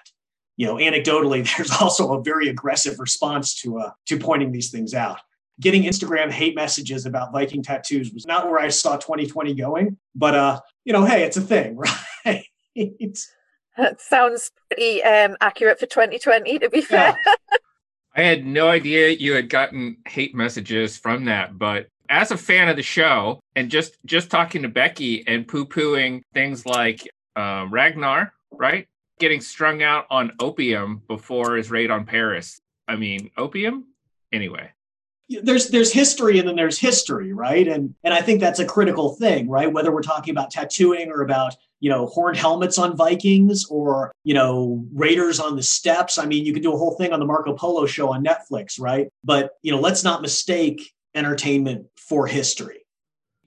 You 0.57 0.67
know, 0.67 0.75
anecdotally, 0.75 1.45
there's 1.57 1.71
also 1.71 2.13
a 2.13 2.23
very 2.23 2.47
aggressive 2.47 2.99
response 2.99 3.55
to 3.61 3.79
uh, 3.79 3.91
to 4.07 4.17
pointing 4.17 4.51
these 4.51 4.71
things 4.71 4.93
out. 4.93 5.19
Getting 5.59 5.83
Instagram 5.83 6.31
hate 6.31 6.55
messages 6.55 7.05
about 7.05 7.31
Viking 7.31 7.63
tattoos 7.63 8.11
was 8.11 8.25
not 8.25 8.49
where 8.49 8.59
I 8.59 8.67
saw 8.67 8.97
2020 8.97 9.53
going, 9.55 9.97
but 10.13 10.35
uh, 10.35 10.59
you 10.83 10.93
know, 10.93 11.05
hey, 11.05 11.23
it's 11.23 11.37
a 11.37 11.41
thing, 11.41 11.77
right? 12.25 12.43
that 13.77 14.01
sounds 14.01 14.51
pretty 14.69 15.03
um, 15.03 15.37
accurate 15.41 15.79
for 15.79 15.85
2020, 15.85 16.59
to 16.59 16.69
be 16.69 16.81
fair. 16.81 17.17
Yeah. 17.25 17.33
I 18.17 18.21
had 18.21 18.45
no 18.45 18.69
idea 18.69 19.09
you 19.09 19.33
had 19.33 19.49
gotten 19.49 19.97
hate 20.07 20.33
messages 20.33 20.97
from 20.97 21.25
that, 21.25 21.57
but 21.57 21.87
as 22.09 22.31
a 22.31 22.37
fan 22.37 22.69
of 22.69 22.75
the 22.75 22.83
show 22.83 23.39
and 23.55 23.69
just 23.69 23.97
just 24.05 24.29
talking 24.29 24.61
to 24.63 24.69
Becky 24.69 25.27
and 25.27 25.47
poo 25.47 25.65
pooing 25.65 26.21
things 26.33 26.65
like 26.65 27.07
uh, 27.35 27.67
Ragnar, 27.69 28.33
right? 28.51 28.87
Getting 29.19 29.41
strung 29.41 29.81
out 29.83 30.05
on 30.09 30.33
opium 30.39 31.01
before 31.07 31.55
his 31.55 31.71
raid 31.71 31.91
on 31.91 32.05
Paris. 32.05 32.59
I 32.87 32.95
mean, 32.95 33.31
opium? 33.37 33.85
Anyway. 34.31 34.71
There's 35.27 35.69
there's 35.69 35.91
history 35.91 36.37
and 36.37 36.47
then 36.47 36.55
there's 36.55 36.77
history, 36.77 37.33
right? 37.33 37.67
And 37.67 37.95
and 38.03 38.13
I 38.13 38.21
think 38.21 38.39
that's 38.39 38.59
a 38.59 38.65
critical 38.65 39.15
thing, 39.15 39.49
right? 39.49 39.71
Whether 39.71 39.91
we're 39.91 40.03
talking 40.03 40.31
about 40.31 40.51
tattooing 40.51 41.09
or 41.09 41.21
about 41.21 41.55
you 41.79 41.89
know 41.89 42.05
horned 42.05 42.37
helmets 42.37 42.77
on 42.77 42.95
Vikings 42.95 43.65
or 43.71 44.11
you 44.23 44.35
know 44.35 44.85
raiders 44.93 45.39
on 45.39 45.55
the 45.55 45.63
steppes. 45.63 46.19
I 46.19 46.27
mean, 46.27 46.45
you 46.45 46.53
could 46.53 46.61
do 46.61 46.73
a 46.73 46.77
whole 46.77 46.95
thing 46.95 47.11
on 47.11 47.19
the 47.19 47.25
Marco 47.25 47.53
Polo 47.53 47.87
show 47.87 48.13
on 48.13 48.23
Netflix, 48.23 48.79
right? 48.79 49.09
But 49.23 49.53
you 49.63 49.71
know, 49.71 49.79
let's 49.79 50.03
not 50.03 50.21
mistake 50.21 50.93
entertainment 51.15 51.87
for 52.07 52.27
history. 52.27 52.85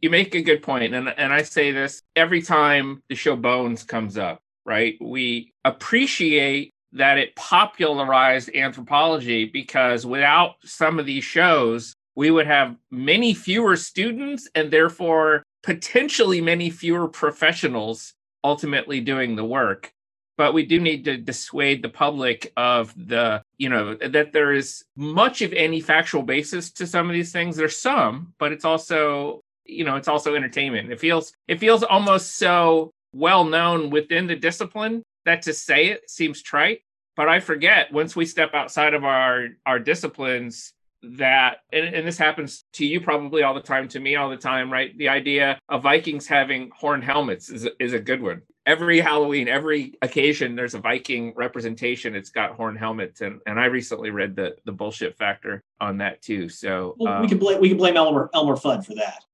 You 0.01 0.11
make 0.11 0.35
a 0.35 0.42
good 0.42 0.62
point, 0.62 0.94
and 0.94 1.09
and 1.09 1.33
I 1.33 1.42
say 1.42 1.73
this 1.73 2.03
every 2.14 2.42
time 2.42 3.03
the 3.09 3.14
show 3.14 3.37
Bones 3.37 3.83
comes 3.83 4.16
up. 4.16 4.40
Right, 4.64 4.97
we 5.01 5.53
appreciate 5.65 6.71
that 6.92 7.19
it 7.19 7.35
popularized 7.37 8.54
anthropology 8.54 9.44
because 9.46 10.06
without 10.06 10.56
some 10.65 10.98
of 10.98 11.06
these 11.06 11.25
shows, 11.25 11.94
we 12.17 12.31
would 12.31 12.46
have 12.46 12.77
many 12.90 13.35
fewer 13.35 13.77
students 13.77 14.48
and 14.54 14.71
therefore 14.71 15.42
potentially 15.63 16.40
many 16.40 16.71
fewer 16.71 17.09
professionals 17.09 18.15
ultimately 18.44 19.00
doing 19.00 19.37
the 19.37 19.44
work 19.44 19.92
but 20.39 20.55
we 20.55 20.65
do 20.65 20.81
need 20.81 21.05
to 21.05 21.19
dissuade 21.19 21.83
the 21.83 21.89
public 21.89 22.53
of 22.57 22.95
the 22.97 23.43
you 23.59 23.69
know 23.69 23.95
that 23.97 24.33
there 24.33 24.55
is 24.55 24.85
much 24.97 25.43
of 25.43 25.53
any 25.53 25.81
factual 25.81 26.23
basis 26.23 26.71
to 26.71 26.87
some 26.87 27.11
of 27.11 27.13
these 27.13 27.33
things. 27.33 27.57
There's 27.57 27.77
some 27.77 28.33
but 28.39 28.53
it's 28.53 28.65
also 28.65 29.43
you 29.67 29.85
know 29.85 29.97
it's 29.97 30.09
also 30.09 30.35
entertainment. 30.35 30.91
It 30.91 31.01
feels 31.01 31.35
it 31.49 31.59
feels 31.59 31.83
almost 31.83 32.37
so 32.37 32.93
well 33.13 33.45
known 33.45 33.91
within 33.91 34.27
the 34.27 34.37
discipline 34.37 35.03
that 35.27 35.43
to 35.43 35.53
say 35.53 35.89
it 35.89 36.09
seems 36.09 36.41
trite. 36.41 36.81
But 37.17 37.29
i 37.29 37.41
forget 37.41 37.93
once 37.93 38.15
we 38.15 38.25
step 38.25 38.55
outside 38.55 38.95
of 38.95 39.05
our 39.05 39.49
our 39.67 39.81
disciplines 39.81 40.73
that 41.03 41.59
and, 41.73 41.95
and, 41.95 42.07
this 42.07 42.19
happens 42.19 42.65
to 42.73 42.85
you 42.85 43.01
probably 43.01 43.45
all 43.45 43.55
the 43.55 43.61
time 43.61 43.87
to 43.87 44.01
me 44.01 44.17
all 44.17 44.31
the 44.31 44.37
time 44.37 44.73
right? 44.73 44.97
The 44.99 45.09
idea 45.09 45.59
of 45.69 45.83
vikings 45.83 46.27
having 46.27 46.71
horn 46.77 47.03
helmets 47.03 47.51
is, 47.51 47.69
is 47.79 47.93
a 47.93 48.01
good 48.01 48.21
one 48.21 48.43
every 48.69 49.00
Halloween, 49.00 49.48
every 49.48 49.94
occasion, 50.02 50.54
there's 50.54 50.75
a 50.75 50.79
Viking 50.79 51.33
representation. 51.35 52.14
It's 52.14 52.31
got 52.31 52.52
horn 52.52 52.77
helmets, 52.77 53.23
and 53.23 53.40
and 53.46 53.58
I 53.58 53.64
recently 53.64 54.10
read 54.10 54.37
the 54.37 54.56
the 54.64 54.73
bullshit 54.73 55.16
factor 55.16 55.64
on 55.81 55.98
that 55.98 56.23
too. 56.23 56.48
So 56.48 56.94
well, 56.98 57.14
um, 57.14 57.23
we 57.23 57.29
can 57.29 57.38
blame 57.38 57.60
we 57.60 57.69
can 57.71 57.79
blame 57.79 57.96
Elmer 57.96 58.31
Elmer 58.35 58.56
Fudd 58.56 58.85
for 58.85 58.94
that. 58.94 59.25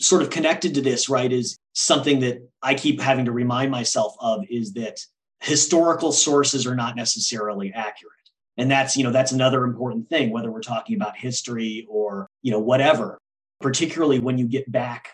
Sort 0.00 0.22
of 0.22 0.30
connected 0.30 0.74
to 0.74 0.80
this, 0.80 1.08
right, 1.08 1.32
is 1.32 1.56
something 1.72 2.20
that 2.20 2.46
I 2.62 2.74
keep 2.74 3.00
having 3.00 3.24
to 3.24 3.32
remind 3.32 3.70
myself 3.70 4.14
of 4.20 4.44
is 4.50 4.74
that 4.74 5.00
historical 5.40 6.12
sources 6.12 6.66
are 6.66 6.74
not 6.74 6.96
necessarily 6.96 7.72
accurate. 7.72 8.12
And 8.56 8.70
that's, 8.70 8.96
you 8.96 9.04
know, 9.04 9.12
that's 9.12 9.32
another 9.32 9.64
important 9.64 10.08
thing, 10.08 10.30
whether 10.30 10.50
we're 10.50 10.62
talking 10.62 10.96
about 10.96 11.16
history 11.16 11.86
or, 11.88 12.28
you 12.42 12.50
know, 12.50 12.58
whatever, 12.58 13.18
particularly 13.60 14.18
when 14.18 14.38
you 14.38 14.46
get 14.46 14.70
back 14.70 15.10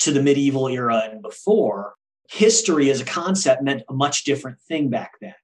to 0.00 0.12
the 0.12 0.22
medieval 0.22 0.68
era 0.68 1.08
and 1.10 1.22
before, 1.22 1.94
history 2.32 2.90
as 2.90 3.00
a 3.00 3.04
concept 3.04 3.62
meant 3.62 3.82
a 3.88 3.92
much 3.92 4.24
different 4.24 4.58
thing 4.60 4.88
back 4.88 5.12
then. 5.20 5.34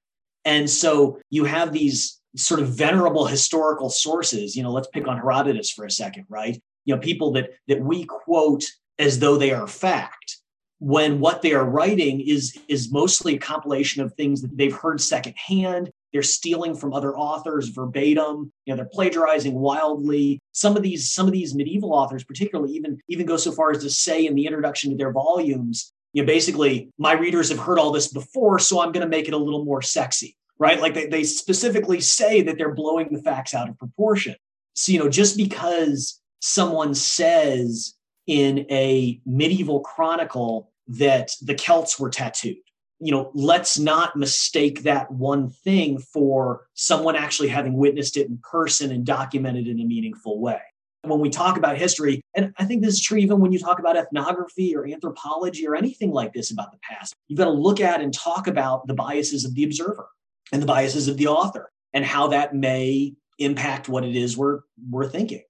And 0.45 0.69
so 0.71 1.21
you 1.29 1.45
have 1.45 1.73
these 1.73 2.21
sort 2.37 2.61
of 2.61 2.69
venerable 2.69 3.27
historical 3.27 3.91
sources, 3.91 4.57
you 4.57 4.63
know, 4.63 4.73
let's 4.73 4.89
pick 4.89 5.07
on 5.07 5.19
Herodotus 5.19 5.71
for 5.71 5.85
a 5.85 5.91
second, 5.91 6.25
right? 6.29 6.61
You 6.85 6.95
know, 6.95 7.01
people 7.01 7.33
that 7.33 7.51
that 7.67 7.81
we 7.81 8.05
quote 8.05 8.65
as 8.99 9.19
though 9.19 9.37
they 9.37 9.53
are 9.53 9.67
fact 9.67 10.39
when 10.81 11.21
what 11.21 11.43
they 11.43 11.53
are 11.53 11.65
writing 11.65 12.21
is 12.21 12.57
is 12.69 12.93
mostly 12.93 13.35
a 13.35 13.39
compilation 13.39 14.03
of 14.03 14.15
things 14.15 14.41
that 14.43 14.57
they've 14.57 14.77
heard 14.77 15.01
secondhand 15.01 15.91
they're 16.13 16.23
stealing 16.23 16.75
from 16.75 16.93
other 16.93 17.17
authors 17.17 17.69
verbatim 17.69 18.53
you 18.65 18.73
know 18.73 18.77
they're 18.77 18.89
plagiarizing 18.93 19.55
wildly 19.55 20.41
some 20.53 20.77
of 20.77 20.83
these 20.83 21.13
some 21.13 21.27
of 21.27 21.33
these 21.33 21.53
medieval 21.55 21.93
authors 21.93 22.23
particularly 22.23 22.73
even 22.73 22.97
even 23.09 23.27
go 23.27 23.37
so 23.37 23.51
far 23.51 23.73
as 23.73 23.83
to 23.83 23.91
say 23.91 24.25
in 24.25 24.37
the 24.37 24.47
introduction 24.47 24.91
to 24.91 24.97
their 24.97 25.13
volumes 25.13 25.93
you 26.13 26.23
know 26.23 26.27
basically 26.27 26.91
my 26.99 27.13
readers 27.13 27.49
have 27.51 27.59
heard 27.59 27.79
all 27.79 27.93
this 27.93 28.09
before 28.09 28.59
so 28.59 28.81
i'm 28.81 28.93
going 28.93 29.05
to 29.05 29.09
make 29.09 29.29
it 29.29 29.35
a 29.35 29.39
little 29.39 29.65
more 29.65 29.83
sexy 29.83 30.37
right 30.59 30.81
like 30.81 30.95
they, 30.95 31.07
they 31.07 31.25
specifically 31.25 32.01
say 32.01 32.43
that 32.43 32.59
they're 32.59 32.75
blowing 32.75 33.09
the 33.13 33.23
facts 33.23 33.55
out 33.55 33.69
of 33.69 33.79
proportion 33.79 34.35
so 34.75 34.93
you 34.93 34.99
know 34.99 35.09
just 35.09 35.37
because 35.37 36.21
someone 36.41 36.95
says 36.95 37.95
in 38.27 38.67
a 38.71 39.21
medieval 39.27 39.81
chronicle 39.81 40.71
that 40.87 41.33
the 41.43 41.55
Celts 41.55 41.99
were 41.99 42.11
tattooed. 42.11 42.57
You 43.01 43.13
know, 43.13 43.31
let's 43.35 43.79
not 43.79 44.17
mistake 44.17 44.83
that 44.83 45.11
one 45.11 45.51
thing 45.51 45.99
for 45.99 46.67
someone 46.75 47.15
actually 47.17 47.49
having 47.49 47.75
witnessed 47.75 48.17
it 48.17 48.29
in 48.29 48.39
person 48.39 48.91
and 48.91 49.05
documented 49.05 49.69
in 49.69 49.81
a 49.81 49.85
meaningful 49.85 50.41
way. 50.41 50.61
When 51.03 51.21
we 51.21 51.31
talk 51.31 51.57
about 51.57 51.79
history, 51.79 52.21
and 52.35 52.53
I 52.59 52.65
think 52.65 52.83
this 52.83 52.95
is 52.95 53.01
true 53.01 53.19
even 53.19 53.41
when 53.41 53.53
you 53.53 53.59
talk 53.59 53.79
about 53.79 53.97
ethnography 53.97 54.75
or 54.75 54.87
anthropology 54.87 55.67
or 55.67 55.77
anything 55.77 56.11
like 56.11 56.33
this 56.33 56.51
about 56.51 56.73
the 56.73 56.79
past, 56.83 57.15
you've 57.29 57.39
got 57.39 57.45
to 57.45 57.53
look 57.53 57.81
at 57.81 58.01
and 58.01 58.13
talk 58.13 58.47
about 58.49 58.87
the 58.87 58.95
biases 58.95 59.45
of 59.45 59.55
the 59.55 59.65
observer 59.65 60.09
and 60.53 60.61
the 60.61 60.67
biases 60.67 61.07
of 61.09 61.17
the 61.17 61.29
author 61.29 61.71
and 61.93 62.05
how 62.05 62.29
that 62.29 62.55
may 62.55 63.15
impact 63.39 63.89
what 63.89 64.05
it 64.05 64.17
is 64.17 64.37
we're, 64.37 64.61
we're 64.91 65.09
thinking. 65.09 65.43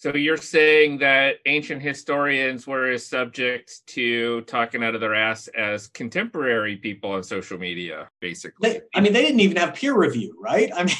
So 0.00 0.14
you're 0.14 0.36
saying 0.36 0.98
that 0.98 1.38
ancient 1.46 1.82
historians 1.82 2.68
were 2.68 2.88
as 2.88 3.04
subject 3.04 3.84
to 3.88 4.42
talking 4.42 4.84
out 4.84 4.94
of 4.94 5.00
their 5.00 5.16
ass 5.16 5.48
as 5.48 5.88
contemporary 5.88 6.76
people 6.76 7.10
on 7.10 7.24
social 7.24 7.58
media, 7.58 8.08
basically. 8.20 8.70
They, 8.70 8.80
I 8.94 9.00
mean, 9.00 9.12
they 9.12 9.22
didn't 9.22 9.40
even 9.40 9.56
have 9.56 9.74
peer 9.74 9.98
review, 9.98 10.36
right? 10.40 10.70
I 10.72 10.84
mean, 10.84 10.96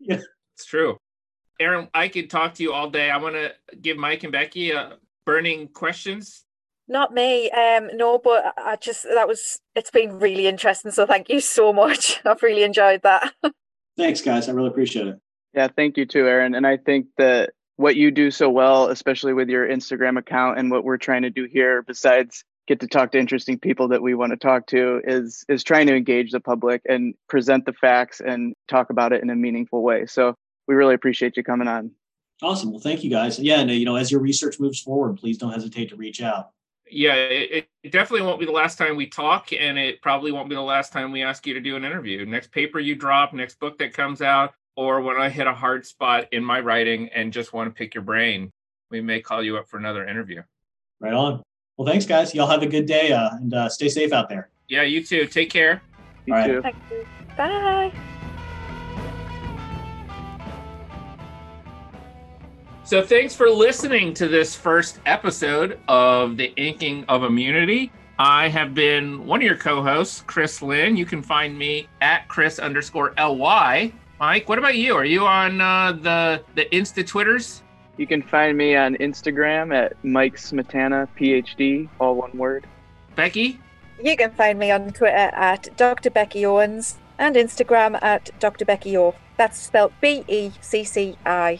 it's 0.54 0.66
true. 0.66 0.98
Erin, 1.62 1.88
I 1.94 2.08
could 2.08 2.30
talk 2.30 2.54
to 2.54 2.62
you 2.62 2.72
all 2.72 2.90
day. 2.90 3.10
I 3.10 3.16
want 3.16 3.34
to 3.34 3.52
give 3.80 3.96
Mike 3.96 4.22
and 4.24 4.32
Becky 4.32 4.72
uh, 4.72 4.94
burning 5.24 5.68
questions. 5.68 6.44
Not 6.88 7.14
me, 7.14 7.50
um, 7.50 7.90
no, 7.94 8.18
but 8.18 8.54
I 8.58 8.76
just 8.76 9.04
that 9.04 9.28
was 9.28 9.60
it's 9.74 9.90
been 9.90 10.18
really 10.18 10.46
interesting. 10.46 10.90
So 10.90 11.06
thank 11.06 11.28
you 11.28 11.40
so 11.40 11.72
much. 11.72 12.20
I've 12.26 12.42
really 12.42 12.64
enjoyed 12.64 13.02
that. 13.02 13.32
Thanks, 13.96 14.20
guys. 14.20 14.48
I 14.48 14.52
really 14.52 14.68
appreciate 14.68 15.06
it. 15.06 15.20
Yeah, 15.54 15.68
thank 15.68 15.98
you 15.98 16.06
too, 16.06 16.26
Erin. 16.26 16.54
And 16.54 16.66
I 16.66 16.78
think 16.78 17.06
that 17.18 17.50
what 17.76 17.94
you 17.94 18.10
do 18.10 18.30
so 18.30 18.48
well, 18.48 18.88
especially 18.88 19.34
with 19.34 19.48
your 19.48 19.68
Instagram 19.68 20.18
account 20.18 20.58
and 20.58 20.70
what 20.70 20.82
we're 20.82 20.96
trying 20.96 21.22
to 21.22 21.30
do 21.30 21.44
here, 21.44 21.82
besides 21.82 22.42
get 22.66 22.80
to 22.80 22.86
talk 22.86 23.12
to 23.12 23.18
interesting 23.18 23.58
people 23.58 23.88
that 23.88 24.02
we 24.02 24.14
want 24.14 24.30
to 24.32 24.36
talk 24.36 24.66
to, 24.68 25.00
is 25.04 25.44
is 25.48 25.62
trying 25.62 25.86
to 25.88 25.94
engage 25.94 26.32
the 26.32 26.40
public 26.40 26.82
and 26.88 27.14
present 27.28 27.66
the 27.66 27.72
facts 27.74 28.20
and 28.20 28.54
talk 28.68 28.90
about 28.90 29.12
it 29.12 29.22
in 29.22 29.30
a 29.30 29.36
meaningful 29.36 29.82
way. 29.82 30.06
So 30.06 30.36
we 30.72 30.76
really 30.76 30.94
appreciate 30.94 31.36
you 31.36 31.42
coming 31.42 31.68
on. 31.68 31.90
Awesome. 32.40 32.70
Well, 32.70 32.80
thank 32.80 33.04
you 33.04 33.10
guys. 33.10 33.38
Yeah, 33.38 33.60
and 33.60 33.70
you 33.70 33.84
know, 33.84 33.96
as 33.96 34.10
your 34.10 34.20
research 34.20 34.58
moves 34.58 34.80
forward, 34.80 35.18
please 35.18 35.36
don't 35.36 35.52
hesitate 35.52 35.90
to 35.90 35.96
reach 35.96 36.22
out. 36.22 36.50
Yeah, 36.90 37.14
it, 37.14 37.68
it 37.82 37.92
definitely 37.92 38.26
won't 38.26 38.40
be 38.40 38.46
the 38.46 38.52
last 38.52 38.78
time 38.78 38.96
we 38.96 39.06
talk, 39.06 39.52
and 39.52 39.78
it 39.78 40.02
probably 40.02 40.32
won't 40.32 40.48
be 40.48 40.54
the 40.54 40.60
last 40.60 40.92
time 40.92 41.12
we 41.12 41.22
ask 41.22 41.46
you 41.46 41.54
to 41.54 41.60
do 41.60 41.76
an 41.76 41.84
interview. 41.84 42.24
Next 42.26 42.50
paper 42.50 42.80
you 42.80 42.94
drop, 42.94 43.32
next 43.32 43.60
book 43.60 43.78
that 43.78 43.92
comes 43.92 44.22
out, 44.22 44.54
or 44.76 45.00
when 45.02 45.16
I 45.16 45.28
hit 45.28 45.46
a 45.46 45.54
hard 45.54 45.86
spot 45.86 46.26
in 46.32 46.42
my 46.42 46.60
writing 46.60 47.10
and 47.14 47.32
just 47.32 47.52
want 47.52 47.68
to 47.68 47.74
pick 47.74 47.94
your 47.94 48.02
brain, 48.02 48.50
we 48.90 49.00
may 49.00 49.20
call 49.20 49.42
you 49.42 49.58
up 49.58 49.68
for 49.68 49.76
another 49.76 50.06
interview. 50.06 50.42
Right 51.00 51.14
on. 51.14 51.42
Well, 51.76 51.86
thanks, 51.86 52.06
guys. 52.06 52.34
Y'all 52.34 52.48
have 52.48 52.62
a 52.62 52.66
good 52.66 52.86
day 52.86 53.12
uh, 53.12 53.30
and 53.36 53.54
uh, 53.54 53.68
stay 53.68 53.88
safe 53.88 54.12
out 54.12 54.28
there. 54.28 54.50
Yeah, 54.68 54.82
you 54.82 55.04
too. 55.04 55.26
Take 55.26 55.50
care. 55.50 55.82
You 56.26 56.34
All 56.34 56.46
too. 56.46 56.60
Right. 56.60 57.36
Bye. 57.36 57.92
So, 62.84 63.02
thanks 63.02 63.34
for 63.34 63.48
listening 63.48 64.12
to 64.14 64.28
this 64.28 64.54
first 64.54 65.00
episode 65.06 65.78
of 65.88 66.36
The 66.36 66.52
Inking 66.56 67.04
of 67.08 67.24
Immunity. 67.24 67.92
I 68.18 68.48
have 68.48 68.74
been 68.74 69.26
one 69.26 69.40
of 69.40 69.44
your 69.44 69.56
co 69.56 69.82
hosts, 69.82 70.22
Chris 70.26 70.62
Lynn. 70.62 70.96
You 70.96 71.06
can 71.06 71.22
find 71.22 71.56
me 71.56 71.88
at 72.00 72.28
Chris 72.28 72.58
underscore 72.58 73.14
LY 73.18 73.92
Mike, 74.22 74.48
what 74.48 74.56
about 74.56 74.76
you? 74.76 74.94
Are 74.94 75.04
you 75.04 75.26
on 75.26 75.60
uh, 75.60 75.90
the 75.90 76.44
the 76.54 76.66
Insta 76.66 77.04
Twitters? 77.04 77.64
You 77.96 78.06
can 78.06 78.22
find 78.22 78.56
me 78.56 78.76
on 78.76 78.94
Instagram 78.98 79.74
at 79.74 79.96
Mike 80.04 80.36
Smetana 80.36 81.08
PhD, 81.18 81.88
all 81.98 82.14
one 82.14 82.30
word. 82.38 82.68
Becky? 83.16 83.58
You 84.00 84.16
can 84.16 84.30
find 84.30 84.60
me 84.60 84.70
on 84.70 84.92
Twitter 84.92 85.16
at 85.16 85.76
Dr. 85.76 86.08
Becky 86.10 86.46
Owens 86.46 86.98
and 87.18 87.34
Instagram 87.34 88.00
at 88.00 88.30
Dr. 88.38 88.64
Becky 88.64 88.96
O. 88.96 89.16
That's 89.36 89.58
spelled 89.58 89.92
B 90.00 90.22
E 90.28 90.52
C 90.60 90.84
C 90.84 91.16
I. 91.26 91.58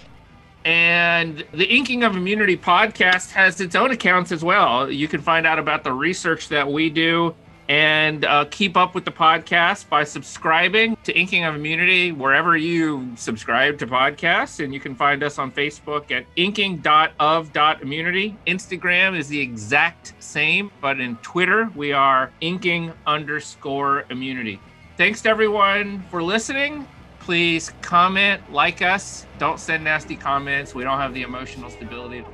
And 0.64 1.44
the 1.52 1.66
Inking 1.66 2.04
of 2.04 2.16
Immunity 2.16 2.56
podcast 2.56 3.32
has 3.32 3.60
its 3.60 3.74
own 3.74 3.90
accounts 3.90 4.30
as 4.30 4.44
well. 4.44 4.90
You 4.90 5.08
can 5.08 5.20
find 5.20 5.46
out 5.46 5.58
about 5.58 5.82
the 5.82 5.92
research 5.92 6.48
that 6.48 6.70
we 6.70 6.88
do 6.88 7.34
and 7.68 8.24
uh, 8.24 8.44
keep 8.50 8.76
up 8.76 8.94
with 8.94 9.04
the 9.04 9.10
podcast 9.10 9.88
by 9.88 10.04
subscribing 10.04 10.96
to 11.04 11.18
Inking 11.18 11.44
of 11.44 11.54
Immunity 11.54 12.12
wherever 12.12 12.56
you 12.56 13.12
subscribe 13.16 13.78
to 13.78 13.86
podcasts. 13.86 14.62
And 14.62 14.74
you 14.74 14.80
can 14.80 14.94
find 14.94 15.22
us 15.22 15.38
on 15.38 15.50
Facebook 15.50 16.10
at 16.10 16.26
inking.of.immunity. 16.36 18.36
Instagram 18.46 19.16
is 19.16 19.28
the 19.28 19.40
exact 19.40 20.12
same, 20.18 20.70
but 20.80 21.00
in 21.00 21.16
Twitter, 21.16 21.70
we 21.74 21.92
are 21.92 22.30
inking 22.40 22.92
underscore 23.06 24.04
immunity. 24.10 24.60
Thanks 24.96 25.22
to 25.22 25.30
everyone 25.30 26.02
for 26.10 26.22
listening. 26.22 26.86
Please 27.24 27.70
comment, 27.82 28.42
like 28.52 28.82
us. 28.82 29.26
Don't 29.38 29.60
send 29.60 29.84
nasty 29.84 30.16
comments. 30.16 30.74
We 30.74 30.82
don't 30.82 30.98
have 30.98 31.14
the 31.14 31.22
emotional 31.22 31.70
stability. 31.70 32.24